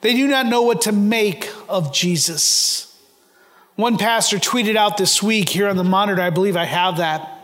They 0.00 0.14
do 0.14 0.26
not 0.26 0.46
know 0.46 0.62
what 0.62 0.82
to 0.82 0.92
make 0.92 1.50
of 1.68 1.92
Jesus. 1.92 2.96
One 3.76 3.98
pastor 3.98 4.38
tweeted 4.38 4.76
out 4.76 4.96
this 4.96 5.22
week 5.22 5.48
here 5.48 5.68
on 5.68 5.76
the 5.76 5.84
monitor, 5.84 6.22
I 6.22 6.30
believe 6.30 6.56
I 6.56 6.64
have 6.64 6.98
that. 6.98 7.36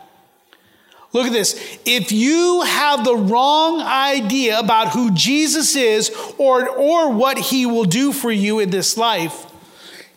Look 1.13 1.27
at 1.27 1.33
this. 1.33 1.79
If 1.85 2.11
you 2.11 2.61
have 2.61 3.05
the 3.05 3.15
wrong 3.15 3.81
idea 3.81 4.59
about 4.59 4.89
who 4.89 5.11
Jesus 5.11 5.75
is 5.75 6.11
or, 6.37 6.67
or 6.67 7.11
what 7.11 7.37
he 7.37 7.65
will 7.65 7.85
do 7.85 8.11
for 8.11 8.31
you 8.31 8.59
in 8.59 8.69
this 8.69 8.97
life, 8.97 9.45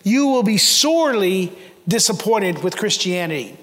you 0.03 0.27
will 0.27 0.43
be 0.43 0.57
sorely 0.57 1.57
disappointed 1.87 2.63
with 2.63 2.77
Christianity 2.77 3.57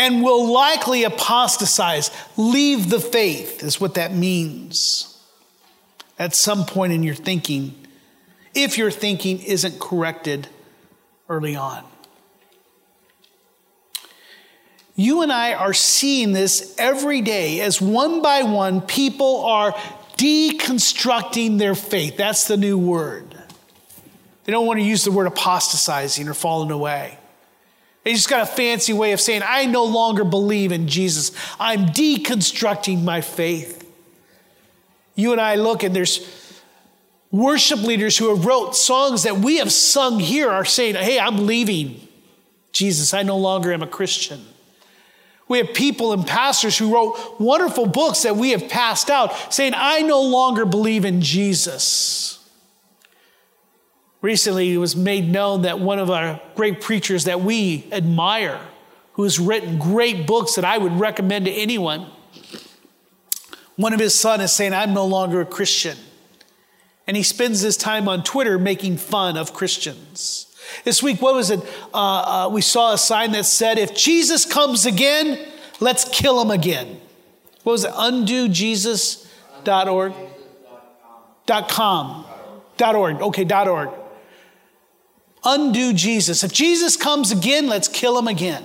and 0.00 0.22
will 0.22 0.50
likely 0.50 1.04
apostatize, 1.04 2.10
leave 2.38 2.88
the 2.88 2.98
faith, 2.98 3.62
is 3.62 3.78
what 3.78 3.94
that 3.94 4.14
means 4.14 5.22
at 6.18 6.34
some 6.34 6.64
point 6.64 6.94
in 6.94 7.02
your 7.02 7.14
thinking, 7.14 7.74
if 8.54 8.78
your 8.78 8.90
thinking 8.90 9.42
isn't 9.42 9.78
corrected 9.78 10.48
early 11.28 11.54
on. 11.54 11.84
You 14.96 15.20
and 15.20 15.30
I 15.30 15.52
are 15.52 15.74
seeing 15.74 16.32
this 16.32 16.74
every 16.78 17.20
day 17.20 17.60
as 17.60 17.78
one 17.80 18.22
by 18.22 18.42
one 18.42 18.80
people 18.80 19.44
are 19.44 19.72
deconstructing 20.16 21.58
their 21.58 21.74
faith. 21.74 22.16
That's 22.16 22.48
the 22.48 22.56
new 22.56 22.78
word. 22.78 23.34
They 24.44 24.52
don't 24.52 24.66
want 24.66 24.80
to 24.80 24.84
use 24.84 25.04
the 25.04 25.12
word 25.12 25.26
apostatizing 25.26 26.26
or 26.26 26.34
falling 26.34 26.70
away. 26.70 27.19
They 28.02 28.14
just 28.14 28.30
got 28.30 28.42
a 28.42 28.46
fancy 28.46 28.92
way 28.92 29.12
of 29.12 29.20
saying, 29.20 29.42
I 29.44 29.66
no 29.66 29.84
longer 29.84 30.24
believe 30.24 30.72
in 30.72 30.88
Jesus. 30.88 31.32
I'm 31.58 31.86
deconstructing 31.86 33.02
my 33.02 33.20
faith. 33.20 33.76
You 35.14 35.32
and 35.32 35.40
I 35.40 35.56
look 35.56 35.82
and 35.82 35.94
there's 35.94 36.26
worship 37.30 37.82
leaders 37.82 38.16
who 38.16 38.34
have 38.34 38.46
wrote 38.46 38.74
songs 38.74 39.24
that 39.24 39.36
we 39.36 39.58
have 39.58 39.70
sung 39.70 40.18
here 40.18 40.50
are 40.50 40.64
saying, 40.64 40.94
hey, 40.94 41.18
I'm 41.18 41.46
leaving 41.46 42.08
Jesus. 42.72 43.12
I 43.12 43.22
no 43.22 43.36
longer 43.36 43.72
am 43.72 43.82
a 43.82 43.86
Christian. 43.86 44.44
We 45.46 45.58
have 45.58 45.74
people 45.74 46.12
and 46.12 46.26
pastors 46.26 46.78
who 46.78 46.94
wrote 46.94 47.40
wonderful 47.40 47.86
books 47.86 48.22
that 48.22 48.36
we 48.36 48.50
have 48.50 48.68
passed 48.68 49.10
out 49.10 49.52
saying, 49.52 49.74
I 49.76 50.00
no 50.02 50.22
longer 50.22 50.64
believe 50.64 51.04
in 51.04 51.20
Jesus. 51.20 52.39
Recently, 54.22 54.72
it 54.72 54.78
was 54.78 54.94
made 54.94 55.30
known 55.30 55.62
that 55.62 55.80
one 55.80 55.98
of 55.98 56.10
our 56.10 56.40
great 56.54 56.82
preachers 56.82 57.24
that 57.24 57.40
we 57.40 57.86
admire, 57.90 58.60
who 59.14 59.22
has 59.22 59.38
written 59.38 59.78
great 59.78 60.26
books 60.26 60.56
that 60.56 60.64
I 60.64 60.76
would 60.76 60.92
recommend 60.92 61.46
to 61.46 61.50
anyone, 61.50 62.06
one 63.76 63.94
of 63.94 64.00
his 64.00 64.18
sons 64.18 64.42
is 64.42 64.52
saying, 64.52 64.74
I'm 64.74 64.92
no 64.92 65.06
longer 65.06 65.40
a 65.40 65.46
Christian. 65.46 65.96
And 67.06 67.16
he 67.16 67.22
spends 67.22 67.60
his 67.60 67.78
time 67.78 68.08
on 68.08 68.22
Twitter 68.22 68.58
making 68.58 68.98
fun 68.98 69.38
of 69.38 69.54
Christians. 69.54 70.46
This 70.84 71.02
week, 71.02 71.22
what 71.22 71.34
was 71.34 71.50
it? 71.50 71.60
Uh, 71.92 72.46
uh, 72.46 72.48
we 72.52 72.60
saw 72.60 72.92
a 72.92 72.98
sign 72.98 73.32
that 73.32 73.46
said, 73.46 73.78
If 73.78 73.96
Jesus 73.96 74.44
comes 74.44 74.86
again, 74.86 75.38
let's 75.80 76.08
kill 76.08 76.40
him 76.40 76.50
again. 76.50 77.00
What 77.62 77.72
was 77.72 77.84
it? 77.84 77.92
UndoJesus.org? 77.92 80.14
Dot 81.46 81.68
com. 81.68 82.26
Dot 82.76 82.94
org. 82.94 83.20
Okay, 83.20 83.44
dot 83.44 83.66
org 83.66 83.90
undo 85.44 85.92
Jesus. 85.92 86.44
If 86.44 86.52
Jesus 86.52 86.96
comes 86.96 87.30
again, 87.30 87.68
let's 87.68 87.88
kill 87.88 88.18
him 88.18 88.28
again. 88.28 88.64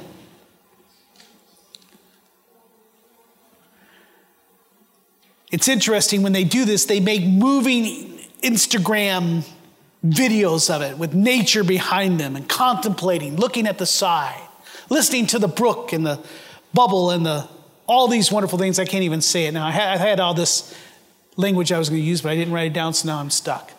It's 5.51 5.67
interesting 5.67 6.21
when 6.21 6.33
they 6.33 6.43
do 6.43 6.65
this, 6.65 6.85
they 6.85 6.99
make 6.99 7.23
moving 7.23 8.19
Instagram 8.43 9.47
videos 10.05 10.73
of 10.73 10.81
it 10.81 10.97
with 10.97 11.13
nature 11.13 11.63
behind 11.63 12.19
them 12.19 12.35
and 12.35 12.47
contemplating, 12.47 13.37
looking 13.37 13.67
at 13.67 13.77
the 13.77 13.85
side, 13.85 14.41
listening 14.89 15.27
to 15.27 15.39
the 15.39 15.47
brook 15.47 15.93
and 15.93 16.05
the 16.05 16.19
bubble 16.73 17.09
and 17.11 17.25
the 17.25 17.47
all 17.87 18.07
these 18.07 18.31
wonderful 18.31 18.57
things. 18.57 18.79
I 18.79 18.85
can't 18.85 19.03
even 19.03 19.21
say 19.21 19.45
it 19.45 19.53
now. 19.53 19.65
I 19.65 19.71
had, 19.71 19.93
I 19.93 19.97
had 19.97 20.19
all 20.19 20.33
this 20.33 20.75
language 21.37 21.71
I 21.71 21.77
was 21.77 21.89
going 21.89 22.01
to 22.01 22.07
use, 22.07 22.21
but 22.21 22.31
I 22.31 22.35
didn't 22.35 22.53
write 22.53 22.67
it 22.67 22.73
down, 22.73 22.93
so 22.93 23.07
now 23.07 23.19
I'm 23.19 23.29
stuck. 23.29 23.71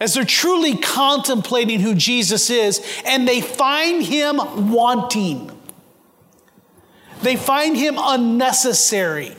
As 0.00 0.14
they're 0.14 0.24
truly 0.24 0.76
contemplating 0.76 1.80
who 1.80 1.94
Jesus 1.94 2.48
is, 2.48 2.80
and 3.04 3.28
they 3.28 3.42
find 3.42 4.02
him 4.02 4.70
wanting. 4.72 5.50
They 7.22 7.36
find 7.36 7.76
him 7.76 7.96
unnecessary. 7.98 9.36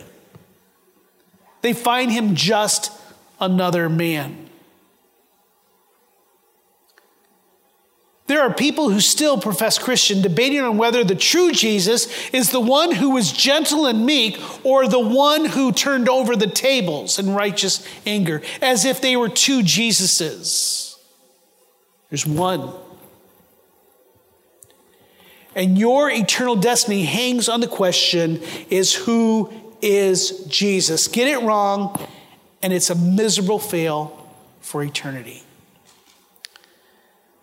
They 1.61 1.73
find 1.73 2.11
him 2.11 2.35
just 2.35 2.91
another 3.39 3.89
man. 3.89 4.40
There 8.27 8.41
are 8.41 8.53
people 8.53 8.89
who 8.89 9.01
still 9.01 9.37
profess 9.37 9.77
Christian 9.77 10.21
debating 10.21 10.61
on 10.61 10.77
whether 10.77 11.03
the 11.03 11.15
true 11.15 11.51
Jesus 11.51 12.07
is 12.29 12.51
the 12.51 12.61
one 12.61 12.91
who 12.91 13.09
was 13.09 13.31
gentle 13.31 13.85
and 13.85 14.05
meek 14.05 14.39
or 14.65 14.87
the 14.87 14.99
one 14.99 15.45
who 15.45 15.71
turned 15.71 16.07
over 16.07 16.35
the 16.35 16.47
tables 16.47 17.19
in 17.19 17.33
righteous 17.33 17.85
anger, 18.05 18.41
as 18.61 18.85
if 18.85 19.01
they 19.01 19.17
were 19.17 19.27
two 19.27 19.61
Jesuses. 19.61 20.95
There's 22.09 22.25
one. 22.25 22.71
And 25.55 25.77
your 25.77 26.09
eternal 26.09 26.55
destiny 26.55 27.03
hangs 27.03 27.49
on 27.49 27.59
the 27.59 27.67
question 27.67 28.41
is 28.69 28.93
who 28.93 29.51
is 29.81 30.45
Jesus? 30.45 31.07
Get 31.07 31.27
it 31.27 31.43
wrong, 31.43 31.99
and 32.61 32.71
it's 32.71 32.89
a 32.89 32.95
miserable 32.95 33.59
fail 33.59 34.29
for 34.61 34.83
eternity. 34.83 35.43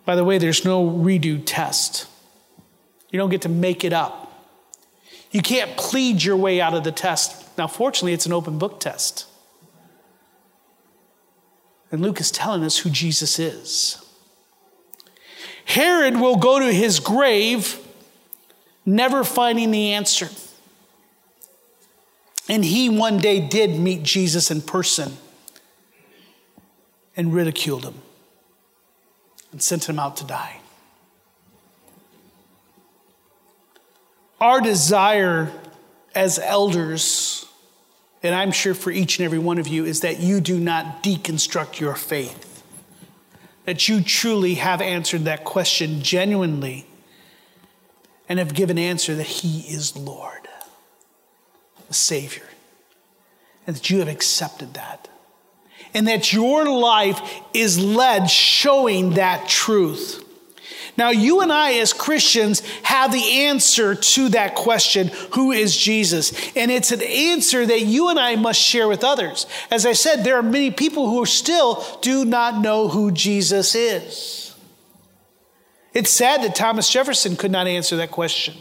By 0.09 0.15
the 0.15 0.23
way, 0.23 0.39
there's 0.39 0.65
no 0.65 0.89
redo 0.89 1.39
test. 1.45 2.07
You 3.11 3.19
don't 3.19 3.29
get 3.29 3.43
to 3.43 3.49
make 3.49 3.83
it 3.83 3.93
up. 3.93 4.49
You 5.29 5.43
can't 5.43 5.77
plead 5.77 6.23
your 6.23 6.35
way 6.35 6.59
out 6.59 6.73
of 6.73 6.83
the 6.83 6.91
test. 6.91 7.55
Now, 7.59 7.67
fortunately, 7.67 8.13
it's 8.13 8.25
an 8.25 8.33
open 8.33 8.57
book 8.57 8.79
test. 8.79 9.27
And 11.91 12.01
Luke 12.01 12.19
is 12.19 12.31
telling 12.31 12.63
us 12.63 12.79
who 12.79 12.89
Jesus 12.89 13.37
is. 13.37 14.03
Herod 15.65 16.19
will 16.19 16.37
go 16.37 16.57
to 16.57 16.73
his 16.73 16.99
grave 16.99 17.77
never 18.87 19.23
finding 19.23 19.69
the 19.69 19.91
answer. 19.91 20.29
And 22.49 22.65
he 22.65 22.89
one 22.89 23.19
day 23.19 23.47
did 23.47 23.79
meet 23.79 24.01
Jesus 24.01 24.49
in 24.49 24.63
person 24.63 25.17
and 27.15 27.31
ridiculed 27.31 27.83
him 27.83 28.01
and 29.51 29.61
sent 29.61 29.87
him 29.87 29.99
out 29.99 30.17
to 30.17 30.25
die. 30.25 30.59
Our 34.39 34.61
desire 34.61 35.51
as 36.15 36.39
elders, 36.39 37.45
and 38.23 38.33
I'm 38.33 38.51
sure 38.51 38.73
for 38.73 38.91
each 38.91 39.19
and 39.19 39.25
every 39.25 39.39
one 39.39 39.59
of 39.59 39.67
you, 39.67 39.85
is 39.85 40.01
that 40.01 40.19
you 40.19 40.39
do 40.39 40.59
not 40.59 41.03
deconstruct 41.03 41.79
your 41.79 41.95
faith. 41.95 42.63
That 43.65 43.89
you 43.89 44.01
truly 44.01 44.55
have 44.55 44.81
answered 44.81 45.25
that 45.25 45.43
question 45.43 46.01
genuinely 46.01 46.85
and 48.27 48.39
have 48.39 48.53
given 48.53 48.77
answer 48.77 49.15
that 49.15 49.27
He 49.27 49.61
is 49.73 49.97
Lord, 49.97 50.47
the 51.87 51.93
Savior, 51.93 52.47
and 53.67 53.75
that 53.75 53.89
you 53.89 53.99
have 53.99 54.07
accepted 54.07 54.75
that. 54.75 55.09
And 55.93 56.07
that 56.07 56.31
your 56.31 56.65
life 56.69 57.19
is 57.53 57.79
led 57.79 58.29
showing 58.29 59.11
that 59.11 59.47
truth. 59.47 60.23
Now, 60.99 61.11
you 61.11 61.39
and 61.39 61.49
I, 61.49 61.75
as 61.75 61.93
Christians, 61.93 62.59
have 62.83 63.13
the 63.13 63.43
answer 63.43 63.95
to 63.95 64.29
that 64.29 64.53
question 64.53 65.07
who 65.33 65.53
is 65.53 65.75
Jesus? 65.75 66.33
And 66.57 66.69
it's 66.69 66.91
an 66.91 67.01
answer 67.01 67.65
that 67.65 67.81
you 67.83 68.09
and 68.09 68.19
I 68.19 68.35
must 68.35 68.59
share 68.59 68.89
with 68.89 69.05
others. 69.05 69.47
As 69.71 69.85
I 69.85 69.93
said, 69.93 70.25
there 70.25 70.35
are 70.35 70.43
many 70.43 70.71
people 70.71 71.09
who 71.09 71.25
still 71.25 71.85
do 72.01 72.25
not 72.25 72.61
know 72.61 72.89
who 72.89 73.11
Jesus 73.11 73.75
is. 73.75 74.53
It's 75.93 76.11
sad 76.11 76.43
that 76.43 76.55
Thomas 76.55 76.89
Jefferson 76.89 77.37
could 77.37 77.51
not 77.51 77.65
answer 77.65 77.95
that 77.95 78.11
question. 78.11 78.55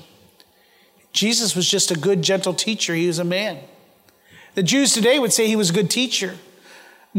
Jesus 1.13 1.57
was 1.57 1.69
just 1.69 1.91
a 1.91 1.99
good, 1.99 2.23
gentle 2.23 2.55
teacher. 2.55 2.95
He 2.95 3.09
was 3.09 3.19
a 3.19 3.25
man. 3.25 3.59
The 4.55 4.63
Jews 4.63 4.93
today 4.93 5.19
would 5.19 5.33
say 5.33 5.49
he 5.49 5.57
was 5.57 5.71
a 5.71 5.75
good 5.75 5.91
teacher. 5.91 6.37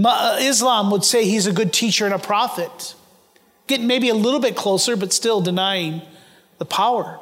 Uh, 0.05 0.37
Islam 0.39 0.91
would 0.91 1.03
say 1.03 1.25
he's 1.25 1.47
a 1.47 1.51
good 1.51 1.73
teacher 1.73 2.05
and 2.05 2.13
a 2.13 2.19
prophet. 2.19 2.95
Getting 3.67 3.87
maybe 3.87 4.09
a 4.09 4.15
little 4.15 4.39
bit 4.39 4.55
closer, 4.55 4.95
but 4.95 5.13
still 5.13 5.41
denying 5.41 6.01
the 6.57 6.65
power. 6.65 7.19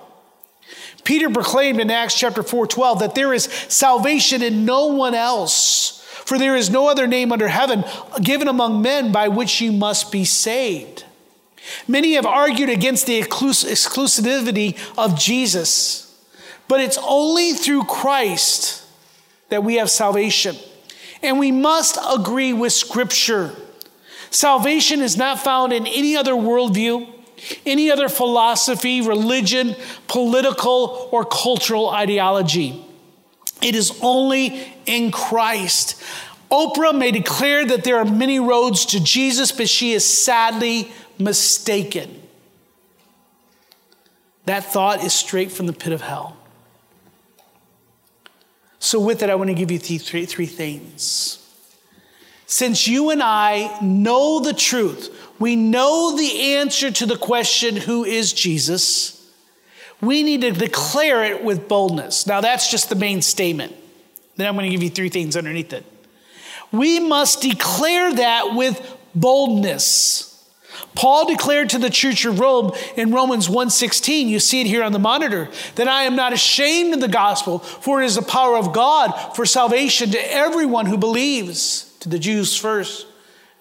Peter 1.03 1.29
proclaimed 1.29 1.79
in 1.79 1.89
Acts 1.89 2.17
chapter 2.19 2.43
4 2.43 2.67
12 2.67 2.99
that 2.99 3.15
there 3.15 3.33
is 3.33 3.43
salvation 3.43 4.41
in 4.41 4.65
no 4.65 4.87
one 4.87 5.13
else, 5.13 6.01
for 6.25 6.37
there 6.37 6.55
is 6.55 6.69
no 6.69 6.89
other 6.89 7.07
name 7.07 7.31
under 7.31 7.47
heaven 7.47 7.85
given 8.21 8.47
among 8.47 8.81
men 8.81 9.11
by 9.11 9.29
which 9.29 9.61
you 9.61 9.71
must 9.71 10.11
be 10.11 10.25
saved. 10.25 11.05
Many 11.87 12.13
have 12.13 12.25
argued 12.25 12.69
against 12.69 13.05
the 13.07 13.21
exclusivity 13.21 14.77
of 14.97 15.17
Jesus, 15.17 16.13
but 16.67 16.81
it's 16.81 16.97
only 17.01 17.53
through 17.53 17.85
Christ 17.85 18.83
that 19.49 19.63
we 19.63 19.75
have 19.75 19.89
salvation. 19.89 20.57
And 21.21 21.39
we 21.39 21.51
must 21.51 21.97
agree 22.09 22.53
with 22.53 22.73
Scripture. 22.73 23.55
Salvation 24.29 25.01
is 25.01 25.17
not 25.17 25.39
found 25.39 25.73
in 25.73 25.87
any 25.87 26.15
other 26.15 26.33
worldview, 26.33 27.07
any 27.65 27.89
other 27.91 28.09
philosophy, 28.09 29.01
religion, 29.01 29.75
political, 30.07 31.09
or 31.11 31.25
cultural 31.25 31.89
ideology. 31.89 32.83
It 33.61 33.75
is 33.75 33.97
only 34.01 34.73
in 34.85 35.11
Christ. 35.11 36.01
Oprah 36.51 36.97
may 36.97 37.11
declare 37.11 37.65
that 37.65 37.83
there 37.83 37.97
are 37.97 38.05
many 38.05 38.39
roads 38.39 38.85
to 38.87 39.03
Jesus, 39.03 39.51
but 39.51 39.67
she 39.67 39.93
is 39.93 40.05
sadly 40.05 40.91
mistaken. 41.19 42.21
That 44.45 44.63
thought 44.63 45.03
is 45.03 45.13
straight 45.13 45.51
from 45.51 45.65
the 45.65 45.73
pit 45.73 45.91
of 45.91 46.01
hell. 46.01 46.36
So, 48.87 49.01
with 49.01 49.21
it, 49.21 49.29
I 49.29 49.35
want 49.35 49.49
to 49.49 49.53
give 49.53 49.69
you 49.69 49.79
three, 49.79 50.25
three 50.25 50.45
things. 50.45 51.45
Since 52.45 52.87
you 52.87 53.09
and 53.09 53.21
I 53.21 53.81
know 53.81 54.39
the 54.39 54.53
truth, 54.53 55.13
we 55.39 55.57
know 55.57 56.15
the 56.15 56.55
answer 56.55 56.89
to 56.89 57.05
the 57.05 57.17
question, 57.17 57.75
who 57.75 58.05
is 58.05 58.31
Jesus? 58.31 59.29
We 59.99 60.23
need 60.23 60.39
to 60.39 60.51
declare 60.51 61.25
it 61.25 61.43
with 61.43 61.67
boldness. 61.67 62.27
Now, 62.27 62.39
that's 62.39 62.71
just 62.71 62.87
the 62.87 62.95
main 62.95 63.21
statement. 63.21 63.75
Then 64.37 64.47
I'm 64.47 64.55
going 64.55 64.67
to 64.67 64.71
give 64.71 64.83
you 64.83 64.89
three 64.89 65.09
things 65.09 65.35
underneath 65.35 65.73
it. 65.73 65.83
We 66.71 67.01
must 67.01 67.41
declare 67.41 68.15
that 68.15 68.55
with 68.55 68.79
boldness. 69.13 70.36
Paul 70.97 71.27
declared 71.27 71.69
to 71.69 71.77
the 71.77 71.91
church 71.91 72.25
of 72.25 72.39
Rome 72.39 72.71
in 72.95 73.11
Romans 73.11 73.47
1:16, 73.47 74.29
you 74.29 74.39
see 74.39 74.61
it 74.61 74.67
here 74.67 74.81
on 74.81 74.93
the 74.93 74.99
monitor, 74.99 75.47
that 75.75 75.87
I 75.87 76.03
am 76.03 76.15
not 76.15 76.33
ashamed 76.33 76.95
of 76.95 77.01
the 77.01 77.07
gospel, 77.07 77.59
for 77.59 78.01
it 78.01 78.07
is 78.07 78.15
the 78.15 78.23
power 78.23 78.57
of 78.57 78.73
God 78.73 79.11
for 79.35 79.45
salvation 79.45 80.09
to 80.09 80.33
everyone 80.33 80.87
who 80.87 80.97
believes, 80.97 81.85
to 81.99 82.09
the 82.09 82.17
Jews 82.17 82.55
first, 82.55 83.05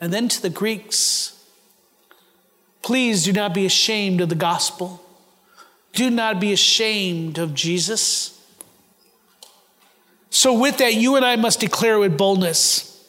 and 0.00 0.14
then 0.14 0.28
to 0.28 0.40
the 0.40 0.48
Greeks. 0.48 1.34
Please 2.80 3.24
do 3.24 3.34
not 3.34 3.52
be 3.52 3.66
ashamed 3.66 4.22
of 4.22 4.30
the 4.30 4.34
gospel. 4.34 5.02
Do 5.92 6.08
not 6.08 6.40
be 6.40 6.54
ashamed 6.54 7.36
of 7.36 7.52
Jesus. 7.52 8.40
So, 10.30 10.54
with 10.54 10.78
that, 10.78 10.94
you 10.94 11.16
and 11.16 11.24
I 11.24 11.36
must 11.36 11.60
declare 11.60 11.98
with 11.98 12.16
boldness. 12.16 13.04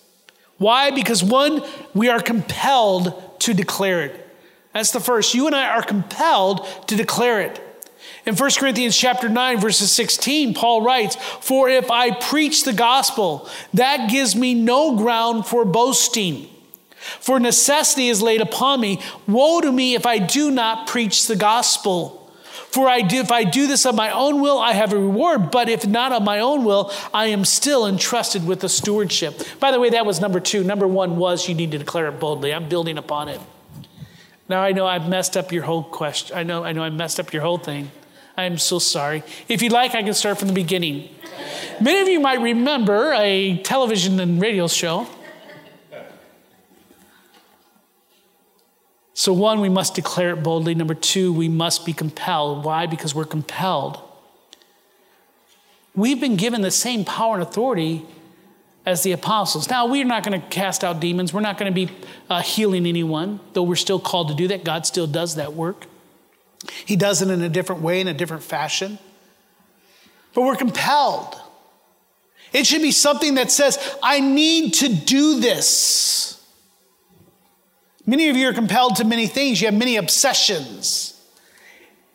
Why? 0.57 0.91
Because 0.91 1.23
one, 1.23 1.63
we 1.93 2.09
are 2.09 2.19
compelled 2.19 3.23
to 3.47 3.53
declare 3.53 4.03
it. 4.03 4.29
That's 4.73 4.91
the 4.91 4.99
first. 4.99 5.33
You 5.33 5.47
and 5.47 5.55
I 5.55 5.69
are 5.69 5.81
compelled 5.81 6.67
to 6.87 6.95
declare 6.95 7.41
it. 7.41 7.63
In 8.25 8.35
1 8.35 8.51
Corinthians 8.57 8.95
chapter 8.95 9.29
9 9.29 9.59
verses 9.59 9.89
16, 9.91 10.53
Paul 10.53 10.81
writes, 10.81 11.15
"For 11.39 11.69
if 11.69 11.89
I 11.89 12.11
preach 12.11 12.63
the 12.63 12.73
gospel, 12.73 13.47
that 13.73 14.09
gives 14.09 14.35
me 14.35 14.53
no 14.53 14.95
ground 14.95 15.47
for 15.47 15.63
boasting. 15.63 16.49
For 17.21 17.39
necessity 17.39 18.09
is 18.09 18.21
laid 18.21 18.41
upon 18.41 18.81
me. 18.81 18.99
Woe 19.27 19.61
to 19.61 19.71
me 19.71 19.95
if 19.95 20.05
I 20.05 20.17
do 20.17 20.51
not 20.51 20.87
preach 20.87 21.25
the 21.25 21.37
gospel." 21.37 22.16
For 22.77 22.87
I 22.87 23.01
do, 23.01 23.21
if 23.21 23.31
I 23.31 23.43
do 23.43 23.65
this 23.65 23.87
of 23.87 23.95
my 23.95 24.11
own 24.11 24.39
will, 24.39 24.59
I 24.59 24.73
have 24.73 24.93
a 24.93 24.99
reward. 24.99 25.49
But 25.49 25.67
if 25.67 25.87
not 25.87 26.11
of 26.11 26.21
my 26.21 26.41
own 26.41 26.63
will, 26.63 26.91
I 27.11 27.25
am 27.25 27.43
still 27.43 27.87
entrusted 27.87 28.45
with 28.45 28.59
the 28.59 28.69
stewardship. 28.69 29.41
By 29.59 29.71
the 29.71 29.79
way, 29.79 29.89
that 29.89 30.05
was 30.05 30.21
number 30.21 30.39
two. 30.39 30.63
Number 30.63 30.87
one 30.87 31.17
was 31.17 31.49
you 31.49 31.55
need 31.55 31.71
to 31.71 31.79
declare 31.79 32.05
it 32.05 32.19
boldly. 32.19 32.53
I'm 32.53 32.69
building 32.69 32.99
upon 32.99 33.29
it. 33.29 33.41
Now 34.47 34.61
I 34.61 34.73
know 34.73 34.85
I've 34.85 35.09
messed 35.09 35.35
up 35.35 35.51
your 35.51 35.63
whole 35.63 35.81
question. 35.81 36.37
I 36.37 36.43
know, 36.43 36.63
I 36.63 36.71
know 36.71 36.83
I 36.83 36.91
messed 36.91 37.19
up 37.19 37.33
your 37.33 37.41
whole 37.41 37.57
thing. 37.57 37.89
I 38.37 38.43
am 38.43 38.59
so 38.59 38.77
sorry. 38.77 39.23
If 39.47 39.63
you'd 39.63 39.71
like, 39.71 39.95
I 39.95 40.03
can 40.03 40.13
start 40.13 40.37
from 40.37 40.47
the 40.47 40.53
beginning. 40.53 41.09
Many 41.81 41.99
of 42.01 42.07
you 42.07 42.19
might 42.19 42.41
remember 42.41 43.11
a 43.13 43.57
television 43.63 44.19
and 44.19 44.39
radio 44.39 44.67
show. 44.67 45.07
So, 49.17 49.33
one, 49.33 49.61
we 49.61 49.69
must 49.69 49.95
declare 49.95 50.29
it 50.29 50.43
boldly. 50.43 50.75
Number 50.75 50.93
two, 50.93 51.33
we 51.33 51.49
must 51.49 51.87
be 51.87 51.91
compelled. 51.91 52.63
Why? 52.63 52.85
Because 52.85 53.15
we're 53.15 53.25
compelled. 53.25 53.99
We've 55.95 56.21
been 56.21 56.35
given 56.35 56.61
the 56.61 56.69
same 56.69 57.03
power 57.03 57.33
and 57.33 57.41
authority 57.41 58.05
as 58.85 59.01
the 59.01 59.13
apostles. 59.13 59.71
Now, 59.71 59.87
we're 59.87 60.05
not 60.05 60.23
going 60.23 60.39
to 60.39 60.47
cast 60.49 60.83
out 60.83 60.99
demons. 60.99 61.33
We're 61.33 61.41
not 61.41 61.57
going 61.57 61.73
to 61.73 61.75
be 61.75 61.91
uh, 62.29 62.43
healing 62.43 62.85
anyone, 62.85 63.39
though 63.53 63.63
we're 63.63 63.75
still 63.75 63.99
called 63.99 64.27
to 64.27 64.35
do 64.35 64.49
that. 64.49 64.63
God 64.63 64.85
still 64.85 65.07
does 65.07 65.33
that 65.33 65.53
work. 65.53 65.87
He 66.85 66.95
does 66.95 67.23
it 67.23 67.31
in 67.31 67.41
a 67.41 67.49
different 67.49 67.81
way, 67.81 67.99
in 67.99 68.07
a 68.07 68.13
different 68.13 68.43
fashion. 68.43 68.99
But 70.35 70.43
we're 70.43 70.57
compelled. 70.57 71.41
It 72.53 72.67
should 72.67 72.83
be 72.83 72.91
something 72.91 73.33
that 73.33 73.49
says, 73.49 73.79
I 74.03 74.19
need 74.19 74.75
to 74.75 74.89
do 74.89 75.39
this. 75.39 76.36
Many 78.09 78.29
of 78.29 78.37
you 78.37 78.47
are 78.47 78.53
compelled 78.53 78.95
to 78.95 79.03
many 79.03 79.27
things. 79.27 79.61
You 79.61 79.67
have 79.67 79.75
many 79.75 79.97
obsessions, 79.97 81.21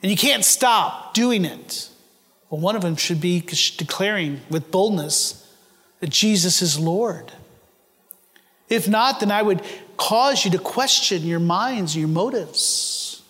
and 0.03 0.11
you 0.11 0.16
can't 0.16 0.43
stop 0.43 1.12
doing 1.12 1.45
it. 1.45 1.90
Well, 2.49 2.62
one 2.62 2.76
of 2.76 2.82
them 2.82 2.97
should 2.97 3.20
be 3.20 3.40
declaring 3.40 4.40
with 4.49 4.70
boldness 4.70 5.55
that 6.01 6.09
Jesus 6.09 6.62
is 6.62 6.78
Lord. 6.78 7.30
If 8.70 8.88
not, 8.88 9.20
then 9.20 9.30
I 9.30 9.43
would 9.43 9.61
cause 9.99 10.47
you 10.47 10.51
to 10.53 10.59
question 10.59 11.24
your 11.24 11.38
minds, 11.38 11.95
your 11.95 12.09
motives, 12.09 13.22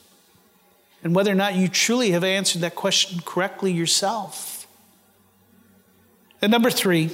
and 1.03 1.17
whether 1.17 1.33
or 1.33 1.35
not 1.35 1.57
you 1.57 1.67
truly 1.67 2.13
have 2.13 2.23
answered 2.23 2.63
that 2.63 2.77
question 2.77 3.19
correctly 3.25 3.73
yourself. 3.73 4.69
And 6.41 6.53
number 6.53 6.71
three, 6.71 7.11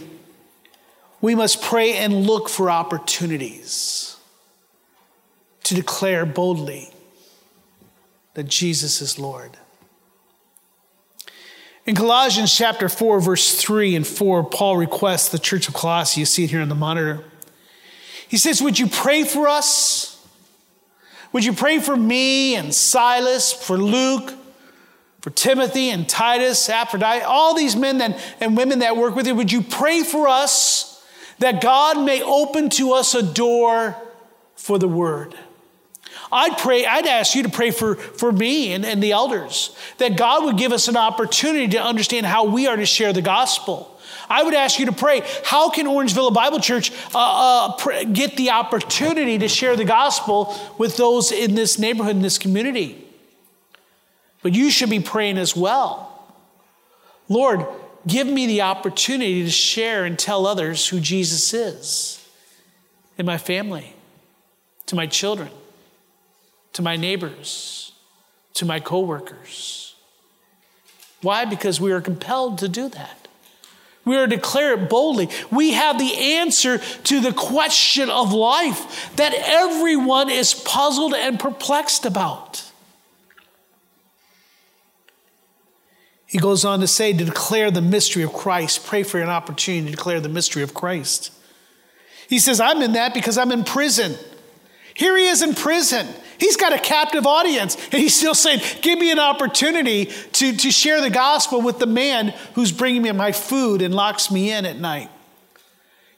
we 1.23 1.35
must 1.35 1.63
pray 1.63 1.95
and 1.95 2.27
look 2.27 2.51
for 2.51 2.71
opportunities 2.71 4.08
to 5.69 5.75
declare 5.75 6.25
boldly 6.25 6.91
that 8.35 8.45
Jesus 8.45 9.03
is 9.03 9.19
Lord. 9.19 9.57
In 11.85 11.95
Colossians 11.95 12.55
chapter 12.55 12.89
4, 12.89 13.21
verse 13.21 13.55
3 13.55 13.97
and 13.97 14.07
4, 14.07 14.45
Paul 14.45 14.77
requests 14.77 15.29
the 15.29 15.39
church 15.39 15.69
of 15.69 15.75
Colossae, 15.75 16.21
you 16.21 16.27
see 16.27 16.45
it 16.45 16.51
here 16.51 16.61
on 16.61 16.69
the 16.69 16.75
monitor. 16.75 17.25
He 18.29 18.37
says, 18.37 18.63
Would 18.63 18.79
you 18.79 18.87
pray 18.87 19.25
for 19.25 19.49
us? 19.49 20.15
Would 21.33 21.45
you 21.45 21.53
pray 21.53 21.79
for 21.79 21.97
me 21.97 22.55
and 22.57 22.75
Silas, 22.75 23.53
for 23.53 23.77
Luke, 23.77 24.33
for 25.21 25.31
Timothy 25.31 25.91
and 25.91 26.09
Titus, 26.09 26.69
Aphrodite, 26.69 27.25
all 27.25 27.55
these 27.55 27.77
men 27.77 27.99
that, 27.99 28.19
and 28.41 28.57
women 28.57 28.79
that 28.79 28.97
work 28.97 29.15
with 29.15 29.27
you? 29.27 29.35
Would 29.35 29.53
you 29.53 29.63
pray 29.63 30.03
for 30.03 30.29
us 30.29 31.05
that 31.39 31.61
God 31.61 32.05
may 32.05 32.23
open 32.23 32.71
to 32.71 32.93
us 32.93 33.15
a 33.15 33.23
door 33.23 33.97
for 34.57 34.79
the 34.79 34.89
word? 34.89 35.35
I'd 36.31 36.59
pray, 36.59 36.85
I'd 36.85 37.07
ask 37.07 37.35
you 37.35 37.43
to 37.45 37.49
pray 37.49 37.71
for, 37.71 37.95
for 37.95 38.31
me 38.31 38.73
and, 38.73 38.85
and 38.85 39.03
the 39.03 39.13
elders, 39.13 39.75
that 39.99 40.17
God 40.17 40.45
would 40.45 40.59
give 40.59 40.73
us 40.73 40.89
an 40.89 40.97
opportunity 40.97 41.69
to 41.69 41.83
understand 41.83 42.27
how 42.27 42.45
we 42.45 42.67
are 42.67 42.77
to 42.77 42.87
share 42.87 43.13
the 43.13 43.23
gospel. 43.23 43.95
I 44.29 44.43
would 44.43 44.55
ask 44.55 44.79
you 44.79 44.87
to 44.87 44.93
pray, 44.93 45.23
how 45.45 45.71
can 45.71 45.87
Orangeville 45.87 46.35
Bible 46.35 46.61
Church 46.61 46.93
uh, 47.15 47.75
uh, 47.79 48.05
get 48.05 48.37
the 48.37 48.51
opportunity 48.51 49.39
to 49.39 49.49
share 49.49 49.75
the 49.75 49.87
gospel 49.87 50.55
with 50.77 50.99
those 50.99 51.33
in 51.33 51.55
this 51.55 51.79
neighborhood, 51.79 52.17
in 52.17 52.23
this 52.23 52.37
community? 52.37 53.07
But 54.43 54.55
you 54.55 54.71
should 54.71 54.91
be 54.91 55.01
praying 55.01 55.39
as 55.39 55.57
well. 55.57 56.35
Lord, 57.31 57.67
give 58.07 58.27
me 58.27 58.47
the 58.47 58.63
opportunity 58.63 59.45
to 59.45 59.51
share 59.51 60.05
and 60.05 60.19
tell 60.19 60.47
others 60.47 60.89
who 60.89 61.01
Jesus 61.01 61.55
is 61.55 62.29
in 63.17 63.25
my 63.25 63.39
family, 63.39 63.95
to 64.87 64.95
my 64.95 65.07
children 65.07 65.49
to 66.75 66.83
my 66.83 66.97
neighbors, 66.97 67.93
to 68.55 68.65
my 68.65 68.81
coworkers. 68.81 69.95
Why? 71.23 71.45
Because 71.45 71.81
we 71.81 71.93
are 71.93 72.01
compelled 72.01 72.59
to 72.59 72.69
do 72.69 72.89
that. 72.89 73.29
We 74.05 74.17
are 74.17 74.27
to 74.27 74.37
declare 74.37 74.73
it 74.73 74.89
boldly. 74.89 75.29
We 75.51 75.73
have 75.73 75.99
the 75.99 76.15
answer 76.15 76.79
to 76.79 77.21
the 77.21 77.33
question 77.33 78.09
of 78.09 78.33
life 78.33 79.15
that 79.17 79.35
everyone 79.35 80.31
is 80.31 80.55
puzzled 80.55 81.13
and 81.15 81.39
perplexed 81.39 82.07
about. 82.07 82.65
He 86.25 86.39
goes 86.39 86.65
on 86.65 86.81
to 86.81 86.87
say 86.87 87.13
to 87.13 87.25
declare 87.25 87.71
the 87.71 87.83
mystery 87.83 88.23
of 88.23 88.33
Christ. 88.33 88.87
Pray 88.87 89.03
for 89.03 89.21
an 89.21 89.31
opportunity 89.31 89.87
to 89.87 89.97
declare 89.97 90.21
the 90.21 90.29
mystery 90.29 90.63
of 90.63 90.75
Christ. 90.75 91.33
He 92.29 92.39
says, 92.39 92.61
I'm 92.61 92.83
in 92.83 92.93
that 92.93 93.15
because 93.15 93.39
I'm 93.39 93.51
in 93.51 93.65
prison. 93.65 94.15
Here 94.99 95.17
he 95.17 95.29
is 95.29 95.43
in 95.43 95.55
prison. 95.55 96.09
He's 96.41 96.57
got 96.57 96.73
a 96.73 96.79
captive 96.79 97.25
audience, 97.25 97.77
and 97.77 98.03
he's 98.03 98.17
still 98.17 98.35
saying, 98.35 98.61
Give 98.83 98.99
me 98.99 99.13
an 99.13 99.21
opportunity 99.21 100.07
to, 100.07 100.57
to 100.57 100.71
share 100.73 101.01
the 101.01 101.09
gospel 101.09 101.63
with 101.63 101.79
the 101.79 101.87
man 101.87 102.35
who's 102.55 102.73
bringing 102.73 103.03
me 103.03 103.13
my 103.13 103.31
food 103.31 103.81
and 103.81 103.95
locks 103.95 104.29
me 104.29 104.51
in 104.51 104.67
at 104.67 104.81
night. 104.81 105.09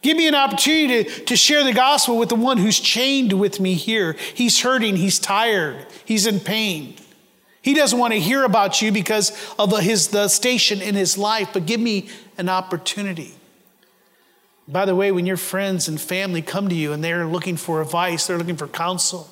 Give 0.00 0.16
me 0.16 0.26
an 0.26 0.34
opportunity 0.34 1.04
to, 1.04 1.24
to 1.26 1.36
share 1.36 1.62
the 1.62 1.74
gospel 1.74 2.16
with 2.16 2.30
the 2.30 2.36
one 2.36 2.56
who's 2.56 2.80
chained 2.80 3.38
with 3.38 3.60
me 3.60 3.74
here. 3.74 4.16
He's 4.32 4.58
hurting, 4.62 4.96
he's 4.96 5.18
tired, 5.18 5.86
he's 6.06 6.26
in 6.26 6.40
pain. 6.40 6.96
He 7.60 7.74
doesn't 7.74 7.98
want 7.98 8.14
to 8.14 8.18
hear 8.18 8.44
about 8.44 8.80
you 8.80 8.92
because 8.92 9.30
of 9.58 9.68
the, 9.68 9.82
his, 9.82 10.08
the 10.08 10.28
station 10.28 10.80
in 10.80 10.94
his 10.94 11.18
life, 11.18 11.50
but 11.52 11.66
give 11.66 11.80
me 11.80 12.08
an 12.38 12.48
opportunity. 12.48 13.34
By 14.70 14.84
the 14.84 14.94
way, 14.94 15.10
when 15.10 15.26
your 15.26 15.36
friends 15.36 15.88
and 15.88 16.00
family 16.00 16.42
come 16.42 16.68
to 16.68 16.74
you 16.74 16.92
and 16.92 17.02
they're 17.02 17.26
looking 17.26 17.56
for 17.56 17.80
advice, 17.82 18.26
they're 18.26 18.38
looking 18.38 18.56
for 18.56 18.68
counsel, 18.68 19.28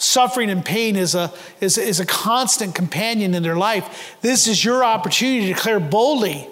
Suffering 0.00 0.48
and 0.48 0.64
pain 0.64 0.96
is 0.96 1.14
a, 1.14 1.30
is, 1.60 1.76
is 1.76 2.00
a 2.00 2.06
constant 2.06 2.74
companion 2.74 3.34
in 3.34 3.42
their 3.42 3.54
life. 3.54 4.16
This 4.22 4.46
is 4.46 4.64
your 4.64 4.82
opportunity 4.82 5.48
to 5.48 5.52
declare 5.52 5.78
boldly, 5.78 6.48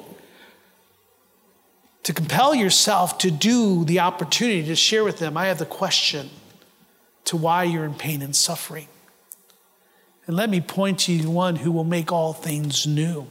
to 2.03 2.13
compel 2.13 2.55
yourself 2.55 3.17
to 3.19 3.31
do 3.31 3.87
the 3.87 4.01
opportunity 4.01 4.67
to 4.67 4.77
share 4.77 5.03
with 5.03 5.19
them. 5.19 5.39
I 5.39 5.47
have 5.47 5.59
the 5.59 5.65
question 5.65 6.29
to 7.25 7.39
why 7.39 7.65
you're 7.65 7.87
in 7.87 7.95
pain 7.95 8.21
and 8.21 8.37
suffering. 8.37 8.89
And 10.27 10.37
let 10.37 10.51
me 10.51 10.61
point 10.61 10.99
to 11.01 11.13
you 11.15 11.31
one 11.31 11.57
who 11.57 11.73
will 11.73 11.85
make 11.85 12.13
all 12.13 12.35
things 12.35 12.87
new. 12.87 13.29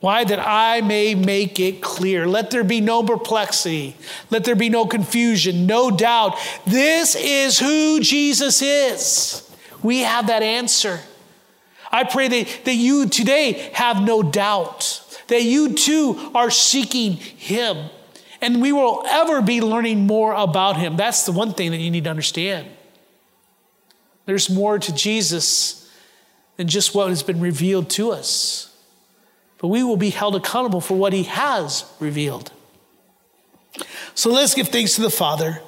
Why? 0.00 0.24
That 0.24 0.40
I 0.40 0.80
may 0.80 1.14
make 1.14 1.60
it 1.60 1.82
clear. 1.82 2.26
Let 2.26 2.50
there 2.50 2.64
be 2.64 2.80
no 2.80 3.02
perplexity. 3.02 3.96
Let 4.30 4.44
there 4.44 4.56
be 4.56 4.70
no 4.70 4.86
confusion, 4.86 5.66
no 5.66 5.90
doubt. 5.90 6.38
This 6.66 7.14
is 7.14 7.58
who 7.58 8.00
Jesus 8.00 8.62
is. 8.62 9.46
We 9.82 10.00
have 10.00 10.28
that 10.28 10.42
answer. 10.42 11.00
I 11.92 12.04
pray 12.04 12.28
that, 12.28 12.64
that 12.64 12.74
you 12.74 13.08
today 13.08 13.70
have 13.74 14.02
no 14.02 14.22
doubt, 14.22 15.02
that 15.28 15.42
you 15.42 15.74
too 15.74 16.30
are 16.34 16.50
seeking 16.50 17.14
Him. 17.14 17.90
And 18.40 18.62
we 18.62 18.72
will 18.72 19.04
ever 19.06 19.42
be 19.42 19.60
learning 19.60 20.06
more 20.06 20.32
about 20.32 20.78
Him. 20.78 20.96
That's 20.96 21.26
the 21.26 21.32
one 21.32 21.52
thing 21.52 21.72
that 21.72 21.78
you 21.78 21.90
need 21.90 22.04
to 22.04 22.10
understand. 22.10 22.68
There's 24.24 24.48
more 24.48 24.78
to 24.78 24.94
Jesus 24.94 25.92
than 26.56 26.68
just 26.68 26.94
what 26.94 27.08
has 27.08 27.22
been 27.22 27.40
revealed 27.40 27.90
to 27.90 28.12
us 28.12 28.69
but 29.60 29.68
we 29.68 29.82
will 29.82 29.96
be 29.96 30.10
held 30.10 30.34
accountable 30.34 30.80
for 30.80 30.96
what 30.96 31.12
he 31.12 31.24
has 31.24 31.84
revealed. 32.00 32.50
So 34.14 34.30
let's 34.30 34.54
give 34.54 34.68
thanks 34.68 34.94
to 34.96 35.02
the 35.02 35.10
Father 35.10 35.60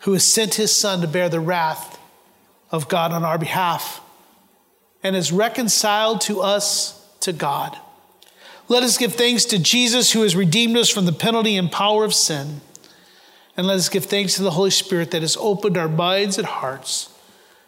who 0.00 0.12
has 0.12 0.24
sent 0.24 0.54
his 0.54 0.74
Son 0.74 1.00
to 1.00 1.08
bear 1.08 1.28
the 1.28 1.40
wrath 1.40 1.98
of 2.70 2.88
God 2.88 3.12
on 3.12 3.24
our 3.24 3.38
behalf 3.38 4.00
and 5.02 5.16
has 5.16 5.32
reconciled 5.32 6.20
to 6.22 6.40
us 6.40 7.04
to 7.20 7.32
God. 7.32 7.76
Let 8.68 8.82
us 8.82 8.96
give 8.96 9.14
thanks 9.14 9.44
to 9.46 9.58
Jesus 9.58 10.12
who 10.12 10.22
has 10.22 10.36
redeemed 10.36 10.76
us 10.76 10.88
from 10.88 11.04
the 11.04 11.12
penalty 11.12 11.56
and 11.56 11.70
power 11.70 12.04
of 12.04 12.14
sin. 12.14 12.60
And 13.56 13.66
let 13.66 13.76
us 13.76 13.88
give 13.88 14.04
thanks 14.04 14.36
to 14.36 14.42
the 14.42 14.52
Holy 14.52 14.70
Spirit 14.70 15.10
that 15.10 15.22
has 15.22 15.36
opened 15.38 15.76
our 15.76 15.88
minds 15.88 16.38
and 16.38 16.46
hearts 16.46 17.12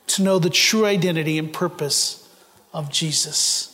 to 0.07 0.22
know 0.22 0.38
the 0.38 0.49
true 0.49 0.86
identity 0.86 1.38
and 1.38 1.53
purpose 1.53 2.28
of 2.72 2.90
Jesus. 2.90 3.71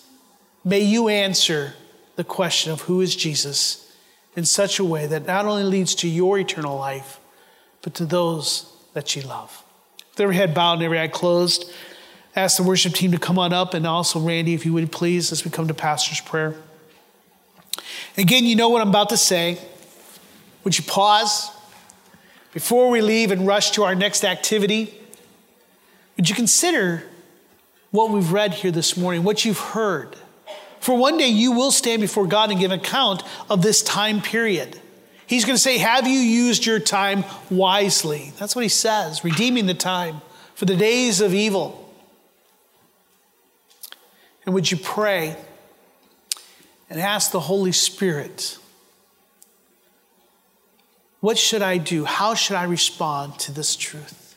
May 0.69 0.81
you 0.81 1.09
answer 1.09 1.73
the 2.16 2.25
question 2.25 2.71
of 2.71 2.83
who 2.83 3.01
is 3.01 3.16
Jesus 3.16 3.91
in 4.37 4.45
such 4.45 4.79
a 4.79 4.85
way 4.85 5.07
that 5.07 5.27
not 5.27 5.47
only 5.47 5.62
leads 5.62 5.95
to 5.95 6.09
your 6.09 6.39
eternal 6.39 6.77
life, 6.77 7.19
but 7.81 7.95
to 7.95 8.05
those 8.05 8.71
that 8.93 9.16
you 9.16 9.23
love. 9.23 9.64
With 10.11 10.21
every 10.21 10.37
head 10.37 10.53
bowed 10.53 10.75
and 10.75 10.83
every 10.83 11.01
eye 11.01 11.09
closed, 11.09 11.73
ask 12.37 12.59
the 12.59 12.62
worship 12.62 12.93
team 12.93 13.12
to 13.12 13.19
come 13.19 13.39
on 13.39 13.55
up, 13.55 13.73
and 13.73 13.87
also 13.87 14.21
Randy, 14.21 14.53
if 14.53 14.66
you 14.66 14.75
would 14.75 14.93
please, 14.93 15.33
as 15.33 15.43
we 15.43 15.51
come 15.51 15.69
to 15.69 15.75
Pastor's 15.75 16.21
Prayer. 16.21 16.55
Again, 18.19 18.45
you 18.45 18.55
know 18.55 18.69
what 18.69 18.83
I'm 18.83 18.91
about 18.91 19.09
to 19.09 19.16
say. 19.16 19.57
Would 20.64 20.77
you 20.77 20.85
pause? 20.85 21.51
Before 22.53 22.91
we 22.91 23.01
leave 23.01 23.31
and 23.31 23.47
rush 23.47 23.71
to 23.71 23.85
our 23.85 23.95
next 23.95 24.23
activity, 24.23 24.93
would 26.19 26.29
you 26.29 26.35
consider 26.35 27.05
what 27.91 28.11
we've 28.11 28.33
read 28.33 28.53
here 28.53 28.71
this 28.71 28.99
morning, 28.99 29.25
what 29.25 29.47
you've 29.47 29.59
heard? 29.59 30.14
For 30.81 30.97
one 30.97 31.18
day 31.18 31.29
you 31.29 31.53
will 31.53 31.70
stand 31.70 32.01
before 32.01 32.26
God 32.26 32.51
and 32.51 32.61
give 32.61 32.72
account 32.72 33.22
of 33.51 33.62
this 33.62 33.83
time 33.83 34.20
period. 34.20 34.81
He's 35.26 35.45
going 35.45 35.57
to 35.57 35.62
say, 35.62 35.79
Have 35.79 36.07
you 36.07 36.18
used 36.18 36.64
your 36.64 36.81
time 36.81 37.24
wisely? 37.51 38.33
That's 38.39 38.57
what 38.57 38.62
he 38.62 38.68
says, 38.70 39.22
redeeming 39.24 39.66
the 39.66 39.74
time 39.74 40.22
for 40.55 40.64
the 40.64 40.76
days 40.76 41.20
of 41.20 41.35
evil. 41.35 41.85
And 44.47 44.55
would 44.55 44.70
you 44.70 44.79
pray 44.79 45.37
and 46.89 46.99
ask 46.99 47.31
the 47.31 47.41
Holy 47.41 47.72
Spirit, 47.72 48.57
What 51.20 51.37
should 51.37 51.61
I 51.61 51.76
do? 51.76 52.07
How 52.07 52.35
should 52.35 52.57
I 52.57 52.64
respond 52.64 53.39
to 53.41 53.53
this 53.53 53.76
truth? 53.76 54.37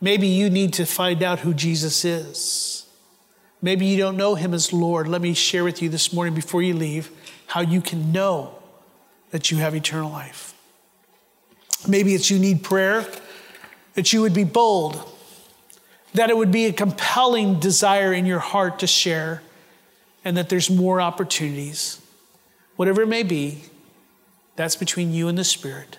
Maybe 0.00 0.26
you 0.26 0.50
need 0.50 0.72
to 0.74 0.86
find 0.86 1.22
out 1.22 1.40
who 1.40 1.54
Jesus 1.54 2.04
is. 2.04 2.86
Maybe 3.62 3.86
you 3.86 3.98
don't 3.98 4.16
know 4.16 4.34
him 4.34 4.54
as 4.54 4.72
Lord. 4.72 5.06
Let 5.06 5.20
me 5.20 5.34
share 5.34 5.64
with 5.64 5.82
you 5.82 5.88
this 5.88 6.12
morning 6.12 6.34
before 6.34 6.62
you 6.62 6.74
leave 6.74 7.10
how 7.46 7.60
you 7.60 7.80
can 7.80 8.12
know 8.12 8.54
that 9.30 9.50
you 9.50 9.58
have 9.58 9.74
eternal 9.74 10.10
life. 10.10 10.54
Maybe 11.86 12.14
it's 12.14 12.30
you 12.30 12.38
need 12.38 12.62
prayer, 12.62 13.06
that 13.94 14.12
you 14.12 14.22
would 14.22 14.34
be 14.34 14.44
bold, 14.44 15.02
that 16.14 16.30
it 16.30 16.36
would 16.36 16.52
be 16.52 16.66
a 16.66 16.72
compelling 16.72 17.60
desire 17.60 18.12
in 18.12 18.26
your 18.26 18.38
heart 18.38 18.78
to 18.80 18.86
share, 18.86 19.42
and 20.24 20.36
that 20.36 20.48
there's 20.48 20.68
more 20.70 21.00
opportunities. 21.00 22.00
Whatever 22.76 23.02
it 23.02 23.08
may 23.08 23.22
be, 23.22 23.64
that's 24.56 24.76
between 24.76 25.12
you 25.12 25.28
and 25.28 25.38
the 25.38 25.44
Spirit. 25.44 25.98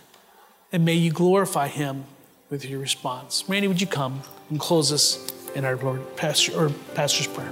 And 0.72 0.86
may 0.86 0.94
you 0.94 1.12
glorify 1.12 1.68
Him 1.68 2.06
with 2.50 2.66
your 2.66 2.80
response. 2.80 3.44
Randy, 3.48 3.68
would 3.68 3.82
you 3.82 3.88
come 3.88 4.22
and 4.50 4.60
close 4.60 4.92
us 4.92 5.31
in 5.56 5.66
our 5.66 5.76
Lord 5.78 6.16
Pastor 6.16 6.58
or 6.58 6.70
Pastor's 6.96 7.28
prayer? 7.28 7.52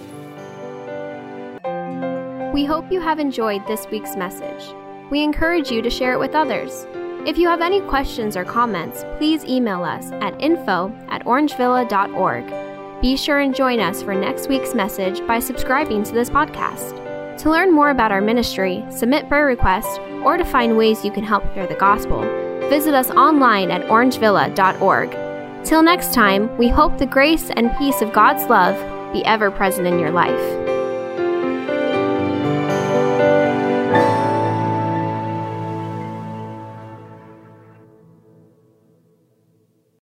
We 2.53 2.65
hope 2.65 2.91
you 2.91 2.99
have 2.99 3.19
enjoyed 3.19 3.65
this 3.67 3.87
week's 3.91 4.15
message. 4.15 4.73
We 5.11 5.23
encourage 5.23 5.71
you 5.71 5.81
to 5.81 5.89
share 5.89 6.13
it 6.13 6.19
with 6.19 6.35
others. 6.35 6.85
If 7.25 7.37
you 7.37 7.47
have 7.47 7.61
any 7.61 7.81
questions 7.81 8.35
or 8.35 8.45
comments, 8.45 9.05
please 9.17 9.45
email 9.45 9.83
us 9.83 10.11
at 10.13 10.39
info 10.41 10.91
at 11.09 11.25
orangevilla.org. 11.25 13.01
Be 13.01 13.15
sure 13.15 13.39
and 13.39 13.55
join 13.55 13.79
us 13.79 14.01
for 14.01 14.13
next 14.13 14.49
week's 14.49 14.73
message 14.73 15.25
by 15.27 15.39
subscribing 15.39 16.03
to 16.03 16.11
this 16.11 16.29
podcast. 16.29 17.37
To 17.39 17.49
learn 17.49 17.71
more 17.71 17.91
about 17.91 18.11
our 18.11 18.19
ministry, 18.19 18.83
submit 18.89 19.29
prayer 19.29 19.45
requests, 19.45 19.97
or 20.23 20.37
to 20.37 20.43
find 20.43 20.77
ways 20.77 21.05
you 21.05 21.11
can 21.11 21.23
help 21.23 21.43
share 21.53 21.67
the 21.67 21.75
gospel, 21.75 22.21
visit 22.69 22.93
us 22.93 23.09
online 23.11 23.71
at 23.71 23.83
orangevilla.org. 23.83 25.28
Till 25.69 25.83
next 25.83 26.15
time, 26.15 26.57
we 26.57 26.67
hope 26.67 26.97
the 26.97 27.05
grace 27.05 27.51
and 27.51 27.71
peace 27.77 28.01
of 28.01 28.11
God's 28.11 28.43
love 28.49 28.73
be 29.13 29.23
ever 29.23 29.51
present 29.51 29.85
in 29.85 29.99
your 29.99 30.09
life. 30.09 30.78